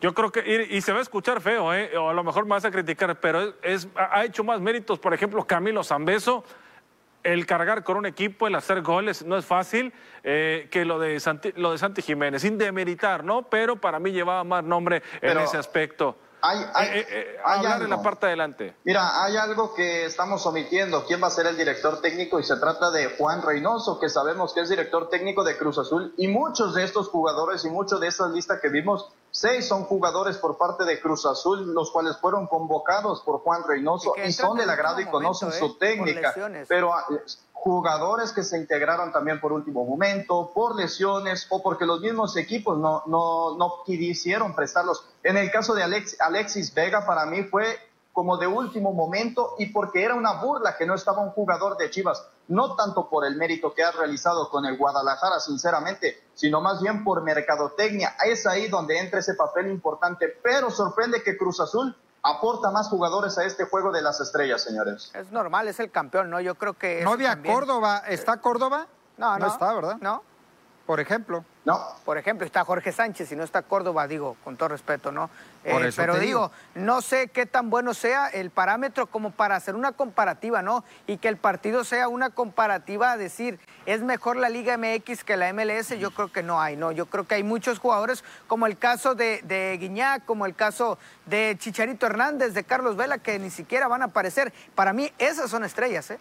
Yo 0.03 0.13
creo 0.15 0.33
que, 0.33 0.67
y, 0.69 0.81
se 0.81 0.93
va 0.93 0.99
a 0.99 1.03
escuchar 1.03 1.41
feo, 1.41 1.73
¿eh? 1.73 1.97
o 1.97 2.11
a 2.11 2.13
lo 2.13 2.25
mejor 2.25 2.43
me 2.45 2.51
vas 2.51 2.65
a 2.65 2.73
criticar, 2.73 3.21
pero 3.21 3.55
es, 3.63 3.87
ha 3.95 4.25
hecho 4.25 4.43
más 4.43 4.61
méritos, 4.61 4.99
por 4.99 5.15
ejemplo, 5.15 5.47
Camilo 5.47 5.85
Zambeso, 5.85 6.43
el 7.23 7.47
cargar 7.47 7.85
con 7.85 7.97
un 7.97 8.07
equipo, 8.07 8.49
el 8.49 8.57
hacer 8.57 8.83
goles, 8.83 9.25
no 9.25 9.37
es 9.37 9.47
fácil, 9.47 9.93
eh, 10.25 10.67
que 10.73 10.85
lo 10.85 10.99
de, 10.99 11.21
Santi, 11.21 11.53
lo 11.55 11.71
de 11.71 11.79
Santi 11.79 12.03
Jiménez, 12.03 12.43
sin 12.43 12.59
demeritar, 12.59 13.23
¿no? 13.23 13.49
Pero 13.49 13.77
para 13.77 14.01
mí 14.01 14.11
llevaba 14.11 14.43
más 14.43 14.65
nombre 14.65 15.05
en 15.21 15.39
ese 15.39 15.57
aspecto. 15.57 16.17
Hay, 16.45 16.59
eh, 16.59 17.07
eh, 17.09 17.37
hablar 17.45 17.83
en 17.83 17.91
la 17.91 18.03
parte 18.03 18.27
adelante. 18.27 18.75
Mira, 18.83 19.23
hay 19.23 19.37
algo 19.37 19.75
que 19.75 20.07
estamos 20.07 20.45
omitiendo. 20.45 21.05
¿Quién 21.07 21.23
va 21.23 21.29
a 21.29 21.31
ser 21.31 21.47
el 21.47 21.57
director 21.57 22.01
técnico? 22.01 22.41
Y 22.41 22.43
se 22.43 22.57
trata 22.57 22.91
de 22.91 23.17
Juan 23.17 23.43
Reynoso, 23.43 24.01
que 24.01 24.09
sabemos 24.09 24.53
que 24.53 24.63
es 24.63 24.69
director 24.69 25.09
técnico 25.09 25.45
de 25.45 25.57
Cruz 25.57 25.79
Azul. 25.79 26.13
Y 26.17 26.27
muchos 26.27 26.75
de 26.75 26.83
estos 26.83 27.11
jugadores 27.11 27.65
y 27.65 27.71
muchos 27.71 28.01
de 28.01 28.09
estas 28.09 28.33
listas 28.33 28.61
que 28.61 28.71
vimos, 28.71 29.13
seis 29.31 29.69
son 29.69 29.85
jugadores 29.85 30.37
por 30.39 30.59
parte 30.59 30.85
de 30.85 31.01
Cruz 31.01 31.27
Azul, 31.27 31.73
los 31.73 31.93
cuales 31.93 32.17
fueron 32.17 32.49
convocados 32.49 33.23
por 33.23 33.39
Juan 33.43 33.63
Reynoso 33.63 34.15
y, 34.17 34.33
son 34.33 34.57
del 34.59 34.69
agrado 34.69 35.01
y 35.01 35.07
conocen 35.07 35.53
su 35.53 35.79
técnica. 35.79 36.35
Pero 36.67 36.93
ah, 36.93 37.07
jugadores 37.63 38.33
que 38.33 38.43
se 38.43 38.59
integraron 38.59 39.13
también 39.13 39.41
por 39.41 39.53
último 39.53 39.85
momento, 39.85 40.51
por 40.53 40.75
lesiones 40.75 41.47
o 41.49 41.63
porque 41.63 41.87
los 41.87 42.01
mismos 42.01 42.37
equipos 42.37 42.77
no, 42.77 43.05
no, 43.07 43.57
no 43.57 43.85
quisieron 43.87 44.53
prestarlos. 44.53 45.07
En 45.23 45.37
el 45.37 45.49
caso 45.53 45.73
de 45.73 45.85
Alexis 45.85 46.75
Vega, 46.75 47.07
para 47.07 47.25
mí 47.25 47.45
fue 47.45 47.79
como 48.13 48.37
de 48.37 48.49
último 48.49 48.93
momento 48.93 49.55
y 49.61 49.67
porque 49.67 50.03
era 50.03 50.17
una 50.17 50.43
burla 50.43 50.77
que 50.77 50.87
no 50.87 50.97
estaba 50.97 51.23
un 51.23 51.31
jugador 51.31 51.77
de 51.77 51.89
Chivas, 51.89 52.27
no 52.49 52.75
tanto 52.75 53.09
por 53.09 53.25
el 53.25 53.37
mérito 53.37 53.73
que 53.73 53.85
ha 53.85 53.93
realizado 53.93 54.51
con 54.51 54.67
el 54.67 54.77
Guadalajara, 54.77 55.39
sinceramente, 55.39 56.21
sino 56.35 56.61
más 56.61 56.83
bien 56.83 57.05
por 57.05 57.23
mercadotecnia. 57.23 58.17
Es 58.27 58.45
ahí 58.45 58.67
donde 58.67 58.99
entra 58.99 59.21
ese 59.21 59.35
papel 59.35 59.71
importante, 59.71 60.27
pero 60.43 60.69
sorprende 60.69 61.23
que 61.23 61.37
Cruz 61.37 61.61
Azul 61.61 61.97
aporta 62.23 62.71
más 62.71 62.89
jugadores 62.89 63.37
a 63.39 63.45
este 63.45 63.65
juego 63.65 63.91
de 63.93 64.03
las 64.03 64.21
estrellas, 64.21 64.63
señores. 64.63 65.11
Es 65.15 65.31
normal, 65.33 65.69
es 65.69 65.81
el 65.81 65.91
campeón, 65.91 66.31
¿no? 66.31 66.41
Yo 66.41 66.55
creo 66.55 66.75
que... 66.75 67.03
No 67.03 67.13
había 67.13 67.41
Córdoba, 67.43 68.03
¿está 68.07 68.41
Córdoba? 68.41 68.87
No, 69.17 69.33
no. 69.33 69.47
No 69.47 69.53
está, 69.53 69.73
¿verdad? 69.75 69.97
No. 70.01 70.23
Por 70.87 70.99
ejemplo. 71.01 71.45
No. 71.65 71.81
Por 72.05 72.19
ejemplo, 72.19 72.45
está 72.45 72.65
Jorge 72.65 72.91
Sánchez 72.91 73.31
y 73.31 73.37
no 73.37 73.45
está 73.45 73.63
Córdoba, 73.63 74.09
digo, 74.09 74.37
con 74.43 74.57
todo 74.57 74.71
respeto, 74.71 75.13
¿no? 75.13 75.31
Eh, 75.63 75.93
pero 75.95 76.19
digo, 76.19 76.51
no 76.75 77.01
sé 77.03 77.29
qué 77.29 77.47
tan 77.47 77.71
bueno 77.71 77.95
sea 77.95 78.27
el 78.27 78.51
parámetro 78.51 79.07
como 79.07 79.31
para 79.31 79.55
hacer 79.55 79.77
una 79.77 79.93
comparativa, 79.93 80.61
¿no? 80.61 80.83
Y 81.07 81.19
que 81.19 81.29
el 81.29 81.37
partido 81.37 81.85
sea 81.85 82.09
una 82.09 82.31
comparativa 82.31 83.13
a 83.13 83.17
decir, 83.17 83.61
¿es 83.87 84.03
mejor 84.03 84.37
la 84.37 84.49
Liga 84.49 84.77
MX 84.77 85.23
que 85.23 85.37
la 85.37 85.53
MLS? 85.53 85.91
Yo 86.01 86.11
creo 86.11 86.33
que 86.33 86.43
no 86.43 86.61
hay, 86.61 86.77
¿no? 86.77 86.91
Yo 86.91 87.07
creo 87.07 87.29
que 87.29 87.37
hay 87.37 87.45
muchos 87.45 87.79
jugadores, 87.79 88.25
como 88.49 88.67
el 88.67 88.77
caso 88.77 89.15
de, 89.15 89.41
de 89.45 89.77
Guiñac, 89.79 90.25
como 90.25 90.47
el 90.47 90.57
caso 90.57 90.99
de 91.27 91.57
Chicharito 91.61 92.07
Hernández, 92.07 92.55
de 92.55 92.65
Carlos 92.65 92.97
Vela, 92.97 93.19
que 93.19 93.39
ni 93.39 93.51
siquiera 93.51 93.87
van 93.87 94.03
a 94.03 94.07
aparecer. 94.07 94.53
Para 94.75 94.93
mí, 94.93 95.13
esas 95.19 95.49
son 95.49 95.65
estrellas, 95.65 96.11
¿eh? 96.11 96.19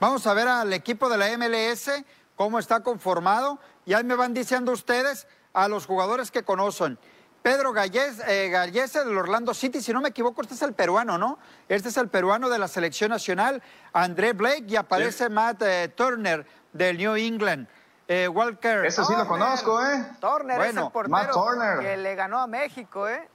Vamos 0.00 0.26
a 0.26 0.34
ver 0.34 0.46
al 0.48 0.72
equipo 0.72 1.08
de 1.08 1.18
la 1.18 1.36
MLS 1.36 1.90
cómo 2.38 2.60
está 2.60 2.80
conformado. 2.80 3.58
Y 3.84 3.92
ahí 3.92 4.04
me 4.04 4.14
van 4.14 4.32
diciendo 4.32 4.72
ustedes 4.72 5.26
a 5.52 5.68
los 5.68 5.84
jugadores 5.84 6.30
que 6.30 6.44
conocen. 6.44 6.98
Pedro 7.42 7.72
Gallese, 7.72 8.22
eh, 8.26 8.50
del 8.50 9.18
Orlando 9.18 9.54
City, 9.54 9.80
si 9.80 9.92
no 9.92 10.00
me 10.00 10.10
equivoco, 10.10 10.42
este 10.42 10.54
es 10.54 10.62
el 10.62 10.72
peruano, 10.72 11.18
¿no? 11.18 11.38
Este 11.68 11.88
es 11.88 11.96
el 11.96 12.08
peruano 12.08 12.48
de 12.48 12.58
la 12.58 12.68
selección 12.68 13.10
nacional, 13.10 13.62
André 13.92 14.32
Blake, 14.32 14.64
y 14.68 14.76
aparece 14.76 15.28
Matt 15.28 15.62
eh, 15.62 15.88
Turner 15.94 16.46
del 16.72 16.96
New 16.96 17.16
England. 17.16 17.68
Eh, 18.06 18.26
Walker. 18.28 18.84
Ese 18.86 19.04
sí 19.04 19.12
lo 19.16 19.26
conozco, 19.26 19.82
¿eh? 19.84 20.12
Turner 20.20 20.56
bueno, 20.56 20.80
es 20.80 20.86
el 20.86 20.92
portero 20.92 21.80
que 21.80 21.96
le 21.96 22.14
ganó 22.14 22.38
a 22.38 22.46
México, 22.46 23.08
¿eh? 23.08 23.28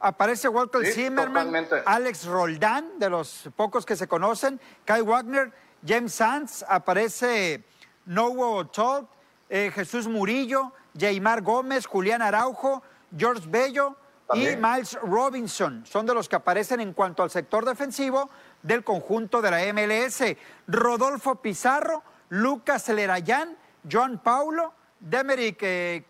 Aparece 0.00 0.48
Walter 0.48 0.86
Zimmerman, 0.86 1.52
Alex 1.84 2.24
Roldán, 2.26 2.98
de 2.98 3.10
los 3.10 3.48
pocos 3.56 3.84
que 3.84 3.96
se 3.96 4.06
conocen, 4.06 4.60
Kai 4.84 5.02
Wagner, 5.02 5.52
James 5.86 6.14
Sands, 6.14 6.64
aparece 6.68 7.64
Nowo 8.08 8.66
Todd, 8.66 9.04
eh, 9.48 9.70
Jesús 9.74 10.08
Murillo, 10.08 10.72
Jaymar 10.98 11.42
Gómez, 11.42 11.86
Julián 11.86 12.22
Araujo, 12.22 12.82
George 13.16 13.46
Bello 13.48 13.96
y 14.34 14.56
Miles 14.56 14.98
Robinson. 15.02 15.84
Son 15.86 16.04
de 16.06 16.14
los 16.14 16.28
que 16.28 16.36
aparecen 16.36 16.80
en 16.80 16.92
cuanto 16.92 17.22
al 17.22 17.30
sector 17.30 17.64
defensivo 17.64 18.30
del 18.62 18.82
conjunto 18.82 19.40
de 19.40 19.50
la 19.50 19.72
MLS. 19.72 20.36
Rodolfo 20.66 21.36
Pizarro, 21.36 22.02
Lucas 22.30 22.88
Lerayán, 22.88 23.56
Joan 23.90 24.18
Paulo, 24.18 24.74
Demerick 25.00 25.58
eh, 25.62 26.04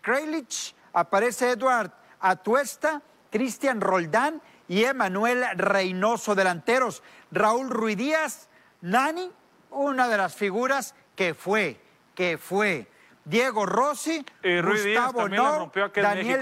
aparece 0.93 1.51
Edward 1.51 1.91
Atuesta, 2.19 3.01
Cristian 3.29 3.81
Roldán 3.81 4.41
y 4.67 4.83
Emanuel 4.83 5.45
Reynoso, 5.55 6.35
delanteros. 6.35 7.03
Raúl 7.31 7.69
Ruidíaz, 7.69 8.49
Nani, 8.81 9.31
una 9.69 10.07
de 10.07 10.17
las 10.17 10.35
figuras 10.35 10.95
que 11.15 11.33
fue 11.33 11.79
que 12.19 12.37
fue 12.37 12.85
Diego 13.23 13.65
Rossi, 13.65 14.25
Gustavo 14.43 15.29
Nor, 15.29 15.71
Daniel 15.93 16.41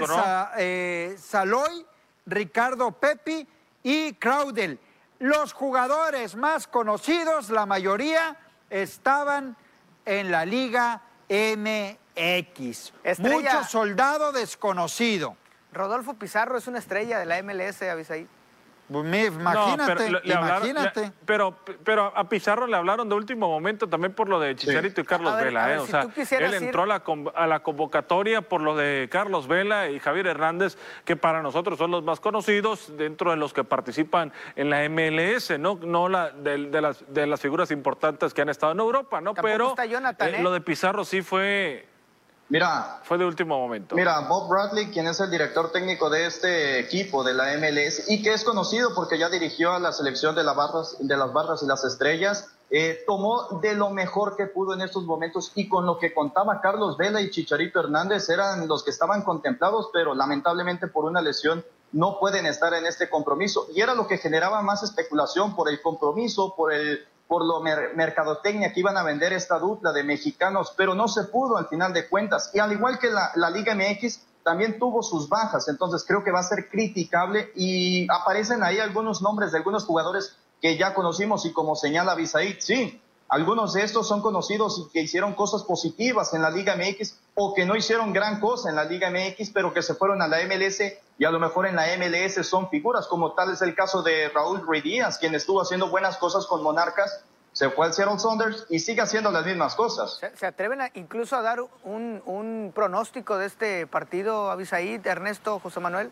eh, 0.58 1.14
Saloy, 1.16 1.86
Ricardo 2.26 2.90
Pepi 2.90 3.46
y 3.84 4.14
Craudel. 4.14 4.80
Los 5.20 5.52
jugadores 5.52 6.34
más 6.34 6.66
conocidos, 6.66 7.50
la 7.50 7.64
mayoría, 7.64 8.36
estaban 8.70 9.56
en 10.04 10.32
la 10.32 10.44
Liga 10.44 11.00
MX. 11.28 12.92
Mucho 13.18 13.62
soldado 13.62 14.32
desconocido. 14.32 15.36
Rodolfo 15.72 16.14
Pizarro 16.14 16.58
es 16.58 16.66
una 16.66 16.80
estrella 16.80 17.20
de 17.20 17.26
la 17.26 17.40
MLS, 17.40 17.82
Avisaí. 17.82 18.26
Pues 18.90 19.26
imagínate, 19.26 19.94
pero, 19.96 20.20
imagínate. 20.24 21.12
pero, 21.26 21.54
pero 21.84 22.12
a 22.16 22.28
Pizarro 22.28 22.66
le 22.66 22.76
hablaron 22.76 23.08
de 23.08 23.14
último 23.14 23.48
momento 23.48 23.86
también 23.86 24.14
por 24.14 24.28
lo 24.30 24.40
de 24.40 24.56
Chicharito 24.56 25.02
y 25.02 25.04
Carlos 25.04 25.36
Vela. 25.36 25.74
¿eh? 25.74 25.78
o 25.78 25.86
sea, 25.86 26.08
él 26.38 26.54
entró 26.54 26.84
a 26.84 26.86
la, 26.86 27.02
a 27.34 27.46
la, 27.46 27.60
convocatoria 27.60 28.40
por 28.40 28.62
lo 28.62 28.76
de 28.76 29.08
Carlos 29.10 29.46
Vela 29.46 29.90
y 29.90 29.98
Javier 29.98 30.28
Hernández, 30.28 30.78
que 31.04 31.16
para 31.16 31.42
nosotros 31.42 31.78
son 31.78 31.90
los 31.90 32.02
más 32.02 32.20
conocidos 32.20 32.96
dentro 32.96 33.30
de 33.30 33.36
los 33.36 33.52
que 33.52 33.62
participan 33.62 34.32
en 34.56 34.70
la 34.70 34.88
MLS, 34.88 35.58
no, 35.58 35.78
no 35.82 36.08
la, 36.08 36.30
de, 36.30 36.58
las, 36.80 37.04
de 37.12 37.26
las 37.26 37.40
figuras 37.40 37.70
importantes 37.70 38.32
que 38.32 38.40
han 38.40 38.48
estado 38.48 38.72
en 38.72 38.80
Europa, 38.80 39.20
¿no? 39.20 39.34
pero 39.34 39.74
eh, 39.78 40.16
¿eh? 40.20 40.42
lo 40.42 40.50
de 40.50 40.60
Pizarro 40.62 41.04
sí 41.04 41.20
fue 41.20 41.87
Mira, 42.50 43.00
fue 43.02 43.18
de 43.18 43.26
último 43.26 43.58
momento. 43.58 43.94
Mira, 43.94 44.20
Bob 44.20 44.48
Bradley, 44.48 44.86
quien 44.86 45.06
es 45.06 45.20
el 45.20 45.30
director 45.30 45.70
técnico 45.70 46.08
de 46.08 46.26
este 46.26 46.80
equipo 46.80 47.22
de 47.22 47.34
la 47.34 47.54
MLS 47.58 48.08
y 48.08 48.22
que 48.22 48.32
es 48.32 48.42
conocido 48.42 48.94
porque 48.94 49.18
ya 49.18 49.28
dirigió 49.28 49.72
a 49.72 49.78
la 49.78 49.92
selección 49.92 50.34
de, 50.34 50.44
las 50.44 50.56
barras, 50.56 50.96
de 50.98 51.16
las 51.16 51.30
barras 51.32 51.62
y 51.62 51.66
las 51.66 51.84
estrellas, 51.84 52.50
eh, 52.70 53.02
tomó 53.06 53.60
de 53.60 53.74
lo 53.74 53.90
mejor 53.90 54.34
que 54.34 54.46
pudo 54.46 54.72
en 54.72 54.80
estos 54.80 55.04
momentos 55.04 55.52
y 55.54 55.68
con 55.68 55.84
lo 55.84 55.98
que 55.98 56.14
contaba 56.14 56.60
Carlos 56.62 56.96
Vela 56.96 57.20
y 57.20 57.30
Chicharito 57.30 57.80
Hernández 57.80 58.30
eran 58.30 58.66
los 58.66 58.82
que 58.82 58.90
estaban 58.90 59.22
contemplados, 59.22 59.90
pero 59.92 60.14
lamentablemente 60.14 60.86
por 60.86 61.04
una 61.04 61.20
lesión 61.20 61.64
no 61.92 62.18
pueden 62.18 62.46
estar 62.46 62.72
en 62.72 62.86
este 62.86 63.10
compromiso. 63.10 63.66
Y 63.74 63.82
era 63.82 63.94
lo 63.94 64.06
que 64.06 64.18
generaba 64.18 64.62
más 64.62 64.82
especulación 64.82 65.54
por 65.54 65.68
el 65.68 65.82
compromiso, 65.82 66.54
por 66.56 66.72
el 66.72 67.06
por 67.28 67.44
lo 67.44 67.60
mercadotecnia 67.60 68.72
que 68.72 68.80
iban 68.80 68.96
a 68.96 69.02
vender 69.02 69.34
esta 69.34 69.58
dupla 69.58 69.92
de 69.92 70.02
mexicanos, 70.02 70.72
pero 70.76 70.94
no 70.94 71.06
se 71.08 71.24
pudo 71.24 71.58
al 71.58 71.68
final 71.68 71.92
de 71.92 72.08
cuentas. 72.08 72.50
Y 72.54 72.58
al 72.58 72.72
igual 72.72 72.98
que 72.98 73.10
la, 73.10 73.50
Liga 73.50 73.74
MX, 73.74 74.22
también 74.42 74.78
tuvo 74.78 75.02
sus 75.02 75.28
bajas, 75.28 75.68
entonces 75.68 76.04
creo 76.08 76.24
que 76.24 76.30
va 76.30 76.40
a 76.40 76.42
ser 76.42 76.70
criticable 76.70 77.52
y 77.54 78.06
aparecen 78.10 78.62
ahí 78.62 78.78
algunos 78.78 79.20
nombres 79.20 79.52
de 79.52 79.58
algunos 79.58 79.84
jugadores 79.84 80.36
que 80.62 80.78
ya 80.78 80.94
conocimos 80.94 81.44
y 81.44 81.52
como 81.52 81.76
señala 81.76 82.14
Bisaid, 82.14 82.56
sí, 82.60 83.00
algunos 83.28 83.74
de 83.74 83.82
estos 83.82 84.08
son 84.08 84.22
conocidos 84.22 84.78
y 84.78 84.92
que 84.92 85.02
hicieron 85.02 85.34
cosas 85.34 85.62
positivas 85.62 86.32
en 86.32 86.40
la 86.40 86.50
Liga 86.50 86.76
MX 86.76 87.14
o 87.34 87.54
que 87.54 87.66
no 87.66 87.76
hicieron 87.76 88.12
gran 88.12 88.40
cosa 88.40 88.70
en 88.70 88.76
la 88.76 88.84
Liga 88.84 89.10
MX, 89.10 89.50
pero 89.50 89.74
que 89.74 89.82
se 89.82 89.94
fueron 89.94 90.22
a 90.22 90.28
la 90.28 90.38
MLS 90.46 90.80
y 91.18 91.24
a 91.24 91.30
lo 91.30 91.38
mejor 91.38 91.66
en 91.66 91.76
la 91.76 91.86
MLS 91.98 92.46
son 92.46 92.70
figuras, 92.70 93.06
como 93.06 93.32
tal 93.34 93.52
es 93.52 93.60
el 93.60 93.74
caso 93.74 94.02
de 94.02 94.30
Raúl 94.30 94.62
Ruiz 94.62 94.84
quien 95.20 95.34
estuvo 95.34 95.60
haciendo 95.60 95.90
buenas 95.90 96.16
cosas 96.16 96.46
con 96.46 96.62
Monarcas, 96.62 97.22
se 97.52 97.70
fue 97.70 97.86
al 97.86 97.92
Seattle 97.92 98.18
Saunders 98.18 98.66
y 98.70 98.78
sigue 98.78 99.02
haciendo 99.02 99.30
las 99.30 99.44
mismas 99.44 99.74
cosas. 99.74 100.20
¿Se, 100.34 100.46
atreven 100.46 100.78
incluso 100.94 101.36
a 101.36 101.42
dar 101.42 101.60
un, 101.82 102.22
un, 102.24 102.72
pronóstico 102.74 103.36
de 103.36 103.46
este 103.46 103.86
partido, 103.86 104.50
Abisaid, 104.50 105.04
Ernesto, 105.06 105.58
José 105.58 105.80
Manuel? 105.80 106.10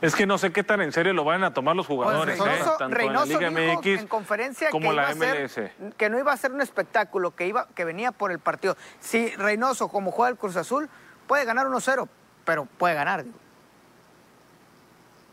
Es 0.00 0.14
que 0.14 0.26
no 0.26 0.38
sé 0.38 0.52
qué 0.52 0.62
tan 0.62 0.80
en 0.80 0.92
serio 0.92 1.12
lo 1.12 1.24
van 1.24 1.44
a 1.44 1.52
tomar 1.52 1.76
los 1.76 1.86
pues 1.86 1.98
jugadores, 1.98 2.38
¿eh? 2.38 2.42
tanto 2.78 2.98
en 2.98 3.12
la 3.12 3.24
Liga 3.24 3.50
MX 3.50 3.86
en 3.86 4.06
conferencia 4.06 4.70
como 4.70 4.90
que 4.90 4.96
la 4.96 5.14
MLS. 5.14 5.60
que 5.96 6.10
no 6.10 6.18
iba 6.18 6.32
a 6.32 6.36
ser 6.36 6.52
un 6.52 6.60
espectáculo, 6.60 7.34
que, 7.34 7.46
iba, 7.46 7.66
que 7.74 7.84
venía 7.84 8.12
por 8.12 8.32
el 8.32 8.38
partido. 8.38 8.76
Si 9.00 9.28
Reynoso, 9.36 9.88
como 9.88 10.10
juega 10.10 10.30
el 10.30 10.36
Cruz 10.36 10.56
Azul, 10.56 10.88
puede 11.26 11.44
ganar 11.44 11.66
1-0, 11.66 12.08
pero 12.44 12.64
puede 12.64 12.94
ganar. 12.94 13.24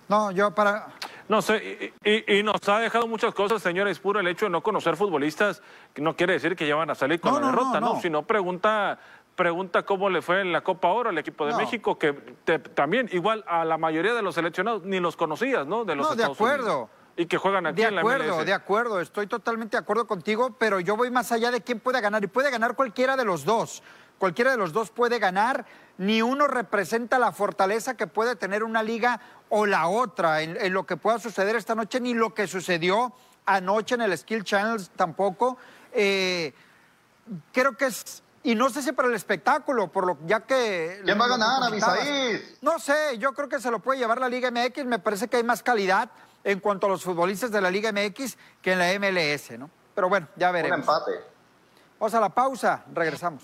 No, 0.07 0.31
yo 0.31 0.51
para... 0.51 0.87
No 1.27 1.41
sé, 1.41 1.93
y, 2.03 2.43
nos 2.43 2.69
ha 2.69 2.77
dejado 2.77 3.07
muchas 3.07 3.33
cosas, 3.33 3.59
señores, 3.59 3.97
puro 3.97 4.19
el 4.19 4.27
hecho 4.27 4.45
de 4.45 4.51
no 4.51 4.61
conocer 4.61 4.95
futbolistas, 4.95 5.63
no 5.95 6.15
quiere 6.15 6.33
decir 6.33 6.55
que 6.55 6.67
ya 6.67 6.75
van 6.75 6.91
a 6.91 6.95
salir 6.95 7.19
con 7.19 7.33
la 7.33 7.47
derrota, 7.47 7.81
no, 7.81 7.99
Sino 7.99 8.21
pregunta 8.21 8.99
Pregunta 9.35 9.83
cómo 9.83 10.09
le 10.09 10.21
fue 10.21 10.39
en 10.41 10.53
la 10.53 10.61
Copa 10.61 10.87
Oro 10.89 11.09
al 11.09 11.17
equipo 11.17 11.45
de 11.45 11.51
No. 11.51 11.57
México, 11.57 11.99
que 11.99 12.13
te- 12.13 12.59
también, 12.59 13.09
igual 13.11 13.43
a 13.47 13.65
la 13.65 13.77
mayoría 13.77 14.13
de 14.13 14.21
los 14.21 14.35
seleccionados 14.35 14.83
ni 14.83 14.99
los 15.01 15.17
conocías, 15.17 15.67
¿no? 15.67 15.83
De 15.83 15.93
los 15.95 16.09
No, 16.09 16.15
de 16.15 16.23
acuerdo. 16.23 16.65
Unidos. 16.83 16.89
Y 17.17 17.25
que 17.27 17.37
juegan 17.37 17.65
aquí 17.65 17.81
De 17.81 17.87
en 17.87 17.95
la 17.95 18.01
acuerdo, 18.01 18.35
MLS. 18.35 18.45
de 18.45 18.53
acuerdo, 18.53 18.99
estoy 18.99 19.27
totalmente 19.27 19.77
de 19.77 19.81
acuerdo 19.81 20.05
contigo, 20.05 20.53
pero 20.59 20.81
yo 20.81 20.97
voy 20.97 21.11
más 21.11 21.31
allá 21.31 21.49
de 21.49 21.61
quién 21.61 21.79
puede 21.79 22.01
ganar 22.01 22.21
y 22.23 22.27
puede 22.27 22.51
ganar 22.51 22.75
cualquiera 22.75 23.15
de 23.15 23.23
los 23.23 23.45
dos. 23.45 23.83
Cualquiera 24.17 24.51
de 24.51 24.57
los 24.57 24.73
dos 24.73 24.89
puede 24.89 25.17
ganar, 25.19 25.65
ni 25.97 26.21
uno 26.21 26.47
representa 26.47 27.17
la 27.19 27.31
fortaleza 27.31 27.95
que 27.95 28.07
puede 28.07 28.35
tener 28.35 28.63
una 28.65 28.83
liga 28.83 29.19
o 29.49 29.65
la 29.65 29.87
otra 29.87 30.41
en, 30.41 30.57
en 30.59 30.73
lo 30.73 30.85
que 30.85 30.97
pueda 30.97 31.19
suceder 31.19 31.55
esta 31.55 31.73
noche, 31.75 31.99
ni 32.01 32.13
lo 32.13 32.33
que 32.33 32.47
sucedió 32.47 33.13
anoche 33.45 33.95
en 33.95 34.01
el 34.01 34.17
Skill 34.17 34.43
Channel 34.43 34.85
tampoco. 34.97 35.57
Eh, 35.93 36.53
creo 37.53 37.77
que 37.77 37.85
es, 37.85 38.23
y 38.45 38.53
no 38.53 38.69
sé 38.69 38.83
si 38.83 38.91
para 38.91 39.07
el 39.07 39.15
espectáculo, 39.15 39.91
por 39.91 40.05
lo 40.05 40.19
ya 40.27 40.41
que... 40.41 41.01
¿Quién 41.03 41.19
va 41.19 41.25
a 41.25 41.29
ganar. 41.29 41.63
Abisaid? 41.63 42.39
No 42.61 42.77
sé, 42.77 43.17
yo 43.17 43.33
creo 43.33 43.49
que 43.49 43.59
se 43.59 43.71
lo 43.71 43.79
puede 43.79 43.97
llevar 43.97 44.19
la 44.19 44.29
Liga 44.29 44.51
MX. 44.51 44.85
Me 44.85 44.99
parece 44.99 45.27
que 45.27 45.37
hay 45.37 45.43
más 45.43 45.63
calidad 45.63 46.11
en 46.43 46.59
cuanto 46.59 46.85
a 46.85 46.89
los 46.91 47.03
futbolistas 47.03 47.49
de 47.49 47.59
la 47.59 47.71
Liga 47.71 47.91
MX 47.91 48.37
que 48.61 48.73
en 48.73 48.77
la 48.79 48.93
MLS, 48.99 49.57
¿no? 49.57 49.67
Pero 49.95 50.09
bueno, 50.09 50.27
ya 50.35 50.49
Un 50.49 50.53
veremos. 50.53 50.79
empate. 50.79 51.11
Vamos 51.99 52.13
a 52.13 52.19
la 52.19 52.29
pausa, 52.29 52.85
regresamos. 52.93 53.41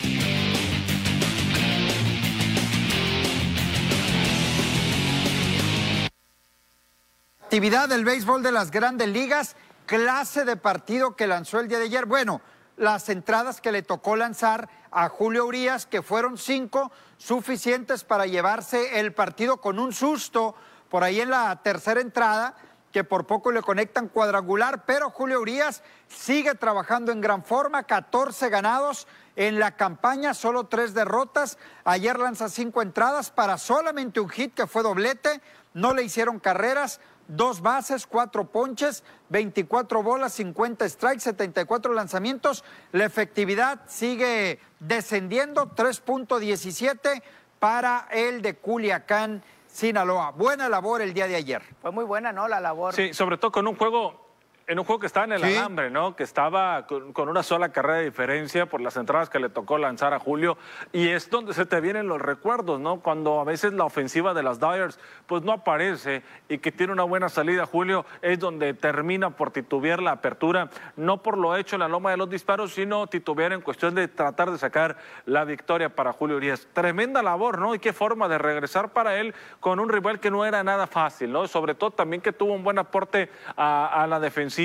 Actividad 7.44 7.90
del 7.90 8.06
béisbol 8.06 8.44
de 8.44 8.52
las 8.52 8.70
grandes 8.70 9.08
ligas, 9.08 9.56
clase 9.88 10.46
de 10.46 10.58
partido 10.58 11.16
que 11.16 11.26
lanzó 11.26 11.60
el 11.60 11.68
día 11.68 11.80
de 11.80 11.86
ayer. 11.86 12.06
Bueno, 12.06 12.40
las 12.78 13.10
entradas 13.10 13.62
que 13.62 13.72
le 13.72 13.82
tocó 13.84 14.16
lanzar 14.16 14.70
a 14.92 15.10
Julio 15.10 15.46
Urias, 15.46 15.86
que 15.86 16.02
fueron 16.02 16.38
cinco, 16.38 16.92
suficientes 17.18 18.04
para 18.04 18.26
llevarse 18.26 19.00
el 19.00 19.14
partido 19.14 19.58
con 19.58 19.80
un 19.80 19.94
susto 19.94 20.56
por 20.90 21.04
ahí 21.04 21.22
en 21.22 21.30
la 21.30 21.62
tercera 21.64 22.02
entrada, 22.02 22.56
que 22.92 23.04
por 23.06 23.26
poco 23.26 23.52
le 23.52 23.62
conectan 23.62 24.10
cuadrangular, 24.10 24.86
pero 24.86 25.10
Julio 25.10 25.40
Urias 25.40 25.82
sigue 26.10 26.56
trabajando 26.56 27.12
en 27.12 27.22
gran 27.22 27.44
forma, 27.44 27.84
14 27.84 28.50
ganados 28.50 29.08
en 29.38 29.60
la 29.60 29.78
campaña, 29.78 30.34
solo 30.34 30.66
tres 30.66 30.94
derrotas. 30.94 31.58
Ayer 31.86 32.20
lanza 32.20 32.50
cinco 32.50 32.82
entradas 32.82 33.32
para 33.32 33.58
solamente 33.58 34.20
un 34.20 34.30
hit 34.30 34.54
que 34.54 34.68
fue 34.68 34.84
doblete, 34.84 35.42
no 35.74 35.94
le 35.94 36.04
hicieron 36.04 36.40
carreras, 36.40 37.00
dos 37.32 37.62
bases, 37.62 38.06
cuatro 38.06 38.46
ponches, 38.46 39.04
24 39.30 40.04
bolas, 40.04 40.34
50 40.34 40.88
strikes, 40.88 41.22
74 41.22 41.94
lanzamientos. 41.94 42.64
La 42.92 43.06
efectividad 43.06 43.82
sigue 43.88 44.60
descendiendo, 44.80 45.70
3.17 45.70 47.24
para 47.60 48.08
el 48.12 48.42
de 48.42 48.56
Culiacán, 48.56 49.44
Sinaloa. 49.68 50.32
Buena 50.32 50.68
labor 50.68 51.02
el 51.02 51.14
día 51.14 51.28
de 51.28 51.36
ayer. 51.36 51.62
Fue 51.82 51.92
muy 51.92 52.04
buena, 52.04 52.34
¿no? 52.34 52.48
La 52.48 52.60
labor. 52.60 52.94
Sí, 52.94 53.14
sobre 53.14 53.38
todo 53.38 53.52
con 53.52 53.68
un 53.68 53.76
juego, 53.76 54.31
en 54.72 54.80
un 54.80 54.86
juego 54.86 55.02
que 55.02 55.08
estaba 55.08 55.26
en 55.26 55.34
el 55.34 55.42
Sí. 55.44 55.58
alambre, 55.58 55.90
¿no? 55.90 56.16
Que 56.16 56.24
estaba 56.24 56.88
con, 56.88 57.12
con 57.12 57.28
una 57.28 57.44
sola 57.44 57.70
carrera 57.74 57.98
de 58.00 58.06
diferencia 58.06 58.68
por 58.68 58.80
las 58.80 58.96
entradas 58.96 59.30
que 59.30 59.38
le 59.38 59.50
tocó 59.50 59.78
lanzar 59.78 60.14
a 60.14 60.20
Julio. 60.20 60.58
Y 60.94 61.10
es 61.10 61.30
donde 61.30 61.54
se 61.54 61.66
te 61.66 61.82
vienen 61.82 62.08
los 62.08 62.22
recuerdos, 62.22 62.80
¿no? 62.80 63.02
Cuando 63.02 63.42
a 63.42 63.44
veces 63.44 63.74
la 63.74 63.84
ofensiva 63.84 64.34
de 64.34 64.44
las 64.44 64.62
Dyers, 64.62 64.98
pues 65.28 65.44
no 65.44 65.52
aparece 65.52 66.24
y 66.48 66.60
que 66.60 66.72
tiene 66.72 66.94
una 66.94 67.04
buena 67.04 67.28
salida 67.28 67.66
Julio, 67.66 68.06
es 68.22 68.40
donde 68.40 68.74
termina 68.74 69.32
por 69.32 69.52
titubear 69.52 70.02
la 70.02 70.12
apertura, 70.12 70.70
no 70.96 71.22
por 71.22 71.38
lo 71.38 71.58
hecho 71.58 71.76
en 71.76 71.82
la 71.82 71.90
loma 71.90 72.12
de 72.12 72.18
los 72.18 72.30
disparos, 72.30 72.74
sino 72.74 73.08
titubear 73.08 73.52
en 73.52 73.60
cuestión 73.60 73.94
de 73.94 74.08
tratar 74.08 74.52
de 74.52 74.58
sacar 74.58 74.96
la 75.26 75.44
victoria 75.44 75.90
para 75.94 76.14
Julio 76.14 76.38
Urias. 76.38 76.70
Tremenda 76.72 77.22
labor, 77.22 77.60
¿no? 77.60 77.76
Y 77.76 77.80
qué 77.80 77.92
forma 77.92 78.30
de 78.30 78.38
regresar 78.38 78.94
para 78.94 79.18
él 79.18 79.36
con 79.60 79.82
un 79.82 79.90
rival 79.90 80.22
que 80.22 80.32
no 80.32 80.46
era 80.46 80.64
nada 80.64 80.88
fácil, 80.88 81.30
¿no? 81.34 81.46
Sobre 81.48 81.76
todo 81.76 81.92
también 81.92 82.22
que 82.22 82.32
tuvo 82.32 82.54
un 82.54 82.64
buen 82.64 82.80
aporte 82.80 83.30
a, 83.58 84.02
a 84.04 84.08
la 84.08 84.22
defensiva, 84.22 84.61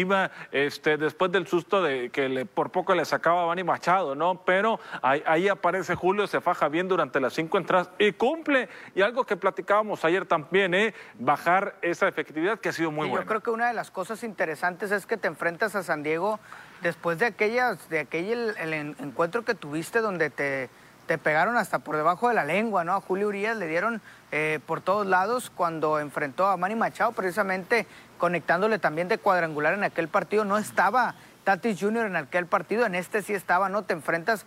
este, 0.52 0.96
después 0.96 1.30
del 1.32 1.46
susto 1.46 1.82
de 1.82 2.11
que 2.11 2.28
le, 2.28 2.44
por 2.46 2.70
poco 2.70 2.94
le 2.94 3.04
sacaba 3.04 3.44
a 3.44 3.46
Manny 3.46 3.64
Machado, 3.64 4.14
¿no? 4.14 4.42
Pero 4.44 4.78
ahí, 5.02 5.22
ahí 5.26 5.48
aparece 5.48 5.94
Julio, 5.94 6.26
se 6.26 6.40
faja 6.40 6.68
bien 6.68 6.88
durante 6.88 7.20
las 7.20 7.32
cinco 7.35 7.59
entradas 7.59 7.90
y 7.98 8.12
cumple. 8.12 8.68
Y 8.94 9.02
algo 9.02 9.24
que 9.24 9.37
platicábamos 9.37 10.04
ayer 10.04 10.26
también, 10.26 10.74
¿eh? 10.74 10.94
Bajar 11.18 11.76
esa 11.82 12.09
efectividad 12.09 12.59
que 12.59 12.68
ha 12.68 12.72
sido 12.72 12.90
muy 12.90 13.06
Y 13.06 13.11
buena. 13.11 13.24
Yo 13.24 13.28
creo 13.28 13.42
que 13.42 13.50
una 13.50 13.68
de 13.68 13.74
las 13.74 13.90
cosas 13.90 14.22
interesantes 14.24 14.90
es 14.90 15.06
que 15.06 15.16
te 15.16 15.28
enfrentas 15.28 15.74
a 15.76 15.82
San 15.82 16.02
Diego 16.02 16.38
después 16.82 17.18
de 17.18 17.26
aquellas, 17.26 17.88
de 17.88 18.00
aquel 18.00 18.26
el, 18.26 18.56
el 18.59 18.72
en- 18.74 18.96
encuentro 19.00 19.44
que 19.44 19.54
tuviste 19.54 20.00
donde 20.00 20.30
te, 20.30 20.68
te 21.06 21.18
pegaron 21.18 21.56
hasta 21.56 21.78
por 21.78 21.96
debajo 21.96 22.28
de 22.28 22.35
la 22.35 22.44
lengua, 22.44 22.85
¿no? 22.85 22.94
A 22.94 23.00
Julio 23.00 23.28
Urias 23.28 23.56
le 23.56 23.66
dieron 23.66 24.00
eh, 24.32 24.59
por 24.66 24.80
todos 24.80 25.06
lados 25.06 25.50
cuando 25.54 26.00
enfrentó 26.00 26.46
a 26.46 26.56
Manny 26.56 26.74
Machado, 26.74 27.12
precisamente 27.12 27.87
conectándole 28.18 28.79
también 28.79 29.09
de 29.09 29.18
cuadrangular 29.18 29.74
en 29.74 29.85
aquel 29.85 30.09
partido. 30.09 30.44
No 30.44 30.59
estaba 30.59 31.14
Tatis 31.46 31.81
Jr. 31.81 32.07
en 32.07 32.16
aquel 32.16 32.46
partido, 32.46 32.87
en 32.87 32.96
este 32.96 33.22
sí 33.22 33.33
estaba, 33.33 33.68
¿no? 33.68 33.85
Te 33.85 33.92
enfrentas 33.92 34.46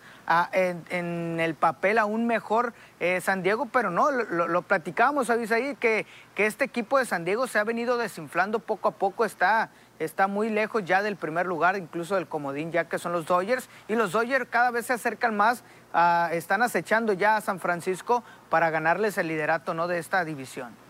en, 0.52 1.40
el 1.40 1.54
papel 1.54 1.96
a 1.96 2.04
un 2.04 2.26
mejor 2.26 2.74
eh, 3.00 3.22
San 3.22 3.42
Diego, 3.42 3.64
pero 3.72 3.90
no, 3.90 4.10
lo 4.10 4.60
platicábamos, 4.60 5.28
¿sabes 5.28 5.50
ahí? 5.50 5.74
Que, 5.76 6.04
que 6.34 6.44
este 6.44 6.66
equipo 6.66 6.98
de 6.98 7.06
San 7.06 7.24
Diego 7.24 7.46
se 7.46 7.58
ha 7.58 7.64
venido 7.64 7.96
desinflando 7.96 8.58
poco 8.58 8.88
a 8.88 8.90
poco, 8.90 9.24
está, 9.24 9.70
está 9.98 10.26
muy 10.26 10.50
lejos 10.50 10.84
ya 10.84 11.02
del 11.02 11.16
primer 11.16 11.46
lugar, 11.46 11.74
incluso 11.78 12.16
del 12.16 12.28
comodín, 12.28 12.70
ya 12.70 12.84
que 12.84 12.98
son 12.98 13.12
los 13.12 13.24
Dodgers, 13.24 13.70
y 13.88 13.94
los 13.94 14.12
Dodgers 14.12 14.46
cada 14.50 14.70
vez 14.70 14.84
se 14.84 14.92
acercan 14.92 15.34
más, 15.34 15.64
ah, 15.94 16.28
están 16.32 16.60
acechando 16.60 17.14
ya 17.14 17.36
a 17.36 17.40
San 17.40 17.60
Francisco 17.60 18.22
para 18.50 18.68
ganarles 18.68 19.16
el 19.16 19.28
liderato, 19.28 19.72
¿no? 19.72 19.88
De 19.88 19.96
esta 19.96 20.22
división. 20.26 20.89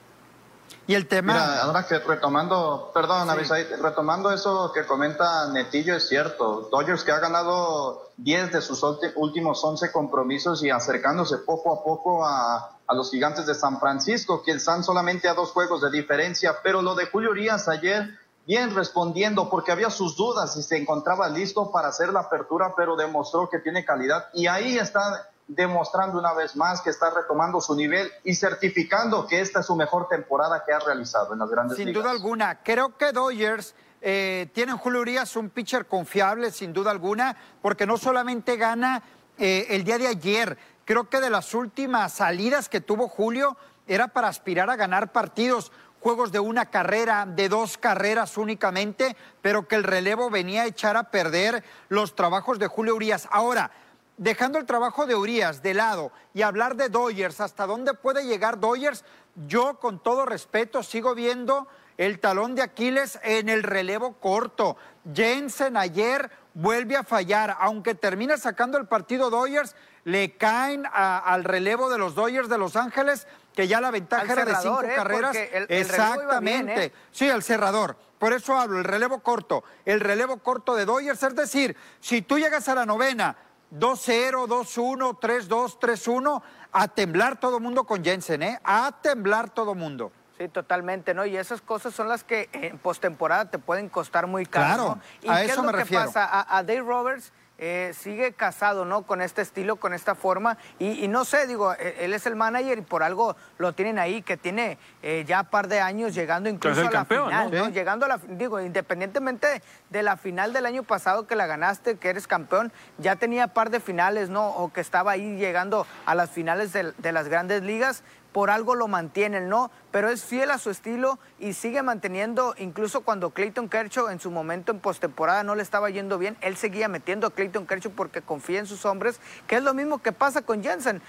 Y 0.87 0.95
el 0.95 1.07
tema... 1.07 1.35
Mira, 1.35 1.63
ahora 1.63 1.87
que 1.87 1.99
retomando, 2.01 2.91
perdón, 2.93 3.29
Sí. 3.29 3.31
Abisaid, 3.31 3.67
retomando 3.81 4.33
eso 4.33 4.73
que 4.73 4.85
comenta 4.87 5.49
Netillo, 5.53 5.95
es 5.95 6.09
cierto. 6.09 6.69
Dodgers 6.71 7.05
que 7.05 7.13
ha 7.13 7.21
ganado 7.21 8.11
10 8.17 8.53
de 8.53 8.61
sus 8.61 8.83
últimos 9.15 9.63
11 9.63 9.93
compromisos 9.93 10.65
y 10.65 10.71
acercándose 10.71 11.39
poco 11.39 11.73
a 11.73 11.85
poco 11.85 12.27
a, 12.27 12.79
a 12.87 12.95
los 12.95 13.11
gigantes 13.11 13.47
de 13.47 13.55
San 13.55 13.79
Francisco, 13.79 14.43
que 14.43 14.53
están 14.53 14.83
solamente 14.83 15.29
a 15.29 15.35
dos 15.35 15.53
juegos 15.53 15.81
de 15.81 15.91
diferencia. 15.91 16.57
Pero 16.63 16.83
lo 16.83 16.97
de 16.97 17.07
Julio 17.07 17.31
Urias 17.31 17.69
ayer, 17.69 18.19
bien 18.47 18.75
respondiendo, 18.75 19.49
porque 19.49 19.71
había 19.71 19.91
sus 19.91 20.17
dudas 20.17 20.57
y 20.57 20.63
se 20.65 20.77
encontraba 20.77 21.29
listo 21.29 21.71
para 21.71 21.89
hacer 21.89 22.13
la 22.13 22.21
apertura, 22.21 22.75
pero 22.77 22.97
demostró 22.97 23.49
que 23.49 23.61
tiene 23.61 23.85
calidad. 23.85 24.27
Y 24.35 24.49
ahí 24.49 24.77
está 24.77 25.30
demostrando 25.55 26.17
una 26.19 26.33
vez 26.33 26.55
más 26.55 26.81
que 26.81 26.91
está 26.91 27.11
retomando 27.11 27.61
su 27.61 27.75
nivel 27.75 28.11
y 28.23 28.35
certificando 28.35 29.27
que 29.27 29.41
esta 29.41 29.61
es 29.61 29.67
su 29.67 29.75
mejor 29.75 30.07
temporada 30.09 30.63
que 30.65 30.73
ha 30.73 30.79
realizado 30.79 31.33
en 31.33 31.41
las 31.41 31.51
grandes 31.51 31.77
Sin 31.77 31.87
ligas. 31.87 32.03
duda 32.03 32.13
alguna. 32.13 32.63
Creo 32.63 32.97
que 32.97 33.11
Dodgers 33.11 33.75
eh, 34.01 34.49
tienen 34.55 34.77
Julio 34.77 35.01
Urias 35.01 35.35
un 35.35 35.51
pitcher 35.51 35.87
confiable, 35.87 36.53
sin 36.53 36.73
duda 36.73 36.93
alguna, 36.93 37.37
porque 37.63 37.85
no 37.85 37.97
solamente 37.97 38.57
gana 38.57 39.03
eh, 39.39 39.67
el 39.71 39.83
día 39.83 39.99
de 39.99 40.07
ayer, 40.07 40.57
creo 40.85 41.09
que 41.09 41.21
de 41.21 41.31
las 41.31 41.53
últimas 41.53 42.13
salidas 42.13 42.69
que 42.69 42.81
tuvo 42.81 43.09
Julio 43.09 43.57
era 43.89 44.07
para 44.07 44.29
aspirar 44.29 44.71
a 44.71 44.77
ganar 44.77 45.11
partidos, 45.11 45.73
juegos 45.99 46.31
de 46.31 46.39
una 46.39 46.67
carrera, 46.67 47.27
de 47.27 47.49
dos 47.49 47.77
carreras 47.77 48.39
únicamente, 48.39 49.17
pero 49.43 49.67
que 49.67 49.75
el 49.75 49.83
relevo 49.83 50.31
venía 50.31 50.63
a 50.63 50.67
echar 50.67 50.97
a 50.97 51.11
perder 51.11 51.65
los 51.89 52.15
trabajos 52.15 52.61
de 52.61 52.69
Julio 52.69 52.95
Urias. 52.95 53.29
Ahora, 53.33 53.73
dejando 54.21 54.59
el 54.59 54.67
trabajo 54.67 55.07
de 55.07 55.15
Urias 55.17 55.63
de 55.63 55.73
lado 55.73 56.13
y 56.35 56.43
hablar 56.43 56.77
de 56.77 56.91
Dodgers, 56.91 57.41
hasta 57.41 57.67
dónde 57.67 57.95
puede 57.95 58.27
llegar 58.27 58.61
Dodgers, 58.61 59.03
yo 59.49 59.79
con 59.81 59.99
todo 59.99 60.27
respeto 60.27 60.83
sigo 60.83 61.15
viendo 61.15 61.67
el 61.97 62.21
talón 62.21 62.55
de 62.55 62.61
Aquiles 62.63 63.19
en 63.23 63.49
el 63.49 63.63
relevo 63.63 64.13
corto. 64.21 64.77
Jensen 65.15 65.77
ayer 65.79 66.31
vuelve 66.53 66.97
a 66.97 67.03
fallar, 67.03 67.57
aunque 67.61 67.95
termina 67.95 68.37
sacando 68.37 68.77
el 68.77 68.87
partido 68.87 69.31
Dodgers, 69.31 69.75
le 70.05 70.37
caen 70.37 70.85
a- 70.93 71.19
al 71.19 71.45
relevo 71.45 71.89
de 71.89 71.97
los 71.99 72.15
Dodgers 72.15 72.49
de 72.51 72.59
Los 72.59 72.77
Ángeles, 72.77 73.27
que 73.55 73.69
ya 73.69 73.81
la 73.81 73.91
ventaja 73.91 74.23
Al 74.23 74.31
era 74.39 74.45
de 74.45 74.57
cinco 74.57 74.83
¿eh? 74.83 74.93
carreras. 74.97 75.35
El 75.37 75.67
bien, 75.67 75.81
Exactamente. 75.81 76.85
¿eh? 76.85 76.93
Sí, 77.11 77.27
el 77.27 77.43
cerrador. 77.43 77.97
Por 78.19 78.35
eso 78.35 78.55
hablo, 78.59 78.79
el 78.79 78.85
relevo 78.85 79.21
corto. 79.21 79.65
El 79.87 80.01
relevo 80.01 80.37
corto 80.39 80.75
de 80.75 80.85
Dodgers, 80.85 81.23
es 81.23 81.35
decir, 81.35 81.75
si 82.01 82.21
tú 82.21 82.39
llegas 82.39 82.69
a 82.69 82.75
la 82.75 82.85
novena, 82.85 83.35
2-0, 83.73 84.47
2-1, 84.47 85.19
3-2, 85.21 85.79
3-1, 85.79 86.43
a 86.73 86.89
temblar 86.89 87.39
todo 87.39 87.61
mundo 87.61 87.85
con 87.85 88.05
Jensen, 88.05 88.43
¿eh? 88.43 88.61
A 88.65 88.93
temblar 89.03 89.51
todo 89.51 89.75
mundo. 89.75 90.13
Sí, 90.39 90.49
totalmente, 90.49 91.13
¿no? 91.13 91.27
Y 91.27 91.37
esas 91.37 91.61
cosas 91.61 91.95
son 91.95 92.09
las 92.09 92.25
que 92.25 92.49
en 92.53 92.79
postemporada 92.79 93.51
te 93.51 93.59
pueden 93.59 93.89
costar 93.89 94.27
muy 94.27 94.47
caro. 94.47 94.65
Claro, 94.67 94.89
¿no? 94.97 95.03
¿Y 95.23 95.29
a 95.29 95.37
qué 95.41 95.45
eso 95.45 95.53
es 95.53 95.57
lo 95.59 95.63
me 95.65 95.73
que 95.73 95.79
refiero. 95.79 96.05
pasa? 96.07 96.25
A, 96.25 96.57
a 96.59 96.63
Dave 96.63 96.81
Roberts 96.81 97.33
eh, 97.63 97.93
sigue 97.95 98.33
casado, 98.33 98.87
¿no? 98.87 99.03
Con 99.03 99.21
este 99.21 99.43
estilo, 99.43 99.77
con 99.77 99.93
esta 99.93 100.15
forma. 100.15 100.57
Y, 100.79 101.07
no 101.09 101.27
sé, 101.27 101.47
digo, 101.47 101.75
e, 101.75 102.07
él 102.07 102.15
es 102.15 102.25
el 102.25 102.35
manager 102.35 102.79
y 102.79 102.81
por 102.81 103.03
algo 103.03 103.37
lo 103.59 103.75
tienen 103.75 103.99
ahí, 103.99 104.23
que 104.23 104.39
tiene 104.39 104.79
eh, 105.03 105.25
ya 105.27 105.43
un 105.43 105.47
par 105.49 105.69
de 105.69 105.79
años 105.79 106.15
llegando 106.15 106.49
incluso 106.49 106.81
a 106.81 106.91
la 106.91 107.05
final, 107.05 107.51
¿no? 107.51 107.69
Llegando 107.69 108.07
a 108.07 108.09
la, 108.09 108.21
digo, 108.29 108.61
independientemente 108.63 109.63
de 109.91 110.03
la 110.03 110.17
final 110.17 110.55
del 110.55 110.65
año 110.65 110.85
pasado 110.85 111.27
que 111.27 111.37
la 111.37 111.47
ganaste, 111.47 111.99
que 111.99 112.09
eres 112.09 112.27
campeón, 112.27 112.73
ya 112.97 113.17
tenía 113.17 113.49
par 113.49 113.69
de 113.69 113.81
finales, 113.81 114.31
¿no? 114.31 114.49
O 114.49 114.73
que 114.73 114.81
estaba 114.81 115.13
ahí 115.13 115.37
llegando 115.37 115.87
a 116.07 116.15
las 116.15 116.31
finales 116.31 116.73
de 116.73 117.13
las 117.13 117.29
grandes 117.29 117.63
ligas 117.63 118.03
por 118.33 118.51
algo 118.51 118.75
lo 118.75 118.89
mantienen, 118.89 119.49
¿no? 119.49 119.71
Pero 119.91 120.09
es 120.09 120.25
fiel 120.25 120.51
a 120.51 120.59
su 120.59 120.71
estilo 120.71 121.19
y 121.39 121.53
sigue 121.53 121.83
manteniendo, 121.83 122.55
incluso 122.59 123.01
cuando 123.01 123.31
Clayton 123.31 123.69
Kershaw 123.69 124.09
en 124.09 124.21
su 124.21 124.31
momento 124.31 124.73
en 124.73 124.81
postemporada 124.81 125.43
no 125.43 125.55
le 125.55 125.63
estaba 125.63 125.91
yendo 125.91 126.19
bien, 126.19 126.37
él 126.41 126.57
seguía 126.57 126.89
metiendo 126.89 127.27
a 127.27 127.31
Clayton 127.31 127.67
Kershaw 127.67 127.93
porque 127.93 128.23
confía 128.23 128.61
en 128.61 128.67
sus 128.67 128.85
hombres, 128.85 129.21
que 129.47 129.57
es 129.57 129.63
lo 129.63 129.75
mismo 129.75 129.99
que 129.99 130.13
pasa 130.13 130.43
con 130.43 130.63
Jensen. 130.63 131.03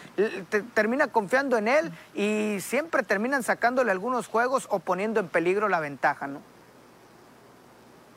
Termina 0.74 1.08
confiando 1.08 1.58
en 1.58 1.68
él 1.68 1.92
y 2.16 2.60
siempre 2.62 3.04
terminan 3.04 3.44
sacándole 3.44 3.92
algunos 3.92 4.28
juegos 4.28 4.68
o 4.72 4.80
poniendo 4.80 5.20
en 5.20 5.28
peligro 5.28 5.70
la 5.70 5.80
ventaja, 5.80 6.28
¿no? 6.28 6.42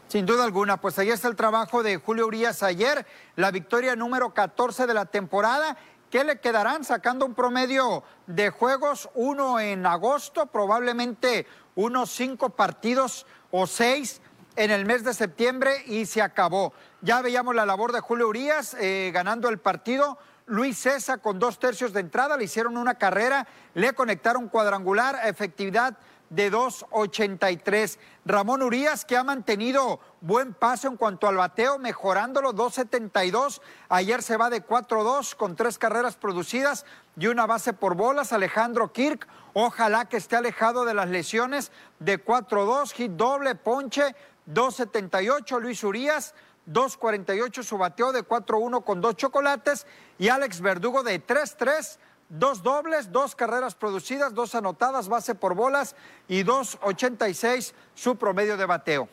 Sin 0.08 0.26
duda 0.26 0.44
alguna, 0.44 0.76
pues 0.76 0.98
ahí 0.98 1.10
está 1.10 1.26
el 1.26 1.34
trabajo 1.34 1.82
de 1.82 1.96
Julio 1.96 2.26
Urias 2.26 2.62
ayer, 2.62 3.04
la 3.34 3.50
victoria 3.50 3.96
número 3.96 4.32
14 4.32 4.86
de 4.86 4.94
la 4.94 5.06
temporada 5.06 5.76
¿Qué 6.14 6.22
le 6.22 6.38
quedarán? 6.38 6.84
Sacando 6.84 7.26
un 7.26 7.34
promedio 7.34 8.04
de 8.28 8.50
juegos, 8.50 9.10
uno 9.14 9.58
en 9.58 9.84
agosto, 9.84 10.46
probablemente 10.46 11.44
unos 11.74 12.08
cinco 12.10 12.50
partidos 12.50 13.26
o 13.50 13.66
seis 13.66 14.20
en 14.54 14.70
el 14.70 14.86
mes 14.86 15.02
de 15.02 15.12
septiembre 15.12 15.82
y 15.86 16.06
se 16.06 16.22
acabó. 16.22 16.72
Ya 17.00 17.20
veíamos 17.20 17.56
la 17.56 17.66
labor 17.66 17.90
de 17.90 17.98
Julio 17.98 18.28
Urias 18.28 18.76
eh, 18.78 19.10
ganando 19.12 19.48
el 19.48 19.58
partido. 19.58 20.16
Luis 20.46 20.78
César 20.78 21.20
con 21.20 21.40
dos 21.40 21.58
tercios 21.58 21.92
de 21.92 21.98
entrada, 21.98 22.36
le 22.36 22.44
hicieron 22.44 22.76
una 22.76 22.94
carrera, 22.94 23.48
le 23.74 23.92
conectaron 23.92 24.48
cuadrangular, 24.48 25.18
efectividad 25.24 25.98
de 26.30 26.50
2.83. 26.50 27.98
Ramón 28.24 28.62
Urias, 28.62 29.04
que 29.04 29.16
ha 29.16 29.24
mantenido 29.24 30.00
buen 30.20 30.54
paso 30.54 30.88
en 30.88 30.96
cuanto 30.96 31.28
al 31.28 31.36
bateo, 31.36 31.78
mejorándolo 31.78 32.54
2.72. 32.54 33.60
Ayer 33.88 34.22
se 34.22 34.36
va 34.36 34.50
de 34.50 34.64
4-2 34.64 35.36
con 35.36 35.56
tres 35.56 35.78
carreras 35.78 36.16
producidas 36.16 36.84
y 37.16 37.26
una 37.26 37.46
base 37.46 37.72
por 37.72 37.94
bolas. 37.94 38.32
Alejandro 38.32 38.92
Kirk, 38.92 39.26
ojalá 39.52 40.06
que 40.06 40.16
esté 40.16 40.36
alejado 40.36 40.84
de 40.84 40.94
las 40.94 41.08
lesiones 41.08 41.70
de 41.98 42.24
4-2, 42.24 42.92
hit 42.92 43.12
doble, 43.12 43.54
ponche, 43.54 44.14
2.78. 44.52 45.60
Luis 45.60 45.84
Urias. 45.84 46.34
2.48 46.66 47.62
su 47.62 47.76
bateo 47.76 48.10
de 48.12 48.26
4-1 48.26 48.84
con 48.84 49.02
dos 49.02 49.16
chocolates 49.16 49.86
y 50.18 50.28
Alex 50.28 50.62
Verdugo 50.62 51.02
de 51.02 51.22
3-3 51.22 51.98
dos 52.38 52.62
dobles, 52.62 53.12
dos 53.12 53.34
carreras 53.34 53.74
producidas, 53.74 54.34
dos 54.34 54.54
anotadas, 54.54 55.08
base 55.08 55.34
por 55.34 55.54
bolas 55.54 55.94
y 56.28 56.44
2.86 56.44 57.72
su 57.94 58.16
promedio 58.16 58.56
de 58.56 58.66
bateo. 58.66 59.08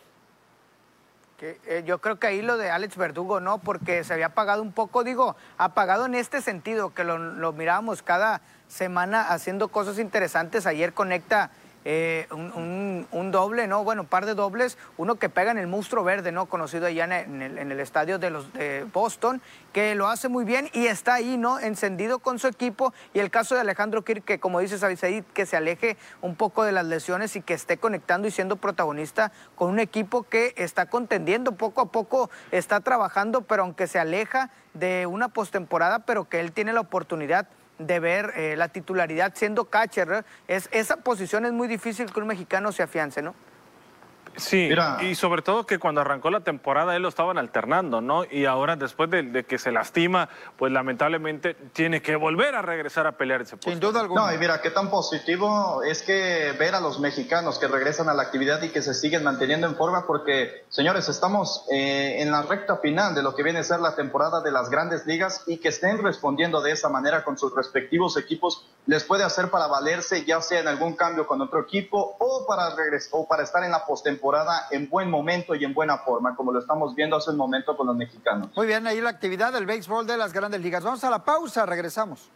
Eh, 1.42 1.84
yo 1.88 2.00
creo 2.00 2.20
que 2.20 2.28
ahí 2.28 2.42
lo 2.44 2.56
de 2.58 2.70
Alex 2.70 2.98
Verdugo, 2.98 3.40
¿no? 3.40 3.58
Porque 3.58 4.04
se 4.04 4.14
había 4.14 4.28
apagado 4.28 4.62
un 4.62 4.72
poco, 4.72 5.04
digo, 5.04 5.36
apagado 5.58 6.06
en 6.06 6.14
este 6.14 6.40
sentido, 6.40 6.94
que 6.94 7.04
lo, 7.04 7.18
lo 7.18 7.52
mirábamos 7.52 8.04
cada 8.04 8.42
semana 8.68 9.24
haciendo 9.24 9.70
cosas 9.70 9.98
interesantes. 9.98 10.68
Ayer 10.68 10.94
conecta 10.94 11.50
eh, 11.84 12.28
un, 12.32 13.32
doble, 13.32 13.68
¿no? 13.68 13.84
Bueno, 13.84 14.04
un 14.04 14.08
par 14.08 14.26
de 14.26 14.36
dobles, 14.36 14.78
uno 14.98 15.16
que 15.16 15.30
pega 15.30 15.52
en 15.52 15.58
el 15.58 15.68
monstruo 15.68 16.04
verde, 16.04 16.32
¿no? 16.32 16.46
Conocido 16.48 16.86
allá 16.86 17.06
en 17.06 17.42
el, 17.42 17.80
estadio 17.80 18.20
de 18.20 18.30
los 18.30 18.52
de 18.54 18.86
Boston, 18.92 19.42
que 19.74 19.96
lo 19.96 20.08
hace 20.08 20.28
muy 20.28 20.44
bien 20.44 20.70
y 20.74 20.88
está 20.88 21.16
ahí, 21.16 21.38
¿no? 21.38 21.60
Encendido 21.60 22.20
con 22.20 22.40
su 22.40 22.48
equipo. 22.48 22.94
Y 23.14 23.20
el 23.20 23.32
caso 23.32 23.56
de 23.56 23.62
Alejandro 23.62 24.04
Kirk, 24.04 24.24
que 24.24 24.40
como 24.40 24.60
dice 24.60 24.78
Sabisaid, 24.78 25.24
que 25.34 25.46
se 25.46 25.58
aleje 25.58 25.98
un 26.22 26.36
poco 26.36 26.64
de 26.64 26.72
las 26.72 26.86
lesiones 26.86 27.36
y 27.36 27.42
que 27.42 27.54
esté 27.54 27.78
conectando 27.78 28.28
y 28.28 28.32
siendo 28.32 28.58
protagonista 28.58 29.32
con 29.56 29.70
un 29.70 29.80
equipo 29.80 30.24
que 30.24 30.54
está 30.58 30.86
contendiendo 30.86 31.54
poco 31.54 31.82
a 31.82 31.92
poco, 31.92 32.30
está 32.52 32.82
trabajando, 32.82 33.42
pero 33.42 33.64
aunque 33.64 33.88
se 33.88 33.98
aleja 33.98 34.52
de 34.74 35.06
una 35.06 35.30
postemporada, 35.30 36.00
pero 36.00 36.30
que 36.30 36.40
él 36.40 36.52
tiene 36.52 36.74
la 36.74 36.82
oportunidad 36.82 37.48
de 37.88 38.00
ver 38.00 38.34
eh, 38.36 38.56
la 38.58 38.70
titularidad 38.70 39.34
siendo 39.36 39.66
catcher. 39.66 40.26
Es, 40.48 40.70
esa 40.72 40.98
posición 40.98 41.46
es 41.46 41.52
muy 41.52 41.68
difícil 41.68 42.12
que 42.12 42.20
un 42.20 42.28
mexicano 42.28 42.72
se 42.72 42.84
afiance, 42.84 43.22
¿no? 43.22 43.36
Sí, 44.36 44.70
y 45.02 45.16
sobre 45.16 45.42
todo 45.42 45.66
que 45.66 45.80
cuando 45.80 46.02
arrancó 46.02 46.30
la 46.30 46.42
temporada 46.42 46.96
él 46.96 47.02
lo 47.02 47.10
estaban 47.10 47.38
alternando, 47.38 48.02
¿no? 48.02 48.24
Y 48.30 48.46
ahora 48.46 48.76
después 48.76 49.10
de, 49.10 49.46
que 49.46 49.58
se 49.58 49.72
lastima, 49.72 50.30
pues 50.58 50.72
lamentablemente 50.72 51.54
tiene 51.74 52.02
que 52.02 52.16
volver 52.16 52.56
a 52.56 52.62
regresar 52.62 53.08
a 53.08 53.14
pelear 53.14 53.42
ese 53.42 53.58
puesto. 53.58 53.72
Sin 53.72 53.80
duda 53.80 54.02
alguna. 54.02 54.28
No, 54.28 54.34
y 54.34 54.38
mira, 54.38 54.62
qué 54.62 54.72
tan 54.72 54.90
positivo 54.90 55.84
es 55.84 56.02
que 56.02 56.54
ver 56.58 56.76
a 56.76 56.80
los 56.80 57.00
mexicanos 57.00 57.60
que 57.60 57.68
regresan 57.68 58.10
a 58.10 58.14
la 58.14 58.24
actividad 58.24 58.62
y 58.62 58.70
que 58.70 58.82
se 58.82 58.94
siguen 58.94 59.24
manteniendo 59.24 59.68
en 59.68 59.76
forma, 59.76 60.06
porque, 60.06 60.64
señores, 60.70 61.10
estamos 61.10 61.66
eh, 61.72 62.22
en 62.22 62.32
la 62.32 62.44
recta 62.44 62.78
final 62.78 63.14
de 63.16 63.24
lo 63.24 63.36
que 63.36 63.44
viene 63.44 63.60
a 63.60 63.64
ser 63.64 63.80
la 63.80 63.96
temporada 63.96 64.42
de 64.42 64.52
las 64.52 64.70
grandes 64.70 65.06
ligas 65.06 65.44
y 65.48 65.58
que 65.58 65.70
estén 65.70 66.02
respondiendo 66.02 66.62
de 66.62 66.72
esa 66.72 66.90
manera 66.90 67.24
con 67.24 67.38
sus 67.38 67.56
respectivos 67.56 68.18
equipos 68.18 68.66
les 68.86 69.04
puede 69.04 69.24
hacer 69.24 69.50
para 69.50 69.68
valerse, 69.68 70.26
ya 70.26 70.42
sea 70.42 70.60
en 70.60 70.68
algún 70.68 70.96
cambio 70.96 71.28
con 71.28 71.42
otro 71.42 71.60
equipo 71.62 72.16
o 72.20 72.46
para, 72.48 72.76
regresar, 72.76 73.10
o 73.14 73.28
para 73.28 73.44
estar 73.44 73.64
en 73.64 73.72
la 73.72 73.86
postemporada 73.86 74.12
temporada 74.12 74.68
en 74.72 74.90
buen 74.90 75.10
momento 75.10 75.56
y 75.56 75.64
en 75.64 75.74
buena 75.74 76.00
forma, 76.00 76.36
como 76.36 76.52
lo 76.52 76.60
estamos 76.60 76.94
viendo 76.96 77.16
hace 77.16 77.32
un 77.32 77.38
momento 77.38 77.76
con 77.78 77.88
los 77.88 77.96
mexicanos. 77.96 78.50
Muy 78.56 78.68
bien, 78.68 78.86
ahí 78.86 79.00
la 79.00 79.10
actividad 79.10 79.54
del 79.54 79.66
béisbol 79.66 80.06
de 80.06 80.18
las 80.18 80.34
grandes 80.34 80.62
ligas. 80.62 80.84
Vamos 80.84 81.04
a 81.04 81.10
la 81.10 81.24
pausa, 81.24 81.66
regresamos. 81.66 82.30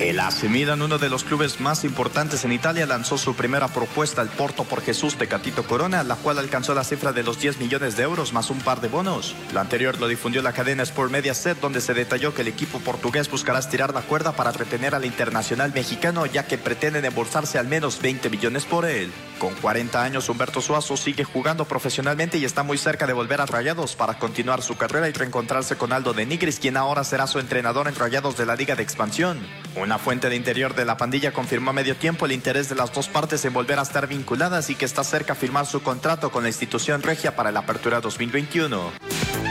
El 0.00 0.18
AC 0.18 0.44
uno 0.44 0.98
de 0.98 1.08
los 1.08 1.22
clubes 1.22 1.60
más 1.60 1.84
importantes 1.84 2.44
en 2.44 2.52
Italia, 2.52 2.84
lanzó 2.84 3.16
su 3.16 3.36
primera 3.36 3.68
propuesta 3.68 4.22
al 4.22 4.28
Porto 4.28 4.64
por 4.64 4.82
Jesús 4.82 5.16
de 5.18 5.28
Catito 5.28 5.64
Corona, 5.64 6.02
la 6.02 6.16
cual 6.16 6.38
alcanzó 6.38 6.74
la 6.74 6.82
cifra 6.82 7.12
de 7.12 7.22
los 7.22 7.38
10 7.38 7.58
millones 7.58 7.96
de 7.96 8.02
euros 8.02 8.32
más 8.32 8.50
un 8.50 8.58
par 8.58 8.80
de 8.80 8.88
bonos. 8.88 9.36
Lo 9.52 9.60
anterior 9.60 9.98
lo 10.00 10.08
difundió 10.08 10.42
la 10.42 10.52
cadena 10.52 10.82
Sport 10.82 11.12
Mediaset, 11.12 11.60
donde 11.60 11.80
se 11.80 11.94
detalló 11.94 12.34
que 12.34 12.42
el 12.42 12.48
equipo 12.48 12.80
portugués 12.80 13.30
buscará 13.30 13.60
estirar 13.60 13.94
la 13.94 14.02
cuerda 14.02 14.32
para 14.32 14.50
retener 14.50 14.96
al 14.96 15.04
internacional 15.04 15.72
mexicano, 15.72 16.26
ya 16.26 16.46
que 16.46 16.58
pretenden 16.58 17.04
embolsarse 17.04 17.58
al 17.58 17.68
menos 17.68 18.02
20 18.02 18.30
millones 18.30 18.64
por 18.64 18.84
él. 18.86 19.12
Con 19.38 19.54
40 19.54 20.02
años, 20.02 20.28
Humberto 20.28 20.60
Suazo 20.60 20.96
sigue 20.96 21.24
jugando 21.24 21.64
profesionalmente 21.64 22.38
y 22.38 22.44
está 22.44 22.62
muy 22.62 22.78
cerca 22.78 23.06
de 23.06 23.12
volver 23.12 23.40
a 23.40 23.46
Rayados 23.46 23.96
para 23.96 24.18
continuar 24.18 24.62
su 24.62 24.76
carrera 24.76 25.08
y 25.08 25.12
reencontrarse 25.12 25.76
con 25.76 25.92
Aldo 25.92 26.14
de 26.14 26.24
Nigris, 26.24 26.60
quien 26.60 26.76
ahora 26.76 27.04
será 27.04 27.26
su 27.26 27.38
entrenador 27.38 27.88
en 27.88 27.96
Rayados 27.96 28.36
de 28.36 28.46
la 28.46 28.56
Liga 28.56 28.76
de 28.76 28.82
Expansión. 28.82 29.40
Una 29.76 29.98
fuente 29.98 30.28
de 30.28 30.36
interior 30.36 30.74
de 30.74 30.84
la 30.84 30.96
pandilla 30.96 31.32
confirmó 31.32 31.70
a 31.70 31.74
medio 31.74 31.96
tiempo 31.96 32.26
el 32.26 32.32
interés 32.32 32.68
de 32.68 32.76
las 32.76 32.92
dos 32.92 33.08
partes 33.08 33.44
en 33.44 33.52
volver 33.52 33.78
a 33.78 33.82
estar 33.82 34.06
vinculadas 34.06 34.70
y 34.70 34.76
que 34.76 34.84
está 34.84 35.02
cerca 35.04 35.32
a 35.32 35.36
firmar 35.36 35.66
su 35.66 35.82
contrato 35.82 36.30
con 36.30 36.44
la 36.44 36.48
institución 36.48 37.02
regia 37.02 37.34
para 37.34 37.50
la 37.50 37.60
apertura 37.60 38.00
2021. 38.00 39.43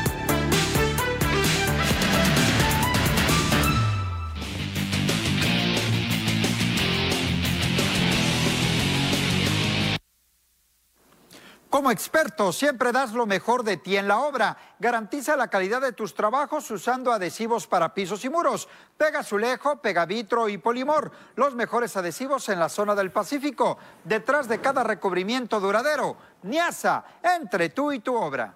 Como 11.73 11.89
experto, 11.89 12.53
siempre 12.53 12.91
das 12.91 13.13
lo 13.13 13.25
mejor 13.25 13.63
de 13.63 13.77
ti 13.77 13.97
en 13.97 14.07
la 14.07 14.19
obra. 14.19 14.55
Garantiza 14.77 15.35
la 15.35 15.47
calidad 15.47 15.81
de 15.81 15.91
tus 15.91 16.13
trabajos 16.13 16.69
usando 16.69 17.11
adhesivos 17.11 17.65
para 17.65 17.95
pisos 17.95 18.23
y 18.25 18.29
muros. 18.29 18.69
Pega 18.95 19.21
Azulejo, 19.21 19.81
Pegavitro 19.81 20.47
y 20.49 20.59
Polimor, 20.59 21.11
los 21.35 21.55
mejores 21.55 21.97
adhesivos 21.97 22.47
en 22.49 22.59
la 22.59 22.69
zona 22.69 22.93
del 22.93 23.09
Pacífico. 23.09 23.79
Detrás 24.03 24.47
de 24.47 24.61
cada 24.61 24.83
recubrimiento 24.83 25.59
duradero, 25.59 26.15
Niasa, 26.43 27.05
entre 27.23 27.69
tú 27.69 27.91
y 27.91 28.01
tu 28.01 28.15
obra. 28.15 28.55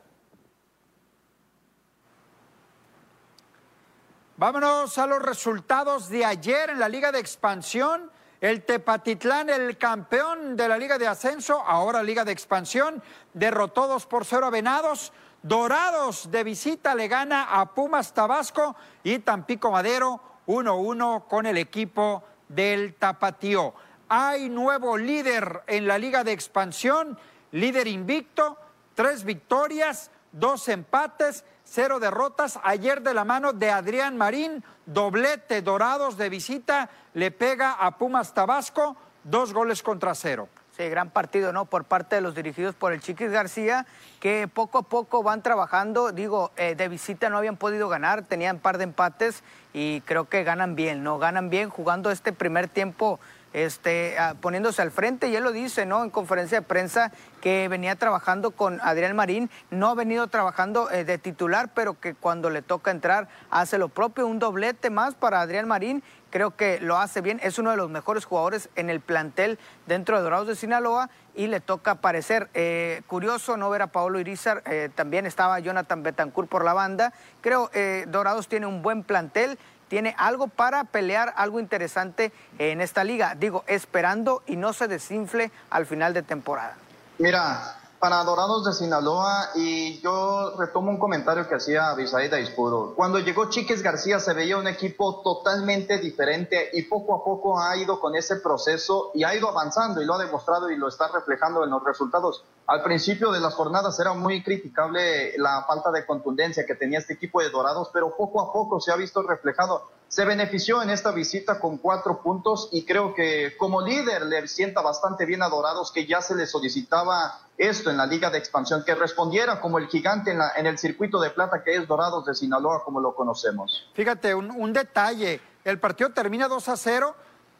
Vámonos 4.36 4.96
a 5.00 5.08
los 5.08 5.24
resultados 5.24 6.08
de 6.10 6.24
ayer 6.24 6.70
en 6.70 6.78
la 6.78 6.88
Liga 6.88 7.12
de 7.12 7.18
Expansión. 7.18 8.12
El 8.40 8.64
Tepatitlán, 8.64 9.50
el 9.50 9.78
campeón 9.78 10.56
de 10.56 10.68
la 10.68 10.78
Liga 10.78 11.00
de 11.00 11.08
Ascenso, 11.08 11.60
ahora 11.62 12.04
Liga 12.04 12.24
de 12.24 12.32
Expansión, 12.32 13.02
derrotó 13.34 13.88
2 13.88 14.06
por 14.06 14.26
0 14.26 14.46
a 14.46 14.50
Venados. 14.52 15.12
Dorados 15.42 16.30
de 16.30 16.44
visita 16.44 16.94
le 16.94 17.08
gana 17.08 17.60
a 17.60 17.74
Pumas 17.74 18.14
Tabasco 18.14 18.76
y 19.04 19.20
Tampico 19.20 19.72
Madero 19.72 20.22
1-1 20.46 21.26
con 21.28 21.48
el 21.48 21.58
equipo 21.58 22.24
del 22.48 22.94
Tapatío. 22.96 23.74
Hay 24.10 24.50
nuevo 24.50 24.98
líder 24.98 25.64
en 25.66 25.88
la 25.88 25.98
Liga 25.98 26.24
de 26.24 26.32
Expansión, 26.32 27.18
líder 27.52 27.88
invicto, 27.88 28.58
tres 28.94 29.24
victorias, 29.24 30.12
dos 30.32 30.68
empates, 30.70 31.44
cero 31.70 32.00
derrotas. 32.00 32.60
Ayer 32.64 33.02
de 33.02 33.14
la 33.14 33.26
mano 33.26 33.54
de 33.54 33.70
Adrián 33.70 34.18
Marín, 34.18 34.64
doblete 34.86 35.62
Dorados 35.62 36.18
de 36.18 36.30
visita, 36.30 36.90
le 37.14 37.32
pega 37.32 37.74
a 37.74 37.98
Pumas 37.98 38.34
Tabasco, 38.34 38.96
dos 39.24 39.54
goles 39.54 39.84
contra 39.84 40.16
cero. 40.16 40.50
Sí, 40.78 40.88
gran 40.90 41.10
partido, 41.10 41.52
¿no? 41.54 41.66
Por 41.66 41.86
parte 41.86 42.18
de 42.18 42.22
los 42.22 42.36
dirigidos 42.36 42.76
por 42.76 42.94
el 42.94 43.02
Chiquis 43.02 43.32
García, 43.32 43.88
que 44.20 44.48
poco 44.48 44.78
a 44.78 44.84
poco 44.84 45.24
van 45.24 45.42
trabajando. 45.42 46.12
Digo, 46.12 46.52
eh, 46.56 46.76
de 46.76 46.88
visita 46.88 47.32
no 47.32 47.40
habían 47.40 47.58
podido 47.58 47.90
ganar, 47.90 48.22
tenían 48.22 48.58
un 48.58 48.62
par 48.62 48.78
de 48.78 48.84
empates 48.84 49.42
y 49.74 50.02
creo 50.02 50.30
que 50.30 50.44
ganan 50.44 50.76
bien, 50.76 51.04
¿no? 51.04 51.18
Ganan 51.18 51.50
bien 51.50 51.72
jugando 51.72 52.12
este 52.12 52.32
primer 52.32 52.68
tiempo 52.68 53.20
este, 53.54 54.20
ah, 54.20 54.36
poniéndose 54.40 54.84
al 54.84 54.92
frente, 54.92 55.30
y 55.30 55.36
él 55.36 55.44
lo 55.44 55.52
dice, 55.52 55.88
¿no? 55.88 56.04
En 56.04 56.12
conferencia 56.12 56.60
de 56.60 56.68
prensa 56.68 57.12
que 57.42 57.68
venía 57.70 57.96
trabajando 57.96 58.52
con 58.52 58.80
Adrián 58.84 59.16
Marín, 59.16 59.50
no 59.72 59.88
ha 59.88 59.96
venido 59.96 60.28
trabajando 60.28 60.92
eh, 60.92 61.06
de 61.06 61.18
titular, 61.18 61.72
pero 61.74 62.00
que 62.00 62.14
cuando 62.14 62.52
le 62.52 62.62
toca 62.62 62.92
entrar 62.92 63.30
hace 63.50 63.80
lo 63.80 63.90
propio, 63.90 64.28
un 64.28 64.38
doblete 64.38 64.92
más 64.92 65.16
para 65.16 65.42
Adrián 65.42 65.68
Marín, 65.68 66.04
creo 66.30 66.56
que 66.56 66.80
lo 66.80 66.98
hace 66.98 67.22
bien, 67.22 67.40
es 67.44 67.60
uno 67.60 67.72
de 67.72 67.78
los 67.78 67.90
mejores 67.90 68.26
jugadores 68.26 68.70
en 68.76 68.90
el 68.90 69.00
plantel 69.00 69.60
dentro 69.86 70.18
de 70.18 70.24
Dorados 70.24 70.48
de 70.48 70.56
Sinaloa 70.56 71.10
y 71.36 71.48
le 71.48 71.60
toca 71.60 71.92
aparecer. 71.92 72.50
Eh, 72.54 73.02
curioso 73.08 73.58
no 73.58 73.70
ver 73.70 73.82
a 73.82 73.88
Paolo 73.88 74.20
Irizar, 74.20 74.64
eh, 74.66 74.90
también 74.94 75.26
estaba 75.26 75.60
Jonathan 75.60 76.04
Betancourt 76.04 76.50
por 76.50 76.64
la 76.66 76.74
banda, 76.74 77.14
creo 77.42 77.70
Dorados 78.08 78.48
tiene 78.48 78.66
un 78.66 78.82
buen 78.82 79.04
plantel, 79.04 79.58
tiene 79.88 80.16
algo 80.18 80.48
para 80.48 80.84
pelear, 80.84 81.34
algo 81.38 81.60
interesante 81.60 82.32
en 82.60 82.82
esta 82.82 83.04
liga. 83.04 83.36
Digo, 83.36 83.64
esperando 83.68 84.44
y 84.46 84.56
no 84.56 84.74
se 84.74 84.88
desinfle 84.88 85.52
al 85.70 85.86
final 85.86 86.14
de 86.14 86.24
temporada. 86.24 86.76
Mira, 87.20 87.78
para 88.00 88.24
Dorados 88.24 88.64
de 88.66 88.74
Sinaloa, 88.74 89.50
y 89.56 90.00
yo 90.02 90.56
retomo 90.58 90.92
un 90.92 91.00
comentario 91.00 91.48
que 91.48 91.56
hacía 91.56 91.94
Bisaida 91.96 92.40
Ispuro. 92.40 92.94
Cuando 92.96 93.20
llegó 93.20 93.50
Chiques 93.50 93.82
García 93.82 94.20
se 94.20 94.34
veía 94.34 94.58
un 94.58 94.68
equipo 94.68 95.22
totalmente 95.22 95.98
diferente 95.98 96.70
y 96.74 96.84
poco 96.84 97.16
a 97.16 97.24
poco 97.24 97.60
ha 97.60 97.76
ido 97.78 98.00
con 98.00 98.16
ese 98.16 98.36
proceso 98.38 99.12
y 99.16 99.24
ha 99.24 99.36
ido 99.36 99.50
avanzando 99.50 100.02
y 100.02 100.06
lo 100.06 100.14
ha 100.14 100.20
demostrado 100.20 100.70
y 100.70 100.78
lo 100.78 100.88
está 100.88 101.08
reflejando 101.08 101.64
en 101.64 101.72
los 101.72 101.84
resultados. 101.84 102.44
Al 102.68 102.84
principio 102.84 103.32
de 103.32 103.40
las 103.40 103.56
jornadas 103.56 104.00
era 104.00 104.14
muy 104.14 104.44
criticable 104.44 105.38
la 105.38 105.64
falta 105.68 105.90
de 105.92 106.06
contundencia 106.06 106.66
que 106.66 106.76
tenía 106.76 107.00
este 107.00 107.14
equipo 107.14 107.42
de 107.42 107.50
Dorados, 107.50 107.90
pero 107.92 108.16
poco 108.16 108.42
a 108.42 108.54
poco 108.54 108.80
se 108.80 108.92
ha 108.92 108.96
visto 108.96 109.24
reflejado. 109.24 109.90
Se 110.08 110.26
benefició 110.26 110.82
en 110.82 110.90
esta 110.90 111.12
visita 111.12 111.60
con 111.60 111.78
cuatro 111.78 112.22
puntos 112.22 112.70
y 112.72 112.86
creo 112.86 113.14
que 113.14 113.56
como 113.58 113.82
líder 113.82 114.26
le 114.26 114.48
sienta 114.48 114.82
bastante 114.82 115.26
bien 115.26 115.44
a 115.44 115.50
Dorados 115.50 115.92
que 115.92 116.06
ya 116.06 116.22
se 116.22 116.36
le 116.36 116.48
solicitaba 116.48 117.42
esto 117.58 117.90
en 117.90 117.98
la 117.98 118.06
Liga 118.06 118.30
de 118.30 118.38
Expansión, 118.38 118.84
que 118.86 118.96
respondiera 118.96 119.60
como 119.60 119.80
el 119.80 119.88
gigante 119.88 120.32
en, 120.32 120.38
la, 120.38 120.52
en 120.56 120.66
el 120.68 120.78
circuito 120.78 121.20
de 121.20 121.32
plata 121.32 121.64
que 121.64 121.76
es 121.76 121.88
Dorados 121.88 122.26
de 122.26 122.36
Sinaloa 122.36 122.84
como 122.84 123.02
lo 123.02 123.16
conocemos. 123.16 123.90
Fíjate, 123.94 124.34
un, 124.34 124.52
un 124.52 124.72
detalle, 124.72 125.42
el 125.64 125.80
partido 125.80 126.12
termina 126.12 126.48
2 126.48 126.70
a 126.70 126.78
0, 126.78 127.16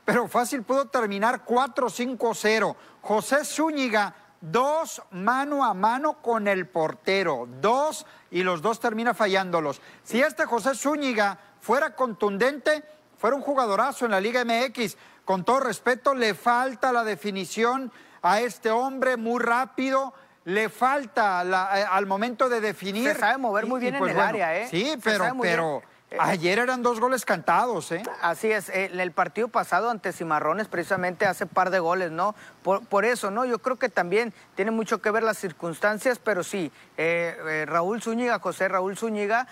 pero 0.06 0.28
fácil 0.28 0.64
pudo 0.64 0.86
terminar 0.86 1.44
4-5-0. 1.46 2.76
José 3.02 3.44
Zúñiga, 3.44 4.16
dos 4.42 5.02
mano 5.12 5.66
a 5.66 5.74
mano 5.74 6.22
con 6.22 6.48
el 6.48 6.68
portero, 6.68 7.48
dos 7.62 8.06
y 8.32 8.44
los 8.44 8.62
dos 8.62 8.80
termina 8.80 9.14
fallándolos. 9.14 9.82
Si 10.04 10.22
este 10.22 10.46
José 10.46 10.76
Zúñiga 10.76 11.38
fuera 11.60 11.96
contundente, 11.96 12.84
fuera 13.18 13.36
un 13.36 13.42
jugadorazo 13.42 14.06
en 14.06 14.12
la 14.12 14.20
Liga 14.20 14.44
MX, 14.46 14.98
con 15.26 15.44
todo 15.44 15.60
respeto, 15.60 16.14
le 16.14 16.34
falta 16.34 16.92
la 16.92 17.04
definición 17.04 17.92
a 18.22 18.40
este 18.42 18.72
hombre 18.72 19.18
muy 19.18 19.42
rápido, 19.44 20.14
le 20.46 20.70
falta 20.70 21.44
eh, 21.76 21.86
al 21.90 22.06
momento 22.06 22.48
de 22.48 22.62
definir. 22.62 23.14
Se 23.14 23.20
sabe 23.20 23.38
mover 23.38 23.66
muy 23.66 23.82
bien 23.82 23.96
en 23.96 24.00
pues 24.00 24.14
el 24.14 24.20
área, 24.20 24.58
¿eh? 24.58 24.68
Sí, 24.70 24.96
pero, 25.04 25.26
pero 25.42 25.82
ayer 26.20 26.60
eran 26.60 26.84
dos 26.84 27.00
goles 27.00 27.26
cantados, 27.26 27.92
¿eh? 27.92 28.04
Así 28.22 28.52
es, 28.52 28.70
en 28.70 29.00
el 29.00 29.12
partido 29.12 29.50
pasado 29.50 29.90
ante 29.90 30.14
Cimarrones 30.14 30.68
precisamente 30.68 31.26
hace 31.26 31.46
par 31.46 31.70
de 31.70 31.80
goles, 31.80 32.12
¿no? 32.12 32.36
Por, 32.64 33.06
eso, 33.06 33.32
¿no? 33.32 33.46
Yo 33.46 33.60
creo 33.60 33.78
que 33.78 33.90
también 33.90 34.34
tiene 34.56 34.72
mucho 34.72 35.02
que 35.02 35.12
ver 35.12 35.24
las 35.24 35.38
circunstancias, 35.38 36.20
pero 36.20 36.44
sí, 36.44 36.72
eh, 36.98 37.66
Raúl 37.68 38.02
Zúñiga, 38.02 38.40
José 38.40 38.68
Raúl 38.68 38.98
Zúñiga, 38.98 39.48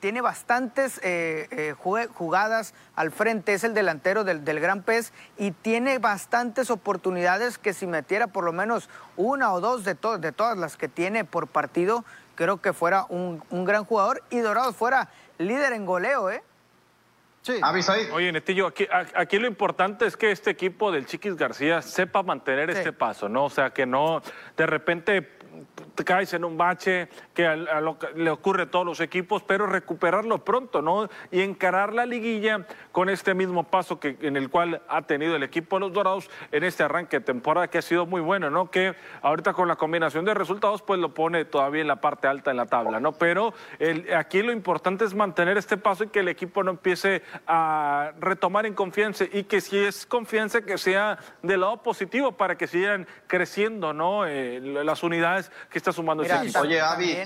tiene 0.00 0.20
bastantes 0.20 1.00
jugadas 2.14 2.74
al 2.94 3.10
frente, 3.10 3.54
es 3.54 3.64
el 3.64 3.74
delantero 3.74 4.22
del, 4.22 4.60
Gran 4.60 4.82
Pez 4.82 5.12
y 5.36 5.50
tiene 5.50 5.98
bastantes 5.98 6.70
oportunidades 6.70 7.58
que 7.58 7.74
si 7.74 7.86
metiera 7.86 8.28
por 8.28 8.44
lo 8.44 8.52
menos 8.52 8.88
una 9.16 9.52
o 9.52 9.60
dos 9.60 9.84
de, 9.84 9.96
de 10.20 10.32
todas 10.32 10.56
las 10.56 10.76
que 10.76 10.88
tiene 10.88 11.24
por 11.24 11.48
partido, 11.48 12.04
creo 12.36 12.60
que 12.60 12.72
fuera 12.72 13.06
un, 13.08 13.42
un 13.50 13.64
gran 13.64 13.84
jugador 13.84 14.22
y 14.30 14.38
Dorado 14.38 14.72
fuera 14.72 15.08
líder 15.38 15.72
en 15.72 15.86
goleo, 15.86 16.30
¿eh? 16.30 16.42
Sí. 17.42 17.60
Oye, 18.12 18.32
Netillo, 18.32 18.66
aquí, 18.68 18.86
aquí, 18.90 19.38
lo 19.38 19.46
importante 19.46 20.06
es 20.06 20.16
que 20.16 20.30
este 20.30 20.50
equipo 20.50 20.90
del 20.90 21.04
Chiquis 21.04 21.36
García 21.36 21.82
sepa 21.82 22.22
mantener 22.22 22.70
este 22.70 22.90
paso, 22.90 23.28
¿no? 23.28 23.44
O 23.44 23.50
sea, 23.50 23.68
que 23.68 23.84
no 23.84 24.22
de 24.56 24.66
repente 24.66 25.20
te 25.20 25.43
caes 26.02 26.32
en 26.34 26.44
un 26.44 26.56
bache 26.56 27.08
que 27.34 27.66
le 28.16 28.30
ocurre 28.30 28.64
a 28.64 28.70
todos 28.70 28.86
los 28.86 29.00
equipos, 29.00 29.42
pero 29.42 29.66
recuperarlo 29.66 30.44
pronto, 30.44 30.82
¿no? 30.82 31.08
Y 31.30 31.42
encarar 31.42 31.92
la 31.92 32.06
liguilla 32.06 32.66
con 32.90 33.08
este 33.08 33.34
mismo 33.34 33.64
paso 33.64 34.00
que, 34.00 34.16
en 34.22 34.36
el 34.36 34.50
cual 34.50 34.82
ha 34.88 35.02
tenido 35.02 35.36
el 35.36 35.42
equipo 35.42 35.76
de 35.76 35.80
los 35.80 35.92
Dorados 35.92 36.30
en 36.50 36.64
este 36.64 36.82
arranque 36.82 37.20
de 37.20 37.24
temporada 37.24 37.68
que 37.68 37.78
ha 37.78 37.82
sido 37.82 38.06
muy 38.06 38.20
bueno, 38.20 38.50
¿no? 38.50 38.70
Que 38.70 38.94
ahorita 39.22 39.52
con 39.52 39.68
la 39.68 39.76
combinación 39.76 40.24
de 40.24 40.34
resultados 40.34 40.82
pues 40.82 40.98
lo 40.98 41.14
pone 41.14 41.44
todavía 41.44 41.82
en 41.82 41.88
la 41.88 42.00
parte 42.00 42.26
alta 42.26 42.50
de 42.50 42.56
la 42.56 42.66
tabla, 42.66 42.98
¿no? 43.00 43.12
Pero 43.12 43.54
aquí 44.16 44.42
lo 44.42 44.52
importante 44.52 45.04
es 45.04 45.14
mantener 45.14 45.58
este 45.58 45.76
paso 45.76 46.04
y 46.04 46.08
que 46.08 46.20
el 46.20 46.28
equipo 46.28 46.62
no 46.62 46.70
empiece 46.70 47.22
a 47.46 48.12
retomar 48.18 48.66
en 48.66 48.74
confianza 48.74 49.24
y 49.30 49.44
que 49.44 49.60
si 49.60 49.78
es 49.78 50.06
confianza 50.06 50.62
que 50.62 50.78
sea 50.78 51.18
del 51.42 51.60
lado 51.60 51.82
positivo 51.82 52.32
para 52.32 52.56
que 52.56 52.66
sigan 52.66 53.06
creciendo, 53.26 53.92
¿no? 53.92 54.26
Eh, 54.26 54.60
las 54.60 55.02
unidades 55.02 55.50
que 55.70 55.78
está 55.84 55.92
sumando 55.92 56.22
ese 56.22 56.34
equipo. 56.34 56.60
Oye, 56.60 56.80
Avi, 56.80 57.18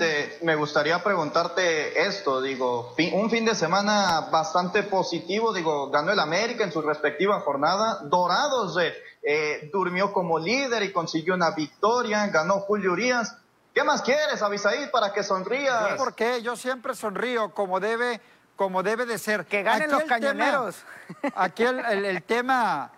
me 0.42 0.56
gustaría 0.56 1.00
preguntarte 1.02 2.06
esto, 2.06 2.42
digo, 2.42 2.94
un 3.12 3.30
fin 3.30 3.44
de 3.44 3.54
semana 3.54 4.28
bastante 4.32 4.82
positivo, 4.82 5.52
digo, 5.52 5.90
ganó 5.90 6.10
el 6.10 6.18
América 6.18 6.64
en 6.64 6.72
su 6.72 6.82
respectiva 6.82 7.40
jornada, 7.40 8.00
Dorados 8.02 8.76
eh, 8.78 8.92
eh, 9.22 9.70
durmió 9.72 10.12
como 10.12 10.40
líder 10.40 10.82
y 10.82 10.92
consiguió 10.92 11.34
una 11.34 11.52
victoria, 11.52 12.26
ganó 12.26 12.60
Julio 12.60 12.92
Urias. 12.92 13.36
¿Qué 13.72 13.84
más 13.84 14.02
quieres, 14.02 14.42
Avisaí, 14.42 14.88
para 14.90 15.12
que 15.12 15.22
sonrías? 15.22 15.96
¿Por 15.96 16.14
qué? 16.14 16.42
Yo 16.42 16.56
siempre 16.56 16.96
sonrío 16.96 17.54
como 17.54 17.78
debe, 17.78 18.20
como 18.56 18.82
debe 18.82 19.06
de 19.06 19.18
ser. 19.18 19.46
Que 19.46 19.62
ganen 19.62 19.92
los 19.92 20.02
cañoneros. 20.02 20.82
aquí 21.36 21.62
el 21.62 22.24
tema, 22.24 22.90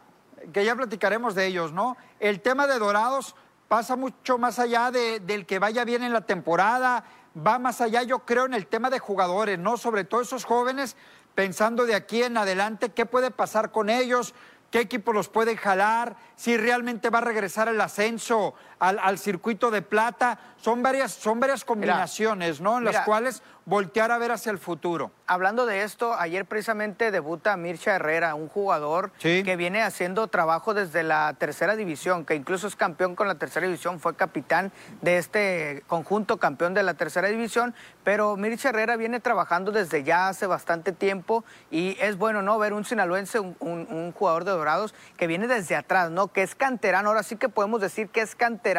que 0.54 0.64
ya 0.64 0.74
platicaremos 0.74 1.34
de 1.34 1.44
ellos, 1.44 1.72
¿no? 1.72 1.98
El 2.18 2.40
tema 2.40 2.66
de 2.66 2.78
Dorados 2.78 3.34
pasa 3.70 3.94
mucho 3.94 4.36
más 4.36 4.58
allá 4.58 4.90
de, 4.90 5.20
del 5.20 5.46
que 5.46 5.60
vaya 5.60 5.84
bien 5.84 6.02
en 6.02 6.12
la 6.12 6.22
temporada, 6.22 7.04
va 7.36 7.60
más 7.60 7.80
allá, 7.80 8.02
yo 8.02 8.26
creo, 8.26 8.46
en 8.46 8.54
el 8.54 8.66
tema 8.66 8.90
de 8.90 8.98
jugadores, 8.98 9.60
¿no? 9.60 9.76
Sobre 9.76 10.02
todo 10.02 10.22
esos 10.22 10.44
jóvenes, 10.44 10.96
pensando 11.36 11.86
de 11.86 11.94
aquí 11.94 12.20
en 12.24 12.36
adelante 12.36 12.88
qué 12.88 13.06
puede 13.06 13.30
pasar 13.30 13.70
con 13.70 13.88
ellos, 13.88 14.34
qué 14.72 14.80
equipo 14.80 15.12
los 15.12 15.28
puede 15.28 15.56
jalar, 15.56 16.16
si 16.34 16.56
realmente 16.56 17.10
va 17.10 17.18
a 17.18 17.20
regresar 17.20 17.68
el 17.68 17.80
ascenso 17.80 18.54
al, 18.80 19.18
circuito 19.18 19.70
de 19.70 19.82
plata. 19.82 20.38
Son 20.56 20.82
varias, 20.82 21.12
son 21.12 21.40
varias 21.40 21.64
combinaciones, 21.64 22.60
¿no? 22.60 22.78
En 22.78 22.84
las 22.84 23.04
cuales 23.04 23.42
voltear 23.64 24.10
a 24.10 24.18
ver 24.18 24.32
hacia 24.32 24.50
el 24.50 24.58
futuro. 24.58 25.10
Hablando 25.26 25.64
de 25.64 25.84
esto, 25.84 26.14
ayer 26.14 26.44
precisamente 26.44 27.10
debuta 27.10 27.56
Mircha 27.56 27.94
Herrera, 27.94 28.34
un 28.34 28.48
jugador 28.48 29.12
que 29.20 29.56
viene 29.56 29.82
haciendo 29.82 30.26
trabajo 30.26 30.74
desde 30.74 31.02
la 31.02 31.32
tercera 31.34 31.76
división, 31.76 32.24
que 32.24 32.34
incluso 32.34 32.66
es 32.66 32.76
campeón 32.76 33.14
con 33.14 33.28
la 33.28 33.36
tercera 33.36 33.66
división, 33.66 34.00
fue 34.00 34.16
capitán 34.16 34.72
de 35.02 35.18
este 35.18 35.84
conjunto 35.86 36.38
campeón 36.38 36.74
de 36.74 36.82
la 36.82 36.94
tercera 36.94 37.28
división, 37.28 37.74
pero 38.02 38.36
Mircha 38.36 38.70
Herrera 38.70 38.96
viene 38.96 39.20
trabajando 39.20 39.72
desde 39.72 40.02
ya 40.02 40.28
hace 40.28 40.46
bastante 40.46 40.92
tiempo 40.92 41.44
y 41.70 41.96
es 42.00 42.18
bueno, 42.18 42.42
¿no? 42.42 42.58
Ver 42.58 42.72
un 42.72 42.84
sinaloense, 42.84 43.38
un, 43.40 43.56
un 43.60 44.12
jugador 44.12 44.44
de 44.44 44.50
Dorados 44.50 44.94
que 45.16 45.26
viene 45.26 45.46
desde 45.46 45.76
atrás, 45.76 46.10
¿no? 46.10 46.28
Que 46.28 46.42
es 46.42 46.54
canterano, 46.54 47.10
ahora 47.10 47.22
sí 47.22 47.36
que 47.36 47.48
podemos 47.48 47.80
decir 47.80 48.08
que 48.08 48.20
es 48.20 48.34
canterano 48.34 48.69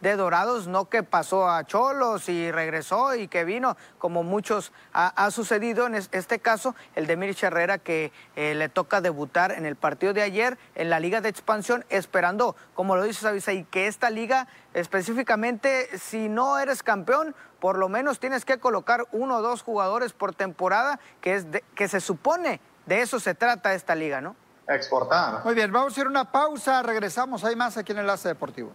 de 0.00 0.16
Dorados, 0.16 0.66
no 0.66 0.88
que 0.88 1.02
pasó 1.02 1.48
a 1.48 1.64
Cholos 1.64 2.28
y 2.28 2.50
regresó 2.50 3.14
y 3.14 3.28
que 3.28 3.44
vino, 3.44 3.76
como 3.98 4.22
muchos 4.22 4.72
ha, 4.92 5.30
sucedido 5.30 5.86
en 5.86 5.94
este 5.94 6.38
caso, 6.38 6.74
el 6.94 7.06
de 7.06 7.16
Mirich 7.16 7.42
Herrera 7.42 7.78
que 7.78 8.12
eh, 8.36 8.54
le 8.54 8.68
toca 8.68 9.00
debutar 9.00 9.52
en 9.52 9.66
el 9.66 9.76
partido 9.76 10.12
de 10.12 10.22
ayer 10.22 10.58
en 10.74 10.90
la 10.90 11.00
Liga 11.00 11.20
de 11.20 11.28
Expansión, 11.28 11.84
esperando, 11.90 12.56
como 12.74 12.96
lo 12.96 13.04
dice 13.04 13.26
Avisa, 13.28 13.52
y 13.52 13.64
que 13.64 13.86
esta 13.86 14.10
liga 14.10 14.48
específicamente, 14.74 15.88
si 15.98 16.28
no 16.28 16.58
eres 16.58 16.82
campeón, 16.82 17.34
por 17.60 17.78
lo 17.78 17.88
menos 17.88 18.18
tienes 18.18 18.44
que 18.44 18.58
colocar 18.58 19.06
uno 19.12 19.36
o 19.36 19.42
dos 19.42 19.62
jugadores 19.62 20.12
por 20.12 20.34
temporada, 20.34 20.98
que, 21.20 21.34
es 21.34 21.46
que 21.74 21.88
se 21.88 22.00
supone 22.00 22.60
de 22.86 23.02
eso 23.02 23.20
se 23.20 23.34
trata 23.34 23.74
esta 23.74 23.94
liga, 23.94 24.20
¿no? 24.20 24.34
Exportar. 24.66 25.44
Muy 25.44 25.54
bien, 25.54 25.72
vamos 25.72 25.96
a 25.96 26.00
ir 26.00 26.06
a 26.06 26.10
una 26.10 26.30
pausa, 26.30 26.82
regresamos, 26.82 27.44
hay 27.44 27.56
más 27.56 27.76
aquí 27.76 27.92
en 27.92 27.98
Enlace 27.98 28.28
Deportivo. 28.28 28.72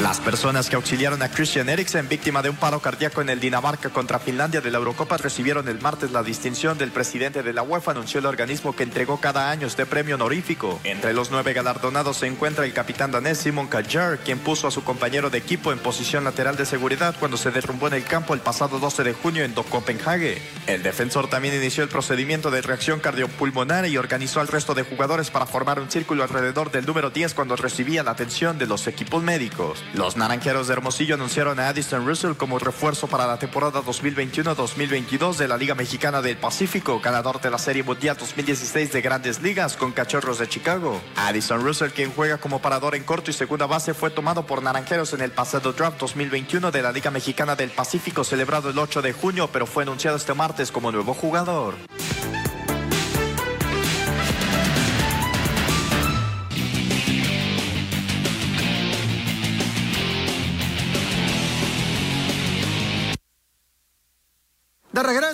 Las 0.00 0.20
personas 0.20 0.68
que 0.68 0.76
auxiliaron 0.76 1.22
a 1.22 1.30
Christian 1.30 1.70
Eriksen, 1.70 2.06
víctima 2.06 2.42
de 2.42 2.50
un 2.50 2.56
paro 2.56 2.80
cardíaco 2.80 3.22
en 3.22 3.30
el 3.30 3.40
Dinamarca 3.40 3.88
contra 3.88 4.18
Finlandia 4.18 4.60
de 4.60 4.70
la 4.70 4.76
Eurocopa, 4.76 5.16
recibieron 5.16 5.68
el 5.68 5.80
martes 5.80 6.10
la 6.10 6.22
distinción 6.22 6.76
del 6.76 6.92
presidente 6.92 7.42
de 7.42 7.54
la 7.54 7.62
UEFA, 7.62 7.92
anunció 7.92 8.20
el 8.20 8.26
organismo 8.26 8.76
que 8.76 8.82
entregó 8.82 9.18
cada 9.18 9.50
año 9.50 9.66
este 9.66 9.86
premio 9.86 10.16
honorífico. 10.16 10.78
Entre 10.84 11.14
los 11.14 11.30
nueve 11.30 11.54
galardonados 11.54 12.18
se 12.18 12.26
encuentra 12.26 12.66
el 12.66 12.74
capitán 12.74 13.10
danés 13.10 13.38
Simon 13.38 13.68
Kjaer, 13.68 14.18
quien 14.18 14.38
puso 14.38 14.68
a 14.68 14.70
su 14.70 14.84
compañero 14.84 15.30
de 15.30 15.38
equipo 15.38 15.72
en 15.72 15.78
posición 15.78 16.24
lateral 16.24 16.56
de 16.56 16.66
seguridad 16.66 17.16
cuando 17.18 17.38
se 17.38 17.50
derrumbó 17.50 17.88
en 17.88 17.94
el 17.94 18.04
campo 18.04 18.34
el 18.34 18.40
pasado 18.40 18.78
12 18.78 19.02
de 19.02 19.14
junio 19.14 19.44
en 19.44 19.54
Copenhague. 19.54 20.42
El 20.66 20.82
defensor 20.82 21.30
también 21.30 21.54
inició 21.54 21.82
el 21.82 21.88
procedimiento 21.88 22.50
de 22.50 22.60
reacción 22.60 23.00
cardiopulmonar 23.00 23.86
y 23.86 23.96
organizó 23.96 24.40
al 24.40 24.48
resto 24.48 24.74
de 24.74 24.82
jugadores 24.82 25.30
para 25.30 25.46
formar 25.46 25.80
un 25.80 25.90
círculo 25.90 26.22
alrededor 26.22 26.70
del 26.70 26.84
número 26.84 27.08
10 27.08 27.32
cuando 27.32 27.56
recibía 27.56 28.02
la 28.02 28.10
atención 28.10 28.58
de 28.58 28.66
los 28.66 28.86
equipos 28.88 29.22
médicos. 29.22 29.85
Los 29.94 30.16
naranjeros 30.16 30.66
de 30.68 30.74
Hermosillo 30.74 31.14
anunciaron 31.14 31.58
a 31.58 31.68
Addison 31.68 32.06
Russell 32.06 32.34
como 32.34 32.58
refuerzo 32.58 33.06
para 33.06 33.26
la 33.26 33.38
temporada 33.38 33.80
2021-2022 33.82 35.36
de 35.36 35.48
la 35.48 35.56
Liga 35.56 35.74
Mexicana 35.74 36.20
del 36.20 36.36
Pacífico, 36.36 37.00
ganador 37.00 37.40
de 37.40 37.50
la 37.50 37.58
Serie 37.58 37.82
Mundial 37.82 38.16
2016 38.18 38.92
de 38.92 39.00
Grandes 39.00 39.40
Ligas 39.42 39.76
con 39.76 39.92
Cachorros 39.92 40.38
de 40.38 40.48
Chicago. 40.48 41.00
Addison 41.16 41.62
Russell, 41.62 41.90
quien 41.90 42.12
juega 42.12 42.38
como 42.38 42.60
parador 42.60 42.94
en 42.94 43.04
corto 43.04 43.30
y 43.30 43.34
segunda 43.34 43.66
base, 43.66 43.94
fue 43.94 44.10
tomado 44.10 44.46
por 44.46 44.62
naranjeros 44.62 45.12
en 45.14 45.22
el 45.22 45.30
pasado 45.30 45.72
draft 45.72 45.98
2021 45.98 46.70
de 46.70 46.82
la 46.82 46.92
Liga 46.92 47.10
Mexicana 47.10 47.56
del 47.56 47.70
Pacífico 47.70 48.24
celebrado 48.24 48.70
el 48.70 48.78
8 48.78 49.02
de 49.02 49.12
junio, 49.12 49.48
pero 49.52 49.66
fue 49.66 49.84
anunciado 49.84 50.16
este 50.16 50.34
martes 50.34 50.70
como 50.70 50.92
nuevo 50.92 51.14
jugador. 51.14 51.74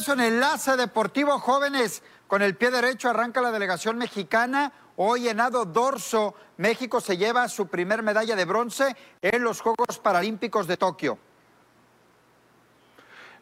Regreso 0.02 0.20
en 0.20 0.34
Enlace 0.34 0.76
Deportivo 0.76 1.38
Jóvenes, 1.38 2.02
con 2.26 2.42
el 2.42 2.56
pie 2.56 2.72
derecho 2.72 3.08
arranca 3.08 3.40
la 3.40 3.52
delegación 3.52 3.98
mexicana. 3.98 4.72
Hoy 4.96 5.28
en 5.28 5.40
Ado 5.40 5.64
Dorso, 5.64 6.34
México 6.56 7.00
se 7.00 7.16
lleva 7.16 7.48
su 7.48 7.68
primer 7.68 8.02
medalla 8.02 8.34
de 8.34 8.44
bronce 8.44 8.96
en 9.20 9.44
los 9.44 9.60
Juegos 9.60 10.00
Paralímpicos 10.02 10.66
de 10.66 10.76
Tokio. 10.76 11.18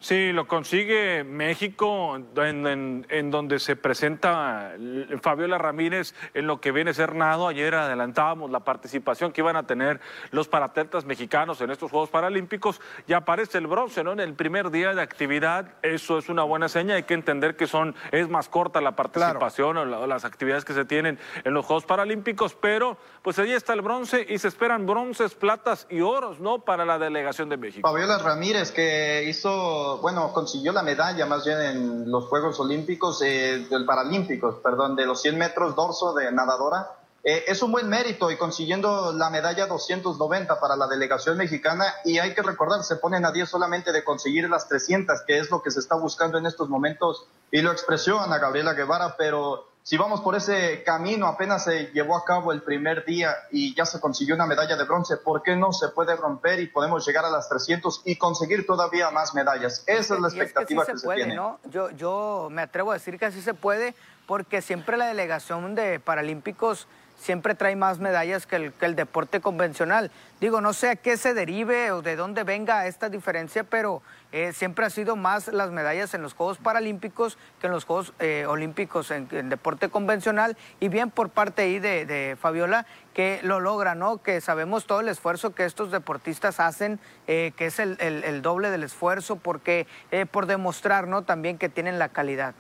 Sí, 0.03 0.33
lo 0.33 0.49
consigue 0.49 1.25
México, 1.25 2.17
en, 2.17 3.31
donde 3.31 3.59
se 3.59 3.77
presenta 3.77 4.73
Fabiola 5.21 5.59
Ramírez 5.59 6.15
en 6.33 6.47
lo 6.47 6.59
que 6.59 6.73
viene 6.73 6.93
a 6.93 6.95
ser 6.95 7.15
nado. 7.15 7.47
Ayer 7.47 7.75
adelantábamos 7.75 8.51
la 8.51 8.61
participación 8.61 9.31
que 9.31 9.43
iban 9.43 9.57
a 9.57 9.67
tener 9.67 10.01
los 10.31 10.49
paratletas 10.49 11.05
mexicanos 11.05 11.61
en 11.61 11.71
estos 11.71 11.91
Juegos 11.91 12.09
Paralímpicos 12.09 12.81
y 13.07 13.13
aparece 13.13 13.59
el 13.59 13.67
bronce, 13.67 14.03
¿no? 14.03 14.13
En 14.13 14.21
el 14.21 14.33
primer 14.33 14.71
día 14.71 14.95
de 14.95 15.03
actividad, 15.03 15.75
eso 15.83 16.17
es 16.17 16.31
una 16.31 16.45
buena 16.45 16.71
seña. 16.71 16.95
Hay 16.95 17.03
que 17.03 17.13
entender 17.13 17.55
que 17.55 17.67
son 17.67 17.95
es 18.11 18.27
más 18.27 18.49
corta 18.49 18.81
la 18.81 18.97
participación 18.97 19.77
o, 19.77 20.07
las 20.07 20.25
actividades 20.25 20.65
que 20.65 20.73
se 20.73 20.87
tienen 20.87 21.19
en 21.45 21.53
los 21.53 21.67
Juegos 21.67 21.85
Paralímpicos, 21.85 22.55
pero 22.55 22.97
pues 23.21 23.39
ahí 23.39 23.53
está 23.53 23.75
el 23.75 23.83
bronce 23.83 24.27
y 24.27 24.39
se 24.39 24.49
esperan 24.49 24.87
bronces, 24.87 25.35
platas 25.35 25.87
y 25.91 26.01
oros, 26.01 26.41
¿no? 26.41 26.61
Para 26.61 26.87
la 26.87 26.99
delegación 26.99 27.51
de 27.51 27.59
México. 27.59 27.87
Fabiola 27.87 28.17
Ramírez 28.17 28.73
que 28.73 29.25
hizo 29.29 29.90
bueno, 29.99 30.33
consiguió 30.33 30.73
la 30.73 30.83
medalla 30.83 31.27
más 31.27 31.45
bien 31.45 31.61
en 31.61 32.11
los 32.11 32.27
Juegos 32.27 32.59
Olímpicos, 32.61 33.21
eh, 33.23 33.67
del 33.71 33.85
Paralímpicos, 33.85 34.57
perdón, 34.63 34.97
de 34.97 35.07
los 35.07 35.21
100 35.23 35.39
metros 35.39 35.77
dorso 35.77 36.13
de 36.15 36.31
nadadora. 36.33 36.97
Eh, 37.23 37.45
es 37.49 37.63
un 37.63 37.71
buen 37.71 37.89
mérito 37.89 38.31
y 38.31 38.39
consiguiendo 38.39 39.13
la 39.13 39.29
medalla 39.29 39.67
290 39.67 40.59
para 40.59 40.77
la 40.77 40.87
delegación 40.87 41.37
mexicana 41.37 41.85
y 42.05 42.19
hay 42.19 42.35
que 42.35 42.41
recordar, 42.41 42.83
se 42.83 42.97
ponen 42.97 43.27
a 43.27 43.33
10 43.33 43.49
solamente 43.49 43.93
de 43.93 44.03
conseguir 44.03 44.49
las 44.49 44.69
300, 44.69 45.21
que 45.27 45.39
es 45.39 45.51
lo 45.51 45.63
que 45.63 45.71
se 45.71 45.81
está 45.81 45.97
buscando 45.97 46.39
en 46.39 46.47
estos 46.47 46.71
momentos 46.71 47.27
y 47.51 47.61
lo 47.61 47.73
expresó 47.73 48.19
Ana 48.19 48.39
Gabriela 48.39 48.73
Guevara, 48.73 49.17
pero 49.19 49.70
si 49.91 49.97
vamos 49.97 50.21
por 50.21 50.37
ese 50.37 50.85
camino, 50.85 51.27
apenas 51.27 51.65
se 51.65 51.87
llevó 51.87 52.17
a 52.17 52.25
cabo 52.25 52.53
el 52.53 52.63
primer 52.63 53.05
día 53.05 53.35
y 53.51 53.75
ya 53.75 53.85
se 53.85 53.99
consiguió 53.99 54.37
una 54.37 54.47
medalla 54.47 54.77
de 54.77 54.85
bronce, 54.85 55.17
¿por 55.17 55.43
qué 55.43 55.57
no 55.57 55.73
se 55.73 55.89
puede 55.89 56.15
romper 56.15 56.61
y 56.61 56.69
podemos 56.69 57.05
llegar 57.05 57.25
a 57.25 57.29
las 57.29 57.49
300 57.49 58.03
y 58.05 58.15
conseguir 58.15 58.67
todavía 58.67 59.11
más 59.11 59.35
medallas? 59.35 59.83
Esa 59.89 60.15
es 60.15 60.21
la 60.21 60.29
expectativa 60.29 60.87
que, 60.87 60.97
se, 60.97 61.09
tiene. 61.09 61.35
¿no? 61.35 61.59
Yo, 61.65 61.91
yo 61.91 62.47
me 62.53 62.63
atrevo 62.63 62.93
a 62.93 62.95
decir 62.95 63.19
que 63.19 63.27
así 63.27 63.43
se 63.43 63.53
puede 63.53 63.97
porque 64.27 64.63
siempre 64.63 64.97
la 64.97 65.09
delegación 65.09 65.75
de 65.75 65.99
Paralímpicos 65.99 66.87
siempre 67.19 67.57
trae 67.57 67.75
más 67.75 67.99
medallas 67.99 68.47
que 68.47 68.55
el, 68.55 68.73
que 68.73 68.87
el, 68.87 68.95
deporte 68.95 69.41
convencional. 69.41 70.13
Digo, 70.41 70.61
no 70.61 70.73
sé 70.73 70.91
a 70.91 70.97
qué 70.97 71.17
se 71.17 71.35
derive 71.35 71.91
o 71.91 72.01
de 72.01 72.15
dónde 72.15 72.45
venga 72.45 72.87
esta 72.87 73.09
diferencia, 73.09 73.65
pero 73.65 74.03
eh, 74.33 74.53
siempre 74.53 74.87
ha 74.87 74.91
sido 74.91 75.17
más 75.17 75.49
las 75.49 75.71
medallas 75.71 76.15
en 76.15 76.23
los 76.23 76.35
Juegos 76.35 76.59
Paralímpicos 76.59 77.37
que 77.61 77.67
en 77.67 77.73
los 77.73 77.85
Juegos 77.85 78.13
eh, 78.19 78.47
Olímpicos 78.47 79.11
en, 79.11 79.29
deporte 79.49 79.89
convencional. 79.89 80.57
Y 80.79 80.89
bien 80.89 81.11
por 81.11 81.31
parte 81.31 81.63
ahí 81.63 81.79
de, 81.79 82.37
Fabiola 82.41 82.87
que 83.15 83.41
lo 83.43 83.61
logra, 83.61 83.95
¿no? 83.95 84.23
Que 84.23 84.41
sabemos 84.41 84.87
todo 84.87 85.01
el 85.01 85.09
esfuerzo 85.09 85.55
que 85.55 85.65
estos 85.65 85.91
deportistas 85.91 86.61
hacen, 86.61 87.01
eh, 87.27 87.53
que 87.57 87.67
es 87.67 87.79
el, 87.81 88.43
doble 88.43 88.71
del 88.71 88.85
esfuerzo, 88.85 89.37
porque 89.37 89.87
por 90.31 90.47
demostrar, 90.47 91.09
¿no? 91.09 91.23
También 91.23 91.59
que 91.59 91.69
tienen 91.69 91.99
la 91.99 92.11
calidad. 92.11 92.55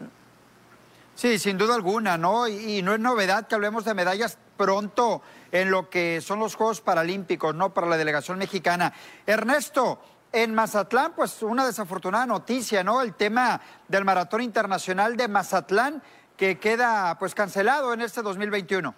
Sí, 1.20 1.38
sin 1.38 1.58
duda 1.58 1.74
alguna, 1.74 2.16
¿no? 2.16 2.48
Y, 2.48 2.80
no 2.82 2.94
es 2.94 3.00
novedad 3.00 3.46
que 3.46 3.54
hablemos 3.54 3.84
de 3.84 3.92
medallas 3.92 4.38
pronto 4.56 5.20
en 5.52 5.70
lo 5.70 5.90
que 5.90 6.20
son 6.22 6.38
los 6.38 6.54
Juegos 6.54 6.80
Paralímpicos, 6.80 7.54
¿no? 7.54 7.74
Para 7.74 7.88
la 7.88 7.96
delegación 7.96 8.38
mexicana. 8.38 8.94
Ernesto, 9.26 10.00
en 10.32 10.54
Mazatlán, 10.54 11.12
pues 11.14 11.42
una 11.42 11.66
desafortunada 11.66 12.26
noticia, 12.26 12.84
¿no? 12.84 13.02
El 13.02 13.14
tema 13.14 13.60
del 13.88 14.04
Maratón 14.04 14.42
Internacional 14.42 15.16
de 15.16 15.28
Mazatlán 15.28 16.02
que 16.36 16.58
queda 16.58 17.18
pues 17.18 17.34
cancelado 17.34 17.92
en 17.92 18.00
este 18.00 18.22
2021. 18.22 18.94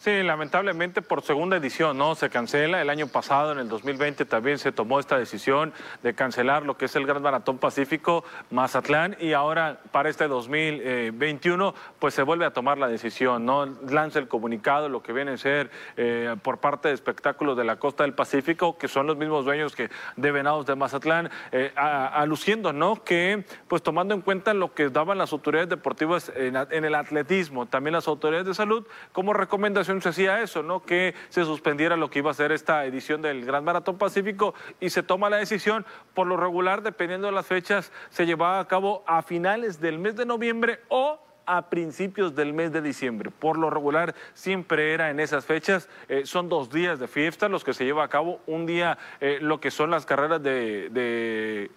Sí, 0.00 0.22
lamentablemente 0.22 1.02
por 1.02 1.20
segunda 1.20 1.58
edición, 1.58 1.98
¿no? 1.98 2.14
Se 2.14 2.30
cancela. 2.30 2.80
El 2.80 2.88
año 2.88 3.06
pasado, 3.06 3.52
en 3.52 3.58
el 3.58 3.68
2020, 3.68 4.24
también 4.24 4.56
se 4.56 4.72
tomó 4.72 4.98
esta 4.98 5.18
decisión 5.18 5.74
de 6.02 6.14
cancelar 6.14 6.64
lo 6.64 6.78
que 6.78 6.86
es 6.86 6.96
el 6.96 7.06
Gran 7.06 7.20
Maratón 7.20 7.58
Pacífico 7.58 8.24
Mazatlán 8.48 9.18
y 9.20 9.34
ahora 9.34 9.80
para 9.92 10.08
este 10.08 10.26
2021, 10.26 11.74
pues 11.98 12.14
se 12.14 12.22
vuelve 12.22 12.46
a 12.46 12.54
tomar 12.54 12.78
la 12.78 12.88
decisión, 12.88 13.44
¿no? 13.44 13.66
Lanza 13.66 14.18
el 14.18 14.26
comunicado, 14.26 14.88
lo 14.88 15.02
que 15.02 15.12
viene 15.12 15.32
a 15.32 15.36
ser 15.36 15.70
eh, 15.98 16.34
por 16.42 16.60
parte 16.60 16.88
de 16.88 16.94
espectáculos 16.94 17.54
de 17.58 17.64
la 17.64 17.76
costa 17.76 18.04
del 18.04 18.14
Pacífico, 18.14 18.78
que 18.78 18.88
son 18.88 19.06
los 19.06 19.18
mismos 19.18 19.44
dueños 19.44 19.76
que 19.76 19.90
de 20.16 20.32
Venados 20.32 20.64
de 20.64 20.76
Mazatlán, 20.76 21.28
eh, 21.52 21.72
aluciendo, 21.76 22.72
¿no? 22.72 23.04
Que, 23.04 23.44
pues 23.68 23.82
tomando 23.82 24.14
en 24.14 24.22
cuenta 24.22 24.54
lo 24.54 24.72
que 24.72 24.88
daban 24.88 25.18
las 25.18 25.34
autoridades 25.34 25.68
deportivas 25.68 26.32
en, 26.34 26.56
en 26.56 26.86
el 26.86 26.94
atletismo, 26.94 27.66
también 27.66 27.92
las 27.92 28.08
autoridades 28.08 28.46
de 28.46 28.54
salud, 28.54 28.86
como 29.12 29.34
recomendación 29.34 29.89
se 30.00 30.08
hacía 30.10 30.42
eso, 30.42 30.62
¿no? 30.62 30.82
Que 30.82 31.14
se 31.28 31.44
suspendiera 31.44 31.96
lo 31.96 32.10
que 32.10 32.20
iba 32.20 32.30
a 32.30 32.34
ser 32.34 32.52
esta 32.52 32.84
edición 32.84 33.22
del 33.22 33.44
Gran 33.44 33.64
Maratón 33.64 33.98
Pacífico 33.98 34.54
y 34.78 34.90
se 34.90 35.02
toma 35.02 35.30
la 35.30 35.38
decisión, 35.38 35.84
por 36.14 36.26
lo 36.26 36.36
regular, 36.36 36.82
dependiendo 36.82 37.26
de 37.26 37.32
las 37.32 37.46
fechas, 37.46 37.92
se 38.10 38.26
llevaba 38.26 38.60
a 38.60 38.68
cabo 38.68 39.02
a 39.06 39.22
finales 39.22 39.80
del 39.80 39.98
mes 39.98 40.16
de 40.16 40.26
noviembre 40.26 40.80
o 40.88 41.18
a 41.46 41.68
principios 41.68 42.36
del 42.36 42.52
mes 42.52 42.72
de 42.72 42.80
diciembre. 42.80 43.30
Por 43.30 43.58
lo 43.58 43.70
regular 43.70 44.14
siempre 44.34 44.94
era 44.94 45.10
en 45.10 45.18
esas 45.18 45.46
fechas. 45.46 45.88
Eh, 46.08 46.22
son 46.24 46.48
dos 46.48 46.70
días 46.70 47.00
de 47.00 47.08
fiesta 47.08 47.48
los 47.48 47.64
que 47.64 47.74
se 47.74 47.84
lleva 47.84 48.04
a 48.04 48.08
cabo. 48.08 48.40
Un 48.46 48.66
día 48.66 48.98
eh, 49.20 49.38
lo 49.40 49.60
que 49.60 49.72
son 49.72 49.90
las 49.90 50.06
carreras 50.06 50.42
de 50.42 50.90
de 50.90 51.70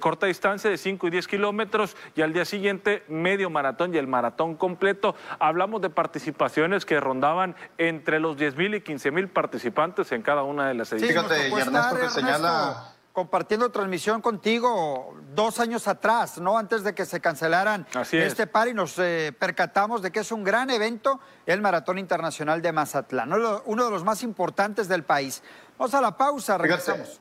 corta 0.00 0.26
distancia 0.26 0.70
de 0.70 0.78
5 0.78 1.06
y 1.06 1.10
10 1.10 1.26
kilómetros 1.28 1.96
y 2.14 2.22
al 2.22 2.32
día 2.32 2.44
siguiente 2.44 3.04
medio 3.08 3.50
maratón 3.50 3.94
y 3.94 3.98
el 3.98 4.06
maratón 4.06 4.56
completo. 4.56 5.14
Hablamos 5.38 5.80
de 5.82 5.90
participaciones 5.90 6.84
que 6.84 7.00
rondaban 7.00 7.56
entre 7.78 8.20
los 8.20 8.36
10 8.36 8.56
mil 8.56 8.74
y 8.74 8.80
15 8.80 9.10
mil 9.10 9.28
participantes 9.28 10.12
en 10.12 10.22
cada 10.22 10.42
una 10.42 10.68
de 10.68 10.74
las 10.74 10.92
ediciones. 10.92 11.16
Fíjate, 11.16 11.48
y 11.48 11.52
Ernesto 11.60 11.96
que 11.96 12.08
señala 12.10 12.94
compartiendo 13.14 13.70
transmisión 13.70 14.20
contigo 14.20 15.14
dos 15.36 15.60
años 15.60 15.86
atrás, 15.86 16.38
¿no? 16.38 16.58
Antes 16.58 16.82
de 16.82 16.96
que 16.96 17.06
se 17.06 17.20
cancelaran 17.20 17.86
este 18.10 18.48
par 18.48 18.66
y 18.66 18.74
nos 18.74 18.98
eh, 18.98 19.32
percatamos 19.38 20.02
de 20.02 20.10
que 20.10 20.18
es 20.18 20.32
un 20.32 20.42
gran 20.42 20.68
evento 20.68 21.20
el 21.46 21.60
Maratón 21.60 21.98
Internacional 21.98 22.60
de 22.60 22.72
Mazatlán, 22.72 23.32
uno 23.32 23.84
de 23.84 23.90
los 23.90 24.02
más 24.02 24.24
importantes 24.24 24.88
del 24.88 25.04
país. 25.04 25.44
Vamos 25.78 25.94
a 25.94 26.00
la 26.00 26.16
pausa, 26.16 26.58
regresamos. 26.58 27.20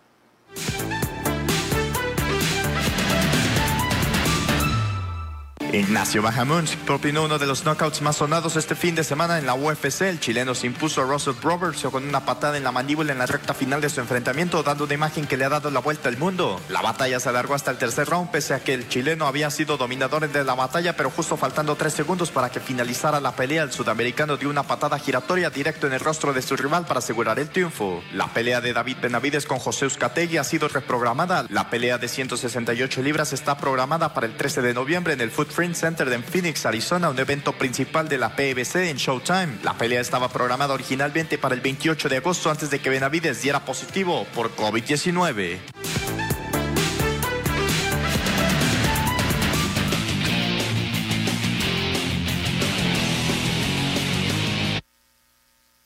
Ignacio 5.74 6.22
Bahamonds 6.22 6.76
propinó 6.86 7.24
uno 7.24 7.40
de 7.40 7.48
los 7.48 7.64
knockouts 7.64 8.04
más 8.04 8.18
sonados 8.18 8.58
este 8.58 8.76
fin 8.76 8.94
de 8.94 9.04
semana 9.04 9.40
en 9.40 9.48
la 9.48 9.56
UFC. 9.56 10.02
El 10.02 10.20
chileno 10.20 10.54
se 10.54 10.68
impuso 10.68 11.02
a 11.02 11.06
Russell 11.06 11.34
Roberts 11.42 11.82
con 11.92 12.08
una 12.08 12.24
patada 12.26 12.58
en 12.58 12.64
la 12.64 12.72
mandíbula 12.72 13.12
en 13.12 13.18
la 13.18 13.26
recta 13.26 13.56
final 13.56 13.82
de 13.82 13.90
su 13.90 14.00
enfrentamiento, 14.00 14.62
dando 14.62 14.84
una 14.84 14.94
imagen 14.94 15.26
que 15.26 15.36
le 15.36 15.46
ha 15.46 15.50
dado 15.50 15.72
la 15.72 15.80
vuelta 15.80 16.10
al 16.10 16.18
mundo. 16.18 16.62
La 16.70 16.84
batalla 16.84 17.20
se 17.20 17.30
alargó 17.30 17.56
hasta 17.56 17.72
el 17.72 17.80
tercer 17.80 18.08
round, 18.08 18.30
pese 18.30 18.54
a 18.54 18.60
que 18.60 18.76
el 18.76 18.88
chileno 18.88 19.26
había 19.26 19.50
sido 19.50 19.76
dominador 19.76 20.30
de 20.32 20.44
la 20.44 20.54
batalla, 20.54 20.96
pero 20.96 21.10
justo 21.10 21.38
faltando 21.38 21.76
tres 21.76 21.94
segundos 21.94 22.30
para 22.30 22.52
que 22.52 22.60
finalizara 22.60 23.20
la 23.20 23.36
pelea, 23.36 23.64
el 23.64 23.72
sudamericano 23.72 24.38
dio 24.38 24.52
una 24.52 24.64
patada 24.64 25.00
giratoria 25.00 25.50
directo 25.50 25.88
en 25.88 25.94
el 25.94 26.02
rostro 26.02 26.34
de 26.34 26.44
su 26.44 26.56
rival 26.56 26.86
para 26.86 27.00
asegurar 27.00 27.40
el 27.40 27.50
triunfo. 27.50 28.04
La 28.14 28.28
pelea 28.28 28.62
de 28.62 28.74
David 28.74 28.98
Benavides 29.02 29.48
con 29.48 29.58
José 29.58 29.88
Uzcategui 29.88 30.38
ha 30.38 30.44
sido 30.44 30.68
reprogramada. 30.68 31.48
La 31.50 31.72
pelea 31.72 31.98
de 31.98 32.08
168 32.08 33.02
libras 33.02 33.34
está 33.34 33.58
programada 33.58 34.14
para 34.14 34.28
el 34.28 34.38
13 34.38 34.62
de 34.62 34.76
noviembre 34.76 35.14
en 35.14 35.22
el 35.22 35.32
Center 35.72 36.12
en 36.12 36.24
Phoenix, 36.24 36.66
Arizona, 36.66 37.10
un 37.10 37.18
evento 37.18 37.54
principal 37.54 38.10
de 38.10 38.18
la 38.18 38.36
PBC 38.36 38.90
en 38.90 38.98
Showtime. 38.98 39.60
La 39.64 39.78
pelea 39.78 40.02
estaba 40.02 40.28
programada 40.28 40.74
originalmente 40.74 41.38
para 41.38 41.56
el 41.56 41.62
28 41.62 42.10
de 42.10 42.18
agosto 42.18 42.52
antes 42.52 42.70
de 42.70 42.80
que 42.80 42.90
Benavides 42.90 43.42
diera 43.42 43.64
positivo 43.64 44.28
por 44.36 44.54
COVID-19. 44.56 45.60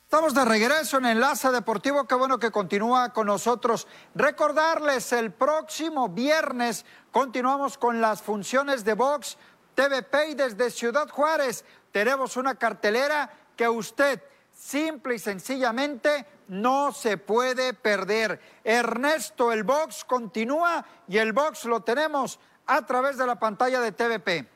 Estamos 0.05 0.33
de 0.33 0.45
regreso 0.45 0.97
en 0.97 1.05
Enlace 1.05 1.51
Deportivo, 1.51 2.07
qué 2.07 2.15
bueno 2.15 2.39
que 2.39 2.49
continúa 2.49 3.13
con 3.13 3.27
nosotros. 3.27 3.87
Recordarles, 4.15 5.13
el 5.13 5.31
próximo 5.31 6.09
viernes 6.09 6.85
continuamos 7.11 7.77
con 7.77 8.01
las 8.01 8.23
funciones 8.23 8.83
de 8.83 8.95
box 8.95 9.37
TVP 9.77 10.29
y 10.29 10.33
desde 10.33 10.71
Ciudad 10.71 11.07
Juárez 11.07 11.63
tenemos 11.91 12.35
una 12.35 12.55
cartelera 12.55 13.31
que 13.55 13.69
usted 13.69 14.19
simple 14.51 15.13
y 15.13 15.19
sencillamente 15.19 16.25
no 16.47 16.91
se 16.91 17.17
puede 17.17 17.75
perder. 17.75 18.41
Ernesto, 18.63 19.51
el 19.51 19.61
box 19.63 20.03
continúa 20.03 20.83
y 21.07 21.19
el 21.19 21.31
box 21.31 21.65
lo 21.65 21.81
tenemos 21.81 22.39
a 22.65 22.87
través 22.87 23.19
de 23.19 23.27
la 23.27 23.37
pantalla 23.37 23.79
de 23.79 23.91
TVP. 23.91 24.47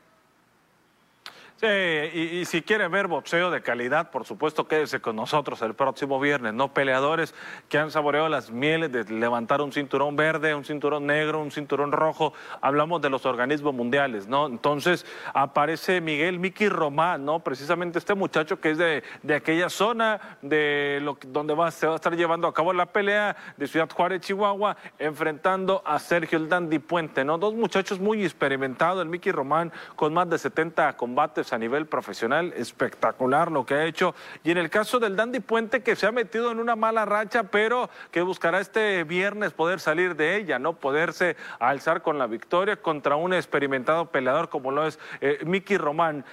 Sí, 1.64 1.68
y, 1.68 2.44
si 2.44 2.60
quiere 2.62 2.88
ver 2.88 3.06
boxeo 3.06 3.48
de 3.52 3.62
calidad, 3.62 4.10
por 4.10 4.24
supuesto, 4.24 4.66
quédese 4.66 5.00
con 5.00 5.14
nosotros 5.14 5.62
el 5.62 5.74
próximo 5.74 6.18
viernes, 6.18 6.54
¿no? 6.54 6.74
Peleadores 6.74 7.36
que 7.68 7.78
han 7.78 7.92
saboreado 7.92 8.28
las 8.28 8.50
mieles 8.50 8.90
de 8.90 9.04
levantar 9.04 9.60
un 9.60 9.70
cinturón 9.70 10.16
verde, 10.16 10.56
un 10.56 10.64
cinturón 10.64 11.06
negro, 11.06 11.40
un 11.40 11.52
cinturón 11.52 11.92
rojo. 11.92 12.32
Hablamos 12.60 13.00
de 13.00 13.10
los 13.10 13.26
organismos 13.26 13.74
mundiales, 13.74 14.26
¿no? 14.26 14.46
Entonces 14.46 15.06
aparece 15.34 16.00
Miguel 16.00 16.40
Miki 16.40 16.68
Román, 16.68 17.24
¿no? 17.24 17.38
Precisamente 17.38 18.00
este 18.00 18.16
muchacho 18.16 18.60
que 18.60 18.72
es 18.72 18.78
de, 18.78 19.04
de 19.22 19.34
aquella 19.36 19.70
zona 19.70 20.38
de 20.42 20.98
lo, 21.00 21.16
donde 21.28 21.54
va, 21.54 21.70
se 21.70 21.86
va 21.86 21.92
a 21.92 21.96
estar 21.96 22.16
llevando 22.16 22.48
a 22.48 22.54
cabo 22.54 22.72
la 22.72 22.86
pelea 22.86 23.36
de 23.56 23.68
Ciudad 23.68 23.88
Juárez, 23.88 24.22
Chihuahua, 24.22 24.76
enfrentando 24.98 25.80
a 25.86 26.00
Sergio 26.00 26.38
el 26.38 26.48
Dandy 26.48 26.80
Puente, 26.80 27.24
¿no? 27.24 27.38
Dos 27.38 27.54
muchachos 27.54 28.00
muy 28.00 28.24
experimentados, 28.24 29.00
el 29.00 29.08
Miki 29.08 29.30
Román 29.30 29.70
con 29.94 30.12
más 30.12 30.28
de 30.28 30.38
70 30.38 30.96
combates 30.96 31.51
a 31.52 31.58
nivel 31.58 31.86
profesional, 31.86 32.52
espectacular 32.56 33.50
lo 33.50 33.66
que 33.66 33.74
ha 33.74 33.84
hecho. 33.84 34.14
Y 34.44 34.50
en 34.50 34.58
el 34.58 34.70
caso 34.70 34.98
del 34.98 35.16
Dandy 35.16 35.40
Puente, 35.40 35.82
que 35.82 35.96
se 35.96 36.06
ha 36.06 36.12
metido 36.12 36.50
en 36.50 36.58
una 36.58 36.76
mala 36.76 37.04
racha, 37.04 37.44
pero 37.44 37.90
que 38.10 38.22
buscará 38.22 38.60
este 38.60 39.04
viernes 39.04 39.52
poder 39.52 39.80
salir 39.80 40.16
de 40.16 40.36
ella, 40.36 40.58
¿no? 40.58 40.74
Poderse 40.74 41.36
alzar 41.58 42.02
con 42.02 42.18
la 42.18 42.26
victoria 42.26 42.76
contra 42.76 43.16
un 43.16 43.34
experimentado 43.34 44.10
peleador 44.10 44.48
como 44.48 44.70
lo 44.70 44.86
es 44.86 44.98
eh, 45.20 45.38
Miki 45.44 45.76
Román 45.76 46.24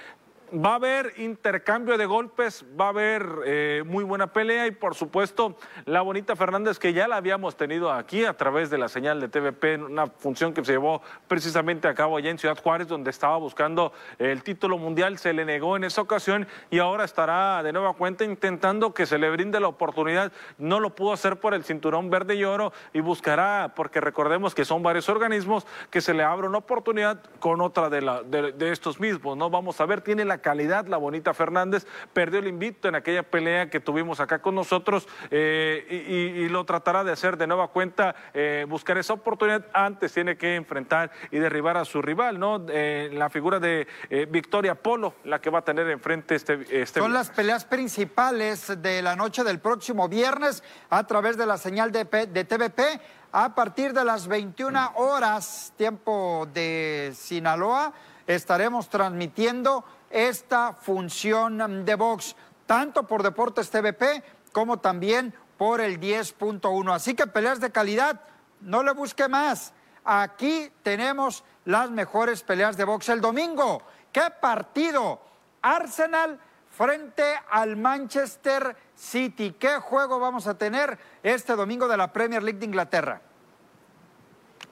va 0.52 0.72
a 0.72 0.74
haber 0.74 1.12
intercambio 1.18 1.96
de 1.96 2.06
golpes, 2.06 2.64
va 2.78 2.86
a 2.86 2.88
haber 2.88 3.26
eh, 3.44 3.82
muy 3.86 4.04
buena 4.04 4.32
pelea 4.32 4.66
y 4.66 4.72
por 4.72 4.94
supuesto 4.94 5.56
la 5.84 6.02
bonita 6.02 6.34
Fernández 6.36 6.78
que 6.78 6.92
ya 6.92 7.06
la 7.06 7.16
habíamos 7.16 7.56
tenido 7.56 7.92
aquí 7.92 8.24
a 8.24 8.36
través 8.36 8.70
de 8.70 8.78
la 8.78 8.88
señal 8.88 9.20
de 9.20 9.28
TVP, 9.28 9.74
en 9.74 9.84
una 9.84 10.06
función 10.08 10.52
que 10.52 10.64
se 10.64 10.72
llevó 10.72 11.02
precisamente 11.28 11.88
a 11.88 11.94
cabo 11.94 12.16
allá 12.16 12.30
en 12.30 12.38
Ciudad 12.38 12.58
Juárez 12.60 12.88
donde 12.88 13.10
estaba 13.10 13.36
buscando 13.36 13.92
el 14.18 14.42
título 14.42 14.78
mundial, 14.78 15.18
se 15.18 15.32
le 15.32 15.44
negó 15.44 15.76
en 15.76 15.84
esa 15.84 16.02
ocasión 16.02 16.46
y 16.70 16.78
ahora 16.78 17.04
estará 17.04 17.62
de 17.62 17.72
nueva 17.72 17.94
cuenta 17.94 18.24
intentando 18.24 18.92
que 18.92 19.06
se 19.06 19.18
le 19.18 19.30
brinde 19.30 19.60
la 19.60 19.68
oportunidad, 19.68 20.32
no 20.58 20.80
lo 20.80 20.94
pudo 20.94 21.12
hacer 21.12 21.38
por 21.38 21.54
el 21.54 21.64
cinturón 21.64 22.10
verde 22.10 22.34
y 22.34 22.44
oro 22.44 22.72
y 22.92 23.00
buscará, 23.00 23.72
porque 23.76 24.00
recordemos 24.00 24.54
que 24.54 24.64
son 24.64 24.82
varios 24.82 25.08
organismos, 25.08 25.66
que 25.90 26.00
se 26.00 26.14
le 26.14 26.24
abra 26.24 26.48
una 26.48 26.58
oportunidad 26.58 27.22
con 27.38 27.60
otra 27.60 27.88
de, 27.88 28.02
la, 28.02 28.22
de, 28.22 28.52
de 28.52 28.72
estos 28.72 28.98
mismos, 28.98 29.36
¿no? 29.36 29.50
Vamos 29.50 29.80
a 29.80 29.86
ver, 29.86 30.00
tiene 30.00 30.24
la 30.24 30.39
calidad, 30.40 30.86
la 30.86 30.96
bonita 30.96 31.34
Fernández, 31.34 31.86
perdió 32.12 32.40
el 32.40 32.46
invito 32.46 32.88
en 32.88 32.94
aquella 32.94 33.22
pelea 33.22 33.70
que 33.70 33.80
tuvimos 33.80 34.20
acá 34.20 34.40
con 34.40 34.54
nosotros 34.54 35.08
eh, 35.30 36.34
y, 36.36 36.48
lo 36.50 36.64
tratará 36.64 37.04
de 37.04 37.12
hacer 37.12 37.36
de 37.36 37.46
nueva 37.46 37.68
cuenta, 37.68 38.14
eh, 38.34 38.66
buscar 38.68 38.98
esa 38.98 39.12
oportunidad, 39.12 39.66
antes 39.72 40.12
tiene 40.12 40.36
que 40.36 40.56
enfrentar 40.56 41.10
y 41.30 41.38
derribar 41.38 41.76
a 41.76 41.84
su 41.84 42.02
rival, 42.02 42.38
¿no? 42.38 42.66
Eh, 42.68 43.10
la 43.12 43.30
figura 43.30 43.60
de 43.60 43.86
Victoria 44.28 44.74
Polo, 44.74 45.14
la 45.24 45.40
que 45.40 45.50
va 45.50 45.60
a 45.60 45.64
tener 45.64 45.88
enfrente 45.88 46.34
este, 46.34 46.66
este... 46.70 47.00
Son 47.00 47.12
las 47.12 47.30
peleas 47.30 47.64
principales 47.64 48.82
de 48.82 49.02
la 49.02 49.14
noche 49.14 49.44
del 49.44 49.60
próximo 49.60 50.08
viernes 50.08 50.64
a 50.88 51.06
través 51.06 51.36
de 51.36 51.46
la 51.46 51.56
señal 51.56 51.92
de, 51.92 52.04
de 52.04 52.44
TVP 52.44 53.00
a 53.32 53.54
partir 53.54 53.92
de 53.92 54.04
las 54.04 54.26
21 54.26 54.92
horas, 54.96 55.72
tiempo 55.76 56.48
de 56.52 57.12
Sinaloa, 57.14 57.92
estaremos 58.26 58.88
transmitiendo 58.88 59.84
esta 60.10 60.74
función 60.74 61.84
de 61.84 61.94
box, 61.94 62.36
tanto 62.66 63.06
por 63.06 63.22
Deportes 63.22 63.70
TVP 63.70 64.22
como 64.52 64.78
también 64.78 65.32
por 65.56 65.80
el 65.80 66.00
10.1. 66.00 66.94
Así 66.94 67.14
que 67.14 67.26
peleas 67.26 67.60
de 67.60 67.70
calidad, 67.70 68.20
no 68.60 68.82
le 68.82 68.92
busque 68.92 69.28
más. 69.28 69.72
Aquí 70.04 70.72
tenemos 70.82 71.44
las 71.64 71.90
mejores 71.90 72.42
peleas 72.42 72.76
de 72.76 72.84
box 72.84 73.08
el 73.08 73.20
domingo. 73.20 73.82
¿Qué 74.12 74.24
partido? 74.40 75.20
Arsenal 75.62 76.38
frente 76.70 77.22
al 77.50 77.76
Manchester 77.76 78.76
City. 78.94 79.52
¿Qué 79.58 79.76
juego 79.76 80.18
vamos 80.18 80.46
a 80.46 80.56
tener 80.56 80.98
este 81.22 81.54
domingo 81.54 81.86
de 81.88 81.96
la 81.96 82.12
Premier 82.12 82.42
League 82.42 82.58
de 82.58 82.66
Inglaterra? 82.66 83.20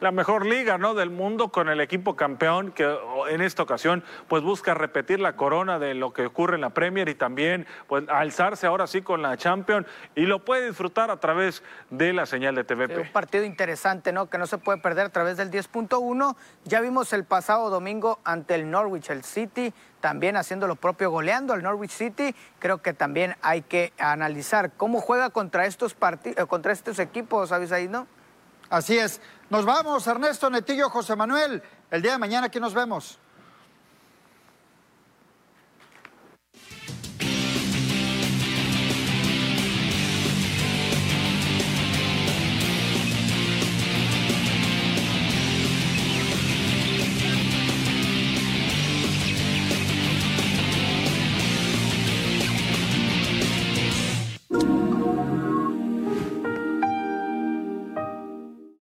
La 0.01 0.13
mejor 0.13 0.47
liga 0.47 0.79
¿no? 0.79 0.95
del 0.95 1.11
mundo 1.11 1.49
con 1.49 1.69
el 1.69 1.81
equipo 1.81 2.17
campeón 2.17 2.73
que 2.73 2.97
en 3.31 3.41
esta 3.41 3.63
ocasión 3.63 4.05
pues 4.29 4.43
busca 4.43 4.75
repetir 4.75 5.21
la 5.21 5.37
corona 5.37 5.79
de 5.79 5.95
lo 5.95 6.13
que 6.13 6.27
ocurre 6.27 6.55
en 6.55 6.61
la 6.61 6.71
Premier 6.71 7.09
y 7.09 7.15
también 7.15 7.67
pues 7.87 8.05
alzarse 8.09 8.67
ahora 8.67 8.87
sí 8.87 9.03
con 9.03 9.23
la 9.23 9.37
Champions 9.37 9.87
y 10.15 10.23
lo 10.23 10.45
puede 10.45 10.69
disfrutar 10.69 11.11
a 11.11 11.19
través 11.19 11.63
de 11.91 12.13
la 12.13 12.27
señal 12.27 12.55
de 12.55 12.65
TVP. 12.65 12.99
un 12.99 13.13
partido 13.13 13.45
interesante, 13.45 14.13
¿no? 14.13 14.29
Que 14.29 14.39
no 14.39 14.47
se 14.47 14.59
puede 14.59 14.79
perder 14.79 15.07
a 15.07 15.11
través 15.11 15.37
del 15.37 15.51
10.1. 15.51 16.37
Ya 16.65 16.81
vimos 16.81 17.13
el 17.13 17.25
pasado 17.25 17.71
domingo 17.71 18.21
ante 18.25 18.55
el 18.55 18.71
Norwich, 18.71 19.11
el 19.11 19.25
City, 19.25 19.73
también 20.01 20.37
haciendo 20.37 20.67
lo 20.67 20.77
propio, 20.77 21.11
goleando 21.11 21.55
al 21.55 21.63
Norwich 21.63 21.91
City. 21.91 22.35
Creo 22.59 22.83
que 22.83 22.93
también 22.93 23.37
hay 23.43 23.63
que 23.63 23.93
analizar 23.99 24.73
cómo 24.77 25.01
juega 25.01 25.31
contra 25.31 25.67
estos, 25.67 25.97
eh, 26.25 26.35
contra 26.47 26.73
estos 26.73 26.99
equipos, 26.99 27.49
¿sabes 27.49 27.73
ahí, 27.73 27.89
no? 27.89 28.07
Así 28.71 28.99
es. 28.99 29.21
Nos 29.51 29.65
vamos, 29.65 30.07
Ernesto 30.07 30.51
Netillo, 30.51 30.91
José 30.91 31.17
Manuel. 31.17 31.63
El 31.91 32.03
día 32.03 32.13
de 32.13 32.19
mañana 32.19 32.49
aquí 32.49 32.61
nos 32.61 32.75
vemos. 32.75 33.19